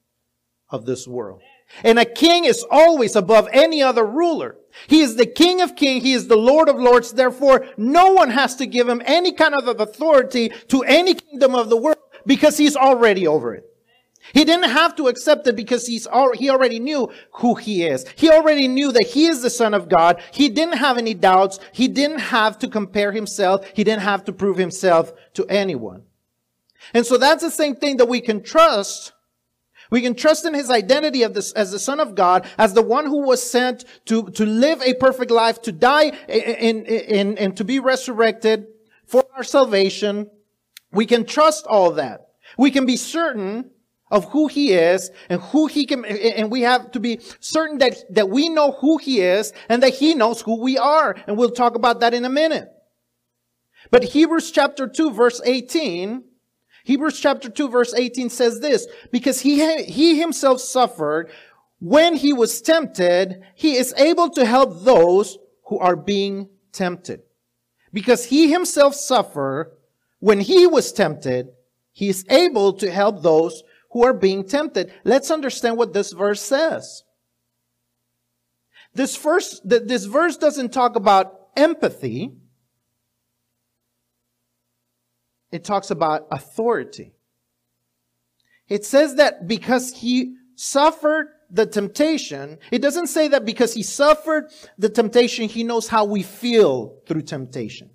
of 0.69 0.85
this 0.85 1.07
world. 1.07 1.41
And 1.83 1.97
a 1.97 2.05
king 2.05 2.45
is 2.45 2.65
always 2.69 3.15
above 3.15 3.47
any 3.51 3.81
other 3.81 4.05
ruler. 4.05 4.55
He 4.87 5.01
is 5.01 5.15
the 5.15 5.25
king 5.25 5.61
of 5.61 5.75
kings. 5.75 6.03
He 6.03 6.13
is 6.13 6.27
the 6.27 6.37
lord 6.37 6.69
of 6.69 6.77
lords. 6.77 7.11
Therefore, 7.11 7.65
no 7.75 8.13
one 8.13 8.29
has 8.29 8.55
to 8.57 8.67
give 8.67 8.87
him 8.87 9.01
any 9.05 9.31
kind 9.31 9.55
of 9.55 9.79
authority 9.79 10.49
to 10.67 10.83
any 10.83 11.15
kingdom 11.15 11.55
of 11.55 11.69
the 11.69 11.77
world 11.77 11.97
because 12.25 12.57
he's 12.57 12.75
already 12.75 13.25
over 13.25 13.55
it. 13.55 13.74
He 14.33 14.43
didn't 14.43 14.69
have 14.69 14.95
to 14.95 15.07
accept 15.07 15.47
it 15.47 15.55
because 15.55 15.87
he's 15.87 16.07
he 16.35 16.49
already 16.49 16.79
knew 16.79 17.09
who 17.33 17.55
he 17.55 17.83
is. 17.83 18.05
He 18.15 18.29
already 18.29 18.67
knew 18.67 18.91
that 18.91 19.07
he 19.07 19.27
is 19.27 19.41
the 19.41 19.49
son 19.49 19.73
of 19.73 19.87
God. 19.87 20.21
He 20.31 20.49
didn't 20.49 20.77
have 20.77 20.97
any 20.97 21.13
doubts. 21.13 21.59
He 21.71 21.87
didn't 21.87 22.19
have 22.19 22.57
to 22.59 22.67
compare 22.67 23.11
himself. 23.11 23.65
He 23.73 23.83
didn't 23.83 24.01
have 24.03 24.23
to 24.25 24.33
prove 24.33 24.57
himself 24.57 25.13
to 25.33 25.45
anyone. 25.47 26.03
And 26.93 27.05
so 27.05 27.17
that's 27.17 27.43
the 27.43 27.51
same 27.51 27.75
thing 27.75 27.97
that 27.97 28.07
we 28.07 28.21
can 28.21 28.43
trust 28.43 29.13
We 29.91 30.01
can 30.01 30.15
trust 30.15 30.45
in 30.45 30.53
his 30.53 30.69
identity 30.69 31.23
this, 31.27 31.51
as 31.51 31.71
the 31.71 31.79
Son 31.79 31.99
of 31.99 32.15
God, 32.15 32.47
as 32.57 32.73
the 32.73 32.81
one 32.81 33.05
who 33.05 33.21
was 33.25 33.47
sent 33.47 33.85
to, 34.05 34.29
to 34.31 34.45
live 34.45 34.81
a 34.81 34.95
perfect 34.95 35.31
life, 35.31 35.61
to 35.61 35.71
die 35.71 36.11
in, 36.27 36.85
in, 36.85 37.37
and 37.37 37.55
to 37.57 37.63
be 37.63 37.79
resurrected 37.79 38.67
for 39.05 39.23
our 39.35 39.43
salvation. 39.43 40.29
We 40.91 41.05
can 41.05 41.25
trust 41.25 41.67
all 41.67 41.91
that. 41.91 42.29
We 42.57 42.71
can 42.71 42.85
be 42.85 42.97
certain 42.97 43.71
of 44.11 44.25
who 44.31 44.47
he 44.47 44.73
is 44.73 45.09
and 45.29 45.41
who 45.41 45.67
he 45.67 45.85
can, 45.85 46.05
and 46.05 46.51
we 46.51 46.61
have 46.61 46.91
to 46.91 46.99
be 46.99 47.19
certain 47.39 47.79
that, 47.79 47.97
that 48.13 48.29
we 48.29 48.49
know 48.49 48.73
who 48.73 48.97
he 48.97 49.21
is 49.21 49.51
and 49.67 49.81
that 49.83 49.95
he 49.95 50.13
knows 50.13 50.41
who 50.41 50.61
we 50.61 50.77
are. 50.77 51.15
And 51.27 51.37
we'll 51.37 51.51
talk 51.51 51.75
about 51.75 52.01
that 52.01 52.13
in 52.13 52.25
a 52.25 52.29
minute. 52.29 52.69
But 53.91 54.03
Hebrews 54.03 54.51
chapter 54.51 54.87
2 54.87 55.11
verse 55.11 55.41
18 55.43 56.23
Hebrews 56.85 57.19
chapter 57.19 57.49
2 57.49 57.69
verse 57.69 57.95
18 57.95 58.29
says 58.29 58.59
this, 58.59 58.85
because 59.11 59.41
he, 59.41 59.83
he 59.85 60.19
himself 60.19 60.61
suffered 60.61 61.31
when 61.79 62.15
he 62.15 62.31
was 62.31 62.61
tempted, 62.61 63.41
he 63.55 63.75
is 63.75 63.91
able 63.97 64.29
to 64.29 64.45
help 64.45 64.83
those 64.83 65.39
who 65.65 65.79
are 65.79 65.95
being 65.95 66.47
tempted. 66.71 67.21
Because 67.91 68.25
he 68.25 68.51
himself 68.51 68.93
suffered 68.93 69.71
when 70.19 70.39
he 70.39 70.67
was 70.67 70.93
tempted, 70.93 71.47
he 71.91 72.07
is 72.07 72.23
able 72.29 72.73
to 72.73 72.91
help 72.91 73.23
those 73.23 73.63
who 73.95 74.03
are 74.03 74.11
being 74.13 74.43
tempted. 74.43 74.91
Let's 75.05 75.31
understand 75.31 75.77
what 75.77 75.93
this 75.93 76.11
verse 76.11 76.41
says. 76.41 77.03
This 78.93 79.15
verse, 79.15 79.61
this 79.63 80.03
verse 80.03 80.35
doesn't 80.35 80.73
talk 80.73 80.97
about 80.97 81.33
empathy. 81.55 82.33
it 85.55 85.63
talks 85.63 85.89
about 85.89 86.27
authority. 86.31 87.13
It 88.67 88.83
says 88.83 89.15
that 89.15 89.47
because 89.47 89.93
he 89.93 90.35
suffered 90.55 91.27
the 91.49 91.65
temptation, 91.65 92.57
it 92.71 92.81
doesn't 92.81 93.07
say 93.07 93.29
that 93.29 93.45
because 93.45 93.73
he 93.73 93.81
suffered 93.81 94.51
the 94.77 94.89
temptation, 94.89 95.47
he 95.47 95.63
knows 95.63 95.87
how 95.87 96.03
we 96.03 96.23
feel 96.23 96.99
through 97.07 97.21
temptation. 97.21 97.91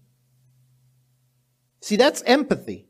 See, 1.82 1.96
that's 1.96 2.22
empathy. 2.22 2.89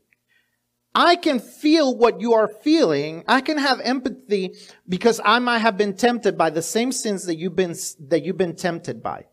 I 0.93 1.15
can 1.15 1.39
feel 1.39 1.95
what 1.95 2.19
you 2.19 2.33
are 2.33 2.47
feeling. 2.47 3.23
I 3.27 3.41
can 3.41 3.57
have 3.57 3.79
empathy 3.79 4.55
because 4.87 5.21
I 5.23 5.39
might 5.39 5.59
have 5.59 5.77
been 5.77 5.95
tempted 5.95 6.37
by 6.37 6.49
the 6.49 6.61
same 6.61 6.91
sins 6.91 7.25
that 7.25 7.37
you've 7.37 7.55
been, 7.55 7.75
that 8.07 8.23
you've 8.23 8.37
been 8.37 8.55
tempted 8.55 9.01
by. 9.01 9.25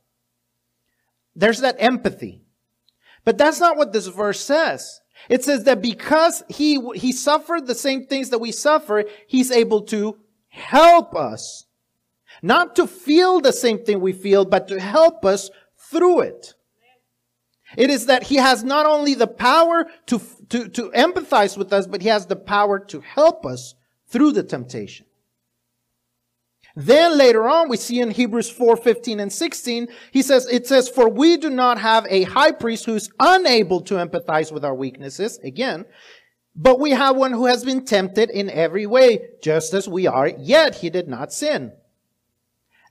There's 1.34 1.61
that 1.61 1.76
empathy. 1.78 2.42
But 3.24 3.38
that's 3.38 3.61
not 3.61 3.76
what 3.76 3.92
this 3.92 4.06
verse 4.06 4.40
says. 4.40 5.00
It 5.28 5.44
says 5.44 5.64
that 5.64 5.82
because 5.82 6.44
he, 6.48 6.80
he 6.94 7.12
suffered 7.12 7.66
the 7.66 7.74
same 7.74 8.06
things 8.06 8.30
that 8.30 8.38
we 8.38 8.52
suffer, 8.52 9.04
he's 9.26 9.50
able 9.50 9.82
to 9.86 10.18
help 10.48 11.14
us. 11.16 11.66
Not 12.40 12.76
to 12.76 12.86
feel 12.86 13.40
the 13.40 13.52
same 13.52 13.84
thing 13.84 14.00
we 14.00 14.12
feel, 14.12 14.44
but 14.44 14.68
to 14.68 14.80
help 14.80 15.24
us 15.24 15.50
through 15.90 16.20
it. 16.20 16.54
It 17.77 17.91
is 17.91 18.07
that 18.07 18.25
he 18.25 18.37
has 18.37 18.64
not 18.64 18.87
only 18.87 19.14
the 19.14 19.27
power 19.27 19.87
to, 20.07 20.21
to, 20.49 20.69
to 20.69 20.91
empathize 20.91 21.57
with 21.57 21.73
us, 21.73 21.87
but 21.87 22.03
he 22.03 22.09
has 22.09 22.27
the 22.27 22.37
power 22.37 22.79
to 22.87 23.01
help 23.01 23.45
us 23.45 23.75
through 24.07 24.33
the 24.33 24.43
temptation. 24.43 25.07
Then 26.75 27.19
later 27.19 27.49
on, 27.49 27.69
we 27.69 27.77
see 27.77 28.01
in 28.01 28.12
Hebrews 28.12 28.49
4, 28.51 28.77
15 28.77 29.21
and 29.21 29.33
16, 29.33 29.89
he 30.12 30.23
says, 30.23 30.47
it 30.47 30.66
says, 30.66 30.89
for 30.89 31.09
we 31.09 31.37
do 31.37 31.51
not 31.51 31.79
have 31.79 32.07
a 32.09 32.23
high 32.23 32.53
priest 32.53 32.85
who's 32.85 33.11
unable 33.19 33.81
to 33.83 33.95
empathize 33.95 34.53
with 34.53 34.64
our 34.64 34.75
weaknesses. 34.75 35.39
Again, 35.43 35.85
but 36.55 36.79
we 36.79 36.93
have 36.93 37.16
one 37.16 37.33
who 37.33 37.47
has 37.47 37.64
been 37.64 37.85
tempted 37.85 38.31
in 38.31 38.49
every 38.49 38.87
way, 38.87 39.29
just 39.43 39.75
as 39.75 39.89
we 39.89 40.07
are, 40.07 40.29
yet 40.29 40.77
he 40.77 40.89
did 40.89 41.09
not 41.09 41.33
sin. 41.33 41.73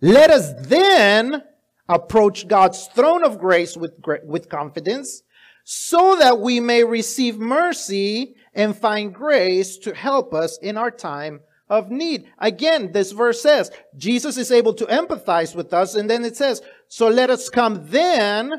Let 0.02 0.30
us 0.32 0.54
then 0.68 1.44
approach 1.90 2.48
God's 2.48 2.88
throne 2.88 3.24
of 3.24 3.40
grace 3.40 3.78
with, 3.78 3.94
with 4.24 4.50
confidence 4.50 5.24
so 5.64 6.16
that 6.18 6.40
we 6.40 6.60
may 6.60 6.84
receive 6.84 7.38
mercy 7.38 8.36
and 8.54 8.76
find 8.76 9.14
grace 9.14 9.78
to 9.78 9.94
help 9.94 10.34
us 10.34 10.58
in 10.60 10.78
our 10.78 10.92
time 10.92 11.42
of 11.70 11.92
need. 11.92 12.26
Again, 12.40 12.92
this 12.94 13.12
verse 13.12 13.42
says, 13.42 13.70
Jesus 13.98 14.38
is 14.38 14.52
able 14.52 14.74
to 14.76 14.86
empathize 14.86 15.56
with 15.56 15.74
us. 15.74 15.96
And 15.96 16.10
then 16.10 16.24
it 16.24 16.38
says, 16.38 16.62
so 16.88 17.10
let 17.10 17.30
us 17.30 17.50
come 17.50 17.88
then, 17.88 18.54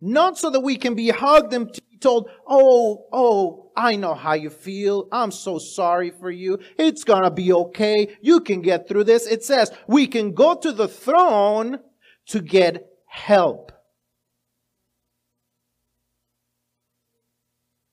not 0.00 0.38
so 0.38 0.48
that 0.50 0.60
we 0.60 0.76
can 0.76 0.94
be 0.94 1.10
hugged 1.10 1.52
and 1.52 1.78
told, 2.00 2.30
oh, 2.48 3.06
oh, 3.12 3.70
I 3.76 3.96
know 3.96 4.14
how 4.14 4.32
you 4.32 4.50
feel. 4.50 5.08
I'm 5.12 5.30
so 5.30 5.58
sorry 5.58 6.10
for 6.10 6.30
you. 6.30 6.58
It's 6.78 7.04
gonna 7.04 7.30
be 7.30 7.52
okay. 7.52 8.16
You 8.20 8.40
can 8.40 8.60
get 8.62 8.88
through 8.88 9.04
this. 9.04 9.26
It 9.26 9.44
says 9.44 9.70
we 9.86 10.06
can 10.06 10.32
go 10.32 10.54
to 10.54 10.72
the 10.72 10.88
throne 10.88 11.78
to 12.26 12.40
get 12.40 12.86
help. 13.06 13.71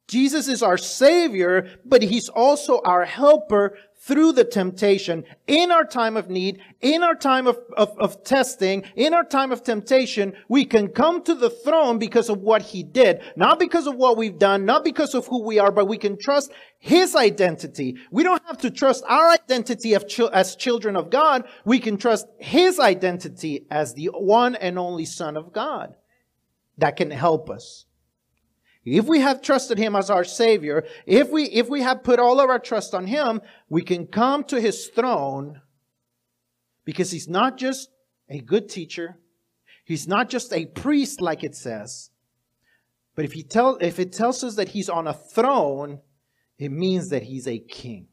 Jesus 0.10 0.48
is 0.48 0.64
our 0.64 0.78
Savior, 0.78 1.70
but 1.86 2.02
He's 2.02 2.30
also 2.30 2.82
our 2.84 3.06
helper 3.06 3.78
through 4.02 4.32
the 4.32 4.46
temptation, 4.46 5.26
in 5.46 5.72
our 5.72 5.84
time 5.84 6.16
of 6.16 6.30
need, 6.30 6.62
in 6.80 7.04
our 7.04 7.16
time 7.16 7.48
of, 7.48 7.60
of, 7.76 7.96
of, 8.00 8.24
testing, 8.24 8.84
in 8.96 9.14
our 9.14 9.26
time 9.26 9.52
of 9.52 9.62
temptation, 9.62 10.34
we 10.48 10.64
can 10.64 10.88
come 10.88 11.22
to 11.22 11.36
the 11.36 11.50
throne 11.50 12.00
because 12.00 12.30
of 12.30 12.40
what 12.40 12.62
he 12.62 12.82
did. 12.82 13.22
Not 13.36 13.60
because 13.60 13.88
of 13.88 13.96
what 13.96 14.16
we've 14.16 14.40
done, 14.40 14.66
not 14.66 14.86
because 14.86 15.14
of 15.14 15.28
who 15.28 15.44
we 15.44 15.60
are, 15.60 15.72
but 15.72 15.88
we 15.88 15.98
can 15.98 16.18
trust 16.18 16.52
his 16.80 17.14
identity. 17.14 17.98
We 18.10 18.24
don't 18.24 18.44
have 18.48 18.60
to 18.60 18.72
trust 18.72 19.04
our 19.06 19.32
identity 19.32 19.94
as 19.94 20.56
children 20.56 20.96
of 20.96 21.10
God. 21.10 21.44
We 21.66 21.80
can 21.80 21.98
trust 21.98 22.26
his 22.40 22.80
identity 22.80 23.68
as 23.70 23.94
the 23.94 24.08
one 24.14 24.56
and 24.56 24.80
only 24.80 25.06
son 25.06 25.36
of 25.36 25.52
God 25.52 25.94
that 26.78 26.96
can 26.96 27.12
help 27.12 27.50
us. 27.50 27.86
If 28.86 29.06
we 29.06 29.20
have 29.20 29.42
trusted 29.42 29.78
him 29.78 29.96
as 29.96 30.10
our 30.10 30.24
savior, 30.24 30.86
if 31.06 31.30
we, 31.30 31.44
if 31.46 31.70
we 31.70 31.82
have 31.82 32.04
put 32.04 32.20
all 32.20 32.40
of 32.40 32.50
our 32.50 32.60
trust 32.60 32.94
on 32.94 33.08
him, 33.08 33.42
we 33.68 33.82
can 33.82 34.08
come 34.08 34.44
to 34.46 34.60
his 34.60 34.88
throne 34.88 35.62
because 36.86 37.12
he's 37.12 37.28
not 37.28 37.58
just 37.58 37.90
a 38.30 38.40
good 38.40 38.70
teacher. 38.70 39.18
He's 39.84 40.08
not 40.08 40.30
just 40.30 40.54
a 40.54 40.66
priest 40.66 41.22
like 41.22 41.44
it 41.44 41.56
says. 41.56 42.10
But 43.16 43.26
if 43.26 43.34
he 43.34 43.44
tell, 43.44 43.78
if 43.82 44.00
it 44.00 44.14
tells 44.14 44.44
us 44.44 44.56
that 44.56 44.70
he's 44.70 44.90
on 44.90 45.08
a 45.08 45.14
throne, 45.14 46.00
it 46.58 46.72
means 46.72 47.10
that 47.10 47.24
he's 47.24 47.48
a 47.48 47.60
king. 47.60 48.08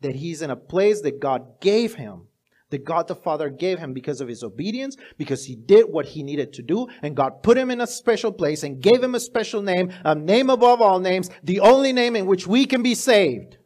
That 0.00 0.14
he's 0.14 0.42
in 0.42 0.50
a 0.50 0.56
place 0.56 1.00
that 1.02 1.20
God 1.20 1.60
gave 1.60 1.94
him 1.94 2.28
that 2.72 2.84
God 2.84 3.06
the 3.06 3.14
Father 3.14 3.48
gave 3.48 3.78
him 3.78 3.92
because 3.92 4.20
of 4.20 4.28
his 4.28 4.42
obedience, 4.42 4.96
because 5.16 5.44
he 5.44 5.54
did 5.54 5.84
what 5.88 6.06
he 6.06 6.22
needed 6.22 6.52
to 6.54 6.62
do, 6.62 6.88
and 7.02 7.14
God 7.14 7.42
put 7.42 7.56
him 7.56 7.70
in 7.70 7.80
a 7.80 7.86
special 7.86 8.32
place 8.32 8.64
and 8.64 8.82
gave 8.82 9.02
him 9.02 9.14
a 9.14 9.20
special 9.20 9.62
name, 9.62 9.92
a 10.04 10.14
name 10.14 10.50
above 10.50 10.80
all 10.80 10.98
names, 10.98 11.30
the 11.44 11.60
only 11.60 11.92
name 11.92 12.16
in 12.16 12.26
which 12.26 12.46
we 12.46 12.66
can 12.66 12.82
be 12.82 12.96
saved. 12.96 13.58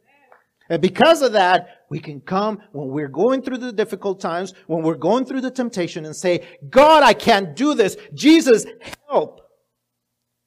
And 0.69 0.81
because 0.81 1.21
of 1.21 1.31
that, 1.31 1.85
we 1.89 1.99
can 1.99 2.19
come 2.19 2.59
when 2.73 2.89
we're 2.89 3.07
going 3.07 3.41
through 3.41 3.59
the 3.59 3.71
difficult 3.71 4.19
times, 4.19 4.53
when 4.67 4.83
we're 4.83 4.95
going 4.95 5.25
through 5.25 5.41
the 5.41 5.51
temptation 5.51 6.05
and 6.05 6.15
say, 6.15 6.45
God, 6.69 7.03
I 7.03 7.13
can't 7.13 7.55
do 7.55 7.73
this. 7.73 7.95
Jesus, 8.13 8.65
help. 9.07 9.39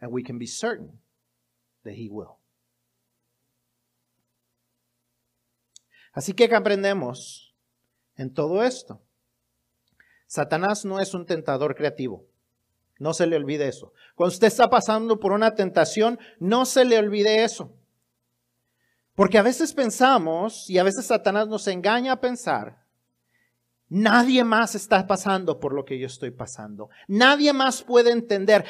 And 0.00 0.12
we 0.12 0.22
can 0.22 0.38
be 0.38 0.46
certain 0.46 0.98
that 1.84 1.94
he 1.94 2.08
will. 2.10 2.38
Así 6.14 6.36
que 6.36 6.46
aprendemos 6.48 7.49
en 8.20 8.34
todo 8.34 8.62
esto. 8.62 9.00
Satanás 10.26 10.84
no 10.84 11.00
es 11.00 11.14
un 11.14 11.24
tentador 11.24 11.74
creativo. 11.74 12.26
No 12.98 13.14
se 13.14 13.26
le 13.26 13.36
olvide 13.36 13.66
eso. 13.66 13.94
Cuando 14.14 14.34
usted 14.34 14.48
está 14.48 14.68
pasando 14.68 15.18
por 15.18 15.32
una 15.32 15.54
tentación, 15.54 16.18
no 16.38 16.66
se 16.66 16.84
le 16.84 16.98
olvide 16.98 17.44
eso. 17.44 17.74
Porque 19.14 19.38
a 19.38 19.42
veces 19.42 19.72
pensamos, 19.72 20.68
y 20.68 20.78
a 20.78 20.82
veces 20.82 21.06
Satanás 21.06 21.48
nos 21.48 21.66
engaña 21.66 22.12
a 22.12 22.20
pensar, 22.20 22.84
nadie 23.88 24.44
más 24.44 24.74
está 24.74 25.06
pasando 25.06 25.58
por 25.58 25.72
lo 25.72 25.86
que 25.86 25.98
yo 25.98 26.06
estoy 26.06 26.30
pasando. 26.30 26.90
Nadie 27.08 27.54
más 27.54 27.82
puede 27.82 28.10
entender. 28.10 28.66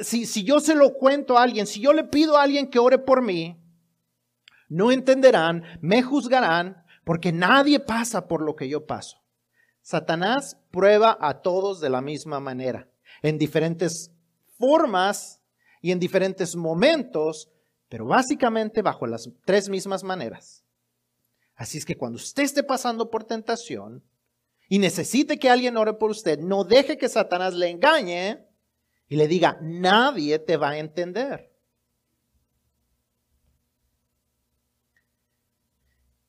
si, 0.00 0.42
yo 0.42 0.58
se 0.58 0.74
lo 0.74 0.94
cuento 0.94 1.36
a 1.36 1.42
alguien, 1.42 1.66
si 1.66 1.80
yo 1.80 1.92
le 1.92 2.04
pido 2.04 2.38
a 2.38 2.44
alguien 2.44 2.70
que 2.70 2.78
ore 2.78 2.98
por 2.98 3.20
mí, 3.20 3.60
no 4.68 4.90
entenderán, 4.90 5.64
me 5.82 6.02
juzgarán, 6.02 6.85
porque 7.06 7.30
nadie 7.30 7.78
pasa 7.78 8.26
por 8.26 8.42
lo 8.42 8.56
que 8.56 8.68
yo 8.68 8.84
paso. 8.84 9.22
Satanás 9.80 10.58
prueba 10.72 11.16
a 11.20 11.40
todos 11.40 11.80
de 11.80 11.88
la 11.88 12.00
misma 12.00 12.40
manera, 12.40 12.90
en 13.22 13.38
diferentes 13.38 14.10
formas 14.58 15.40
y 15.80 15.92
en 15.92 16.00
diferentes 16.00 16.56
momentos, 16.56 17.48
pero 17.88 18.06
básicamente 18.06 18.82
bajo 18.82 19.06
las 19.06 19.30
tres 19.44 19.68
mismas 19.68 20.02
maneras. 20.02 20.64
Así 21.54 21.78
es 21.78 21.84
que 21.84 21.96
cuando 21.96 22.16
usted 22.16 22.42
esté 22.42 22.64
pasando 22.64 23.08
por 23.08 23.22
tentación 23.22 24.02
y 24.68 24.80
necesite 24.80 25.38
que 25.38 25.48
alguien 25.48 25.76
ore 25.76 25.92
por 25.92 26.10
usted, 26.10 26.40
no 26.40 26.64
deje 26.64 26.98
que 26.98 27.08
Satanás 27.08 27.54
le 27.54 27.70
engañe 27.70 28.48
y 29.06 29.14
le 29.14 29.28
diga, 29.28 29.60
nadie 29.62 30.40
te 30.40 30.56
va 30.56 30.70
a 30.70 30.78
entender. 30.78 31.55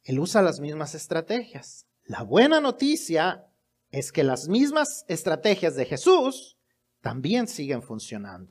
Él 0.07 0.19
usa 0.19 0.41
las 0.41 0.61
mismas 0.61 0.95
estrategias. 0.95 1.85
La 2.05 2.23
buena 2.23 2.61
noticia 2.61 3.45
es 3.91 4.13
que 4.13 4.23
las 4.23 4.47
mismas 4.47 5.03
estrategias 5.09 5.75
de 5.75 5.83
Jesús 5.83 6.57
también 7.01 7.45
siguen 7.45 7.83
funcionando. 7.83 8.49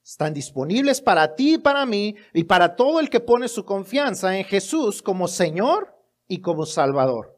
Están 0.00 0.32
disponibles 0.32 1.00
para 1.00 1.34
ti 1.34 1.54
y 1.54 1.58
para 1.58 1.84
mí 1.86 2.14
y 2.32 2.44
para 2.44 2.76
todo 2.76 3.00
el 3.00 3.10
que 3.10 3.18
pone 3.18 3.48
su 3.48 3.64
confianza 3.64 4.38
en 4.38 4.44
Jesús 4.44 5.02
como 5.02 5.26
Señor 5.26 5.92
y 6.28 6.40
como 6.40 6.66
Salvador. 6.66 7.31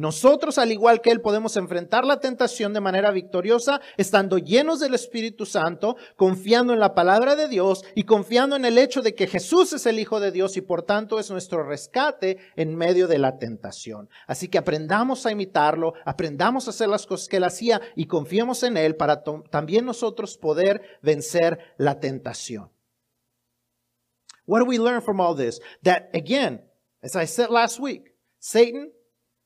Nosotros, 0.00 0.56
al 0.56 0.72
igual 0.72 1.02
que 1.02 1.10
Él, 1.10 1.20
podemos 1.20 1.58
enfrentar 1.58 2.06
la 2.06 2.20
tentación 2.20 2.72
de 2.72 2.80
manera 2.80 3.10
victoriosa, 3.10 3.82
estando 3.98 4.38
llenos 4.38 4.80
del 4.80 4.94
Espíritu 4.94 5.44
Santo, 5.44 5.98
confiando 6.16 6.72
en 6.72 6.80
la 6.80 6.94
palabra 6.94 7.36
de 7.36 7.48
Dios 7.48 7.84
y 7.94 8.04
confiando 8.04 8.56
en 8.56 8.64
el 8.64 8.78
hecho 8.78 9.02
de 9.02 9.14
que 9.14 9.26
Jesús 9.26 9.74
es 9.74 9.84
el 9.84 9.98
Hijo 9.98 10.18
de 10.18 10.32
Dios 10.32 10.56
y 10.56 10.62
por 10.62 10.84
tanto 10.84 11.18
es 11.20 11.30
nuestro 11.30 11.64
rescate 11.64 12.38
en 12.56 12.76
medio 12.76 13.08
de 13.08 13.18
la 13.18 13.36
tentación. 13.36 14.08
Así 14.26 14.48
que 14.48 14.56
aprendamos 14.56 15.26
a 15.26 15.32
imitarlo, 15.32 15.92
aprendamos 16.06 16.66
a 16.66 16.70
hacer 16.70 16.88
las 16.88 17.06
cosas 17.06 17.28
que 17.28 17.36
Él 17.36 17.44
hacía 17.44 17.82
y 17.94 18.06
confiemos 18.06 18.62
en 18.62 18.78
Él 18.78 18.96
para 18.96 19.22
también 19.50 19.84
nosotros 19.84 20.38
poder 20.38 20.80
vencer 21.02 21.58
la 21.76 22.00
tentación. 22.00 22.70
What 24.46 24.60
do 24.60 24.64
we 24.64 24.78
learn 24.78 25.02
from 25.02 25.20
all 25.20 25.36
this? 25.36 25.60
That 25.82 26.08
again, 26.14 26.62
as 27.02 27.14
I 27.16 27.26
said 27.26 27.50
last 27.50 27.78
week, 27.78 28.14
Satan 28.38 28.92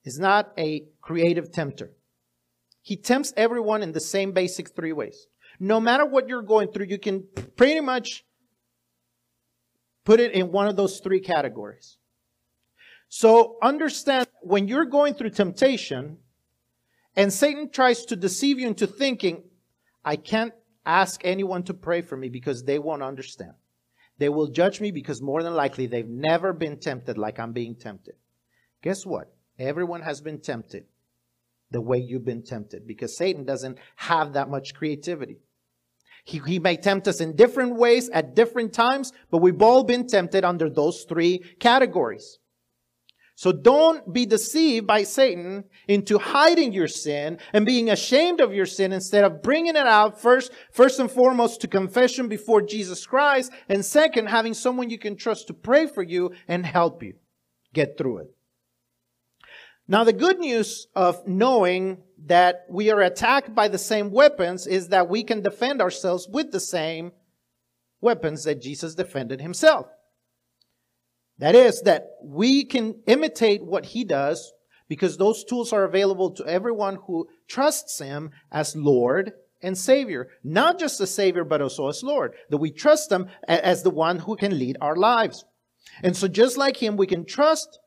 is 0.05 0.19
not 0.19 0.53
a 0.59 0.87
creative 1.01 1.51
tempter. 1.51 1.93
He 2.83 2.97
tempts 2.97 3.33
everyone 3.37 3.83
in 3.83 3.93
the 3.93 4.01
same 4.01 4.33
basic 4.33 4.75
three 4.75 4.93
ways. 4.93 5.27
No 5.59 5.81
matter 5.81 6.05
what 6.05 6.29
you're 6.29 6.43
going 6.43 6.69
through, 6.69 6.87
you 6.87 6.99
can 6.99 7.25
pretty 7.57 7.81
much 7.81 8.25
put 10.05 10.21
it 10.21 10.33
in 10.33 10.53
one 10.53 10.69
of 10.69 10.77
those 10.77 11.01
three 11.01 11.21
categories. 11.21 11.97
So 13.09 13.57
understand 13.63 14.27
when 14.43 14.69
you're 14.69 14.85
going 14.85 15.15
through 15.15 15.31
temptation 15.31 16.19
and 17.17 17.33
Satan 17.33 17.71
tries 17.71 18.05
to 18.07 18.17
deceive 18.17 18.59
you 18.59 18.67
into 18.67 18.87
thinking, 18.87 19.45
I 20.05 20.17
can't 20.17 20.53
ask 20.85 21.21
anyone 21.25 21.63
to 21.65 21.75
pray 21.75 22.03
for 22.03 22.17
me 22.17 22.29
because 22.29 22.65
they 22.65 22.79
won't 22.79 23.03
understand. 23.03 23.55
They 24.19 24.29
will 24.29 24.49
judge 24.49 24.81
me 24.81 24.91
because 24.91 25.23
more 25.23 25.43
than 25.43 25.55
likely 25.55 25.87
they've 25.87 26.09
never 26.09 26.53
been 26.53 26.79
tempted 26.79 27.17
like 27.17 27.39
I'm 27.39 27.53
being 27.53 27.77
tempted. 27.77 28.15
Guess 28.83 29.07
what? 29.07 29.34
Everyone 29.59 30.03
has 30.03 30.21
been 30.21 30.41
tempted 30.41 30.85
the 31.71 31.81
way 31.81 31.99
you've 31.99 32.25
been 32.25 32.43
tempted 32.43 32.87
because 32.87 33.17
Satan 33.17 33.45
doesn't 33.45 33.79
have 33.97 34.33
that 34.33 34.49
much 34.49 34.75
creativity. 34.75 35.39
He, 36.25 36.41
he 36.47 36.59
may 36.59 36.77
tempt 36.77 37.07
us 37.07 37.21
in 37.21 37.37
different 37.37 37.77
ways 37.77 38.09
at 38.11 38.35
different 38.35 38.73
times, 38.73 39.13
but 39.31 39.43
we've 39.43 39.61
all 39.61 39.85
been 39.85 40.07
tempted 40.07 40.45
under 40.45 40.71
those 40.71 41.05
three 41.05 41.39
categories. 41.61 42.39
So 43.37 43.51
don't 43.51 44.13
be 44.13 44.27
deceived 44.27 44.87
by 44.87 45.03
Satan 45.03 45.65
into 45.89 46.19
hiding 46.19 46.73
your 46.73 46.87
sin 46.87 47.39
and 47.53 47.67
being 47.67 47.91
ashamed 47.91 48.41
of 48.41 48.55
your 48.55 48.67
sin 48.67 48.93
instead 48.93 49.25
of 49.25 49.43
bringing 49.43 49.75
it 49.75 49.87
out 49.87 50.21
first, 50.21 50.53
first 50.71 51.01
and 51.01 51.11
foremost 51.11 51.61
to 51.63 51.69
confession 51.69 52.29
before 52.29 52.63
Jesus 52.63 53.05
Christ. 53.05 53.51
And 53.69 53.85
second, 53.85 54.27
having 54.29 54.55
someone 54.55 54.89
you 54.89 54.99
can 54.99 55.17
trust 55.17 55.49
to 55.49 55.55
pray 55.55 55.87
for 55.87 56.03
you 56.03 56.31
and 56.47 56.65
help 56.65 57.03
you 57.03 57.15
get 57.73 57.99
through 57.99 58.19
it. 58.19 58.34
Now, 59.87 60.05
the 60.05 60.14
good 60.14 60.39
news 60.39 60.87
of 60.95 61.26
knowing 61.26 61.99
that 62.26 62.64
we 62.70 62.91
are 62.91 63.03
attacked 63.03 63.55
by 63.55 63.68
the 63.68 63.78
same 63.78 64.11
weapons 64.11 64.66
is 64.66 64.89
that 64.89 65.11
we 65.11 65.22
can 65.22 65.43
defend 65.43 65.82
ourselves 65.82 66.26
with 66.26 66.53
the 66.53 66.61
same 66.61 67.12
weapons 68.01 68.45
that 68.45 68.62
Jesus 68.62 68.95
defended 68.95 69.41
himself. 69.41 69.87
That 71.39 71.55
is, 71.55 71.82
that 71.82 72.12
we 72.22 72.64
can 72.64 73.03
imitate 73.07 73.62
what 73.62 73.87
he 73.87 74.05
does 74.05 74.53
because 74.89 75.16
those 75.16 75.45
tools 75.45 75.72
are 75.72 75.85
available 75.85 76.30
to 76.32 76.47
everyone 76.47 76.99
who 77.07 77.28
trusts 77.49 77.99
him 77.99 78.30
as 78.53 78.76
Lord 78.76 79.32
and 79.61 79.76
Savior. 79.76 80.28
Not 80.43 80.78
just 80.78 81.01
as 81.01 81.12
Savior, 81.12 81.45
but 81.45 81.61
also 81.61 81.89
as 81.89 82.03
Lord. 82.03 82.35
That 82.51 82.59
we 82.59 82.70
trust 82.70 83.11
him 83.11 83.28
as 83.49 83.82
the 83.82 83.91
one 83.91 84.20
who 84.20 84.37
can 84.37 84.59
lead 84.59 84.76
our 84.80 84.97
lives. 84.97 85.45
And 86.03 86.16
so 86.16 86.28
just 86.28 86.57
like 86.57 86.82
him, 86.82 86.97
we 86.97 87.07
can 87.07 87.24
trust 87.24 87.78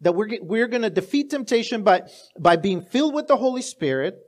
that 0.00 0.14
we're, 0.14 0.38
we're 0.40 0.68
going 0.68 0.82
to 0.82 0.90
defeat 0.90 1.30
temptation 1.30 1.82
by, 1.82 2.02
by 2.38 2.56
being 2.56 2.82
filled 2.82 3.14
with 3.14 3.28
the 3.28 3.36
Holy 3.36 3.62
Spirit, 3.62 4.18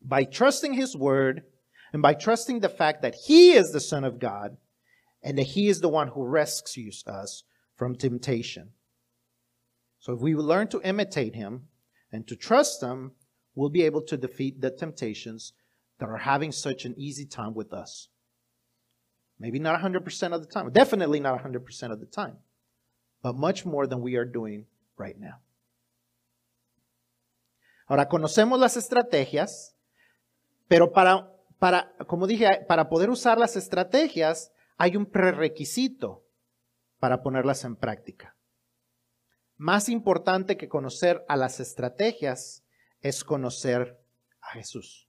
by 0.00 0.24
trusting 0.24 0.74
His 0.74 0.96
Word, 0.96 1.42
and 1.92 2.02
by 2.02 2.14
trusting 2.14 2.60
the 2.60 2.68
fact 2.68 3.02
that 3.02 3.14
He 3.26 3.52
is 3.52 3.70
the 3.70 3.80
Son 3.80 4.04
of 4.04 4.18
God 4.18 4.56
and 5.22 5.38
that 5.38 5.48
He 5.48 5.68
is 5.68 5.80
the 5.80 5.88
one 5.88 6.08
who 6.08 6.24
rescues 6.24 7.02
us 7.06 7.44
from 7.76 7.96
temptation. 7.96 8.70
So 9.98 10.12
if 10.12 10.20
we 10.20 10.34
learn 10.34 10.68
to 10.68 10.82
imitate 10.82 11.34
Him 11.34 11.68
and 12.12 12.26
to 12.28 12.36
trust 12.36 12.82
Him, 12.82 13.12
we'll 13.54 13.70
be 13.70 13.82
able 13.82 14.02
to 14.02 14.16
defeat 14.16 14.60
the 14.60 14.70
temptations 14.70 15.52
that 15.98 16.08
are 16.08 16.18
having 16.18 16.52
such 16.52 16.84
an 16.84 16.94
easy 16.98 17.24
time 17.24 17.54
with 17.54 17.72
us. 17.72 18.08
Maybe 19.38 19.58
not 19.58 19.80
100% 19.80 20.32
of 20.32 20.40
the 20.40 20.46
time, 20.46 20.70
definitely 20.70 21.20
not 21.20 21.42
100% 21.42 21.92
of 21.92 22.00
the 22.00 22.06
time, 22.06 22.36
but 23.22 23.34
much 23.34 23.64
more 23.64 23.86
than 23.86 24.00
we 24.00 24.16
are 24.16 24.24
doing 24.24 24.66
right 24.98 25.16
now. 25.16 25.40
Ahora, 27.86 28.08
conocemos 28.08 28.58
las 28.58 28.76
estrategias, 28.76 29.76
pero 30.68 30.92
para, 30.92 31.30
para, 31.58 31.94
como 32.06 32.26
dije, 32.26 32.64
para 32.66 32.88
poder 32.88 33.10
usar 33.10 33.38
las 33.38 33.56
estrategias 33.56 34.52
hay 34.76 34.96
un 34.96 35.06
prerequisito 35.06 36.24
para 36.98 37.22
ponerlas 37.22 37.64
en 37.64 37.76
práctica. 37.76 38.36
Más 39.56 39.88
importante 39.88 40.56
que 40.56 40.68
conocer 40.68 41.24
a 41.28 41.36
las 41.36 41.60
estrategias 41.60 42.64
es 43.00 43.22
conocer 43.22 44.00
a 44.40 44.48
Jesús. 44.52 45.08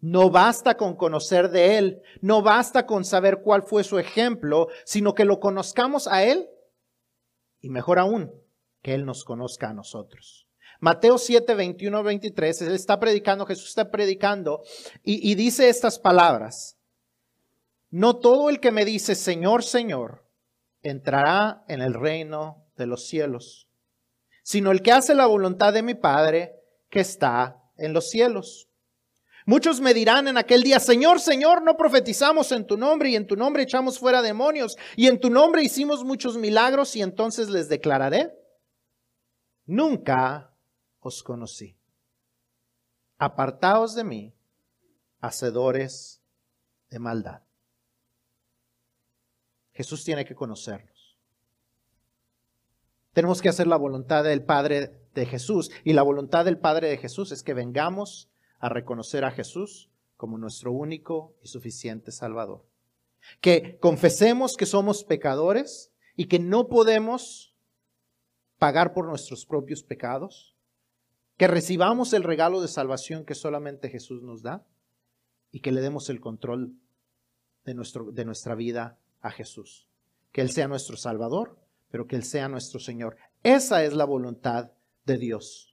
No 0.00 0.30
basta 0.30 0.76
con 0.76 0.96
conocer 0.96 1.50
de 1.50 1.78
Él, 1.78 2.02
no 2.22 2.42
basta 2.42 2.86
con 2.86 3.04
saber 3.04 3.42
cuál 3.42 3.62
fue 3.62 3.84
su 3.84 4.00
ejemplo, 4.00 4.66
sino 4.84 5.14
que 5.14 5.24
lo 5.24 5.38
conozcamos 5.38 6.08
a 6.08 6.24
Él 6.24 6.48
y 7.62 7.70
mejor 7.70 7.98
aún, 7.98 8.30
que 8.82 8.92
Él 8.92 9.06
nos 9.06 9.24
conozca 9.24 9.70
a 9.70 9.74
nosotros. 9.74 10.46
Mateo 10.80 11.16
7, 11.16 11.54
21, 11.54 12.02
23, 12.02 12.62
Él 12.62 12.74
está 12.74 12.98
predicando, 12.98 13.46
Jesús 13.46 13.68
está 13.68 13.90
predicando 13.90 14.62
y, 15.02 15.30
y 15.30 15.36
dice 15.36 15.68
estas 15.68 15.98
palabras. 15.98 16.76
No 17.88 18.16
todo 18.16 18.50
el 18.50 18.58
que 18.58 18.72
me 18.72 18.84
dice 18.84 19.14
Señor, 19.14 19.62
Señor, 19.62 20.24
entrará 20.82 21.64
en 21.68 21.80
el 21.80 21.94
reino 21.94 22.66
de 22.76 22.86
los 22.86 23.06
cielos, 23.06 23.68
sino 24.42 24.72
el 24.72 24.82
que 24.82 24.92
hace 24.92 25.14
la 25.14 25.26
voluntad 25.26 25.72
de 25.72 25.82
mi 25.82 25.94
Padre 25.94 26.56
que 26.90 27.00
está 27.00 27.62
en 27.76 27.92
los 27.92 28.10
cielos. 28.10 28.68
Muchos 29.44 29.80
me 29.80 29.92
dirán 29.92 30.28
en 30.28 30.38
aquel 30.38 30.62
día, 30.62 30.78
Señor, 30.78 31.20
Señor, 31.20 31.62
no 31.62 31.76
profetizamos 31.76 32.52
en 32.52 32.66
tu 32.66 32.76
nombre 32.76 33.10
y 33.10 33.16
en 33.16 33.26
tu 33.26 33.36
nombre 33.36 33.64
echamos 33.64 33.98
fuera 33.98 34.22
demonios 34.22 34.76
y 34.96 35.08
en 35.08 35.18
tu 35.18 35.30
nombre 35.30 35.62
hicimos 35.62 36.04
muchos 36.04 36.36
milagros 36.36 36.94
y 36.94 37.02
entonces 37.02 37.48
les 37.48 37.68
declararé, 37.68 38.32
nunca 39.66 40.54
os 41.00 41.22
conocí. 41.22 41.76
Apartaos 43.18 43.94
de 43.94 44.04
mí, 44.04 44.34
hacedores 45.20 46.22
de 46.90 46.98
maldad. 46.98 47.42
Jesús 49.72 50.04
tiene 50.04 50.24
que 50.24 50.34
conocernos. 50.34 51.18
Tenemos 53.12 53.42
que 53.42 53.48
hacer 53.48 53.66
la 53.66 53.76
voluntad 53.76 54.24
del 54.24 54.44
Padre 54.44 55.08
de 55.14 55.26
Jesús 55.26 55.70
y 55.84 55.92
la 55.92 56.02
voluntad 56.02 56.44
del 56.44 56.58
Padre 56.58 56.88
de 56.88 56.96
Jesús 56.96 57.32
es 57.32 57.42
que 57.42 57.54
vengamos 57.54 58.31
a 58.62 58.68
reconocer 58.68 59.24
a 59.24 59.32
Jesús 59.32 59.90
como 60.16 60.38
nuestro 60.38 60.70
único 60.70 61.34
y 61.42 61.48
suficiente 61.48 62.12
Salvador. 62.12 62.64
Que 63.40 63.76
confesemos 63.80 64.54
que 64.56 64.66
somos 64.66 65.02
pecadores 65.02 65.92
y 66.16 66.26
que 66.26 66.38
no 66.38 66.68
podemos 66.68 67.56
pagar 68.58 68.94
por 68.94 69.06
nuestros 69.06 69.46
propios 69.46 69.82
pecados. 69.82 70.56
Que 71.36 71.48
recibamos 71.48 72.12
el 72.12 72.22
regalo 72.22 72.60
de 72.60 72.68
salvación 72.68 73.24
que 73.24 73.34
solamente 73.34 73.90
Jesús 73.90 74.22
nos 74.22 74.42
da 74.42 74.64
y 75.50 75.58
que 75.58 75.72
le 75.72 75.80
demos 75.80 76.08
el 76.08 76.20
control 76.20 76.72
de, 77.64 77.74
nuestro, 77.74 78.12
de 78.12 78.24
nuestra 78.24 78.54
vida 78.54 78.96
a 79.22 79.32
Jesús. 79.32 79.88
Que 80.30 80.40
Él 80.40 80.50
sea 80.50 80.68
nuestro 80.68 80.96
Salvador, 80.96 81.58
pero 81.90 82.06
que 82.06 82.14
Él 82.14 82.22
sea 82.22 82.46
nuestro 82.46 82.78
Señor. 82.78 83.16
Esa 83.42 83.82
es 83.82 83.92
la 83.92 84.04
voluntad 84.04 84.70
de 85.04 85.18
Dios. 85.18 85.71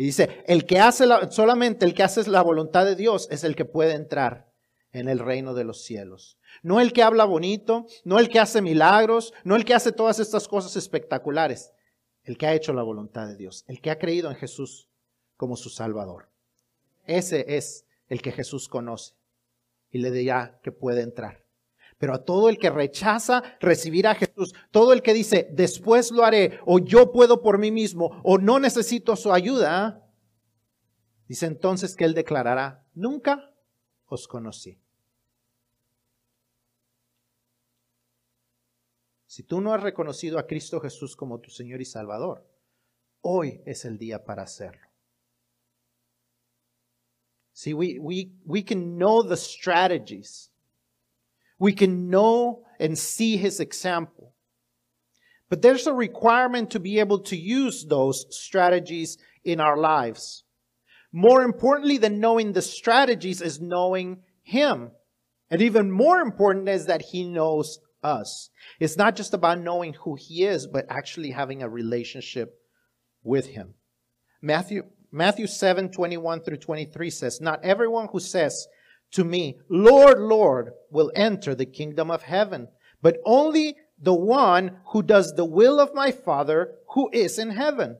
Y 0.00 0.04
dice, 0.04 0.42
el 0.46 0.64
que 0.64 0.78
hace 0.80 1.04
solamente 1.28 1.84
el 1.84 1.92
que 1.92 2.02
hace 2.02 2.26
la 2.30 2.40
voluntad 2.40 2.86
de 2.86 2.96
Dios 2.96 3.28
es 3.30 3.44
el 3.44 3.54
que 3.54 3.66
puede 3.66 3.92
entrar 3.92 4.50
en 4.92 5.10
el 5.10 5.18
reino 5.18 5.52
de 5.52 5.64
los 5.64 5.82
cielos. 5.82 6.38
No 6.62 6.80
el 6.80 6.94
que 6.94 7.02
habla 7.02 7.26
bonito, 7.26 7.84
no 8.04 8.18
el 8.18 8.30
que 8.30 8.40
hace 8.40 8.62
milagros, 8.62 9.34
no 9.44 9.56
el 9.56 9.66
que 9.66 9.74
hace 9.74 9.92
todas 9.92 10.18
estas 10.18 10.48
cosas 10.48 10.74
espectaculares. 10.76 11.74
El 12.24 12.38
que 12.38 12.46
ha 12.46 12.54
hecho 12.54 12.72
la 12.72 12.82
voluntad 12.82 13.26
de 13.28 13.36
Dios, 13.36 13.66
el 13.68 13.82
que 13.82 13.90
ha 13.90 13.98
creído 13.98 14.30
en 14.30 14.36
Jesús 14.36 14.88
como 15.36 15.54
su 15.54 15.68
Salvador. 15.68 16.30
Ese 17.04 17.58
es 17.58 17.84
el 18.08 18.22
que 18.22 18.32
Jesús 18.32 18.70
conoce 18.70 19.16
y 19.90 19.98
le 19.98 20.10
dirá 20.10 20.60
que 20.62 20.72
puede 20.72 21.02
entrar. 21.02 21.44
Pero 22.00 22.14
a 22.14 22.24
todo 22.24 22.48
el 22.48 22.56
que 22.56 22.70
rechaza 22.70 23.42
recibir 23.60 24.06
a 24.06 24.14
Jesús, 24.14 24.54
todo 24.70 24.94
el 24.94 25.02
que 25.02 25.12
dice, 25.12 25.50
después 25.52 26.10
lo 26.10 26.24
haré, 26.24 26.58
o 26.64 26.78
yo 26.78 27.12
puedo 27.12 27.42
por 27.42 27.58
mí 27.58 27.70
mismo, 27.70 28.22
o 28.24 28.38
no 28.38 28.58
necesito 28.58 29.16
su 29.16 29.30
ayuda, 29.30 30.10
dice 31.28 31.44
entonces 31.44 31.94
que 31.94 32.06
él 32.06 32.14
declarará, 32.14 32.86
nunca 32.94 33.54
os 34.06 34.26
conocí. 34.26 34.80
Si 39.26 39.42
tú 39.42 39.60
no 39.60 39.74
has 39.74 39.82
reconocido 39.82 40.38
a 40.38 40.46
Cristo 40.46 40.80
Jesús 40.80 41.14
como 41.14 41.38
tu 41.38 41.50
Señor 41.50 41.82
y 41.82 41.84
Salvador, 41.84 42.48
hoy 43.20 43.60
es 43.66 43.84
el 43.84 43.98
día 43.98 44.24
para 44.24 44.44
hacerlo. 44.44 44.88
See, 47.52 47.74
we, 47.74 47.98
we, 48.00 48.32
we 48.46 48.64
can 48.64 48.96
know 48.96 49.22
the 49.22 49.36
strategies 49.36 50.49
we 51.60 51.72
can 51.72 52.10
know 52.10 52.64
and 52.80 52.98
see 52.98 53.36
his 53.36 53.60
example. 53.60 54.32
But 55.48 55.62
there's 55.62 55.86
a 55.86 55.92
requirement 55.92 56.70
to 56.70 56.80
be 56.80 56.98
able 56.98 57.20
to 57.24 57.36
use 57.36 57.84
those 57.84 58.26
strategies 58.30 59.18
in 59.44 59.60
our 59.60 59.76
lives. 59.76 60.44
More 61.12 61.42
importantly 61.42 61.98
than 61.98 62.18
knowing 62.18 62.52
the 62.52 62.62
strategies 62.62 63.42
is 63.42 63.60
knowing 63.60 64.22
him. 64.42 64.92
And 65.50 65.60
even 65.60 65.90
more 65.90 66.20
important 66.20 66.68
is 66.68 66.86
that 66.86 67.02
he 67.02 67.24
knows 67.24 67.80
us. 68.02 68.50
It's 68.78 68.96
not 68.96 69.16
just 69.16 69.34
about 69.34 69.60
knowing 69.60 69.94
who 69.94 70.14
he 70.14 70.44
is, 70.44 70.66
but 70.66 70.86
actually 70.88 71.32
having 71.32 71.62
a 71.62 71.68
relationship 71.68 72.54
with 73.22 73.46
him. 73.48 73.74
Matthew, 74.40 74.84
Matthew 75.12 75.46
7, 75.46 75.90
21 75.90 76.40
through 76.40 76.58
23 76.58 77.10
says, 77.10 77.40
Not 77.40 77.64
everyone 77.64 78.08
who 78.12 78.20
says, 78.20 78.66
to 79.12 79.24
me, 79.24 79.58
Lord, 79.68 80.20
Lord, 80.20 80.72
will 80.90 81.10
enter 81.14 81.54
the 81.54 81.66
kingdom 81.66 82.10
of 82.10 82.22
heaven, 82.22 82.68
but 83.02 83.18
only 83.24 83.76
the 83.98 84.14
one 84.14 84.78
who 84.92 85.02
does 85.02 85.34
the 85.34 85.44
will 85.44 85.80
of 85.80 85.94
my 85.94 86.10
Father 86.10 86.76
who 86.94 87.10
is 87.12 87.38
in 87.38 87.50
heaven. 87.50 87.96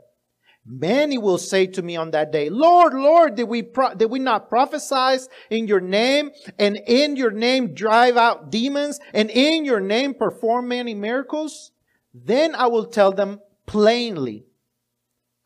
Many 0.64 1.18
will 1.18 1.38
say 1.38 1.66
to 1.66 1.82
me 1.82 1.96
on 1.96 2.10
that 2.12 2.30
day, 2.32 2.48
Lord, 2.50 2.94
Lord, 2.94 3.34
did 3.34 3.48
we, 3.48 3.62
pro- 3.62 3.94
did 3.94 4.10
we 4.10 4.18
not 4.18 4.48
prophesy 4.48 5.24
in 5.48 5.66
your 5.66 5.80
name 5.80 6.30
and 6.58 6.76
in 6.86 7.16
your 7.16 7.30
name 7.30 7.74
drive 7.74 8.16
out 8.16 8.50
demons 8.50 9.00
and 9.12 9.30
in 9.30 9.64
your 9.64 9.80
name 9.80 10.14
perform 10.14 10.68
many 10.68 10.94
miracles? 10.94 11.72
Then 12.12 12.54
I 12.54 12.66
will 12.66 12.86
tell 12.86 13.12
them 13.12 13.40
plainly, 13.66 14.44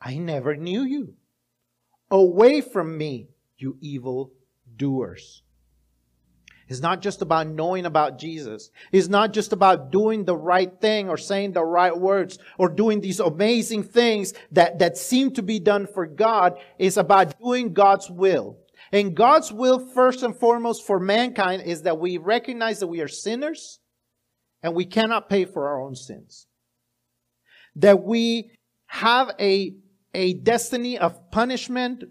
I 0.01 0.17
never 0.19 0.57
knew 0.57 0.83
you. 0.83 1.15
Away 2.11 2.61
from 2.61 2.99
me, 2.99 3.29
you 3.57 3.79
evil 3.81 4.33
doers. 4.77 5.44
It's 6.69 6.81
not 6.81 7.03
just 7.03 7.21
about 7.21 7.49
knowing 7.49 7.85
about 7.85 8.19
Jesus. 8.19 8.71
It's 8.91 9.09
not 9.09 9.33
just 9.33 9.53
about 9.53 9.93
doing 9.93 10.25
the 10.25 10.37
right 10.37 10.73
thing 10.81 11.09
or 11.09 11.17
saying 11.17 11.53
the 11.53 11.65
right 11.65 11.97
words 11.97 12.39
or 12.59 12.69
doing 12.69 13.01
these 13.01 13.21
amazing 13.21 13.83
things 13.83 14.33
that, 14.53 14.79
that 14.79 14.97
seem 14.97 15.33
to 15.35 15.43
be 15.43 15.59
done 15.59 15.87
for 15.87 16.07
God. 16.07 16.59
It's 16.79 16.97
about 16.97 17.39
doing 17.39 17.75
God's 17.75 18.11
will. 18.11 18.59
And 18.93 19.15
God's 19.15 19.53
will, 19.53 19.79
first 19.79 20.23
and 20.23 20.39
foremost, 20.39 20.87
for 20.87 20.99
mankind 20.99 21.63
is 21.63 21.83
that 21.83 21.99
we 21.99 22.17
recognize 22.17 22.81
that 22.81 22.87
we 22.87 23.01
are 23.01 23.09
sinners 23.09 23.81
and 24.63 24.75
we 24.75 24.87
cannot 24.87 25.29
pay 25.29 25.45
for 25.45 25.69
our 25.69 25.83
own 25.83 25.95
sins. 25.95 26.47
That 27.77 28.03
we 28.03 28.53
have 28.87 29.33
a, 29.39 29.75
a 30.15 30.35
destiny 30.35 30.99
of 30.99 31.31
punishment 31.31 32.05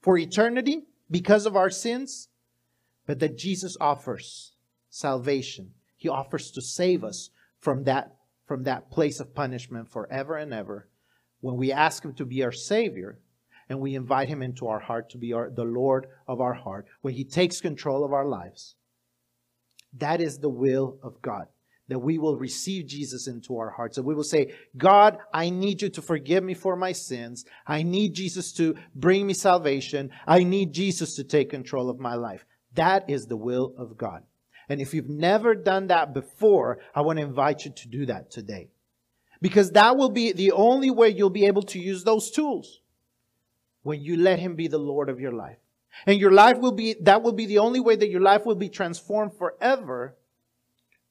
for 0.00 0.18
eternity 0.18 0.82
because 1.10 1.46
of 1.46 1.54
our 1.54 1.70
sins 1.70 2.28
but 3.06 3.20
that 3.20 3.38
Jesus 3.38 3.76
offers 3.80 4.52
salvation. 4.90 5.70
He 5.96 6.08
offers 6.08 6.50
to 6.52 6.60
save 6.60 7.04
us 7.04 7.30
from 7.60 7.84
that, 7.84 8.16
from 8.46 8.64
that 8.64 8.90
place 8.90 9.20
of 9.20 9.34
punishment 9.34 9.90
forever 9.90 10.36
and 10.36 10.52
ever 10.52 10.88
when 11.40 11.56
we 11.56 11.72
ask 11.72 12.04
Him 12.04 12.14
to 12.14 12.24
be 12.24 12.42
our 12.42 12.52
Savior 12.52 13.18
and 13.68 13.80
we 13.80 13.94
invite 13.94 14.28
Him 14.28 14.42
into 14.42 14.66
our 14.66 14.80
heart 14.80 15.10
to 15.10 15.18
be 15.18 15.32
our, 15.32 15.50
the 15.50 15.64
Lord 15.64 16.06
of 16.28 16.40
our 16.40 16.54
heart, 16.54 16.86
when 17.02 17.14
He 17.14 17.24
takes 17.24 17.60
control 17.60 18.04
of 18.04 18.12
our 18.12 18.26
lives. 18.26 18.74
That 19.98 20.20
is 20.20 20.38
the 20.38 20.48
will 20.48 20.98
of 21.02 21.20
God. 21.22 21.46
That 21.88 22.00
we 22.00 22.18
will 22.18 22.36
receive 22.36 22.86
Jesus 22.86 23.28
into 23.28 23.58
our 23.58 23.70
hearts. 23.70 23.96
And 23.96 24.04
we 24.04 24.14
will 24.14 24.24
say, 24.24 24.52
God, 24.76 25.18
I 25.32 25.50
need 25.50 25.82
you 25.82 25.88
to 25.90 26.02
forgive 26.02 26.42
me 26.42 26.54
for 26.54 26.74
my 26.74 26.90
sins. 26.90 27.44
I 27.64 27.84
need 27.84 28.12
Jesus 28.12 28.52
to 28.54 28.74
bring 28.94 29.24
me 29.24 29.34
salvation. 29.34 30.10
I 30.26 30.42
need 30.42 30.72
Jesus 30.72 31.14
to 31.14 31.24
take 31.24 31.48
control 31.48 31.88
of 31.88 32.00
my 32.00 32.14
life. 32.14 32.44
That 32.76 33.10
is 33.10 33.26
the 33.26 33.36
will 33.36 33.74
of 33.76 33.98
God. 33.98 34.22
And 34.68 34.80
if 34.80 34.94
you've 34.94 35.08
never 35.08 35.54
done 35.54 35.88
that 35.88 36.14
before, 36.14 36.78
I 36.94 37.02
want 37.02 37.18
to 37.18 37.24
invite 37.24 37.64
you 37.64 37.72
to 37.72 37.88
do 37.88 38.06
that 38.06 38.30
today. 38.30 38.68
Because 39.40 39.70
that 39.72 39.96
will 39.96 40.10
be 40.10 40.32
the 40.32 40.52
only 40.52 40.90
way 40.90 41.10
you'll 41.10 41.30
be 41.30 41.46
able 41.46 41.62
to 41.62 41.78
use 41.78 42.04
those 42.04 42.30
tools 42.30 42.80
when 43.82 44.00
you 44.00 44.16
let 44.16 44.38
Him 44.38 44.56
be 44.56 44.68
the 44.68 44.78
Lord 44.78 45.08
of 45.08 45.20
your 45.20 45.32
life. 45.32 45.58
And 46.06 46.18
your 46.18 46.32
life 46.32 46.58
will 46.58 46.72
be, 46.72 46.94
that 47.02 47.22
will 47.22 47.32
be 47.32 47.46
the 47.46 47.58
only 47.58 47.80
way 47.80 47.96
that 47.96 48.10
your 48.10 48.20
life 48.20 48.44
will 48.44 48.54
be 48.54 48.68
transformed 48.68 49.32
forever 49.34 50.16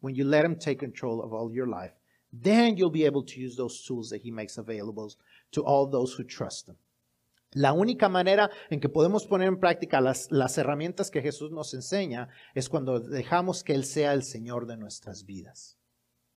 when 0.02 0.16
you 0.16 0.26
let 0.26 0.46
Him 0.46 0.56
take 0.56 0.80
control 0.80 1.24
of 1.24 1.34
all 1.34 1.52
your 1.52 1.68
life. 1.68 1.92
Then 2.34 2.76
you'll 2.76 2.90
be 2.90 3.06
able 3.06 3.24
to 3.24 3.40
use 3.40 3.56
those 3.56 3.82
tools 3.84 4.10
that 4.10 4.22
He 4.22 4.32
makes 4.32 4.58
available 4.58 5.14
to 5.54 5.62
all 5.64 5.88
those 5.88 6.14
who 6.14 6.24
trust 6.24 6.68
Him. 6.68 6.76
La 7.56 7.72
única 7.72 8.10
manera 8.10 8.52
en 8.70 8.82
que 8.82 8.90
podemos 8.90 9.26
poner 9.26 9.48
en 9.48 9.62
práctica 9.62 10.02
las, 10.02 10.58
herramientas 10.58 11.10
que 11.10 11.22
Jesús 11.22 11.52
nos 11.52 11.74
enseña 11.74 12.28
es 12.54 12.68
cuando 12.68 13.00
dejamos 13.00 13.64
que 13.64 13.74
Él 13.74 13.86
sea 13.86 14.12
el 14.12 14.24
Señor 14.24 14.68
de 14.68 14.76
nuestras 14.76 15.26
vidas. 15.26 15.78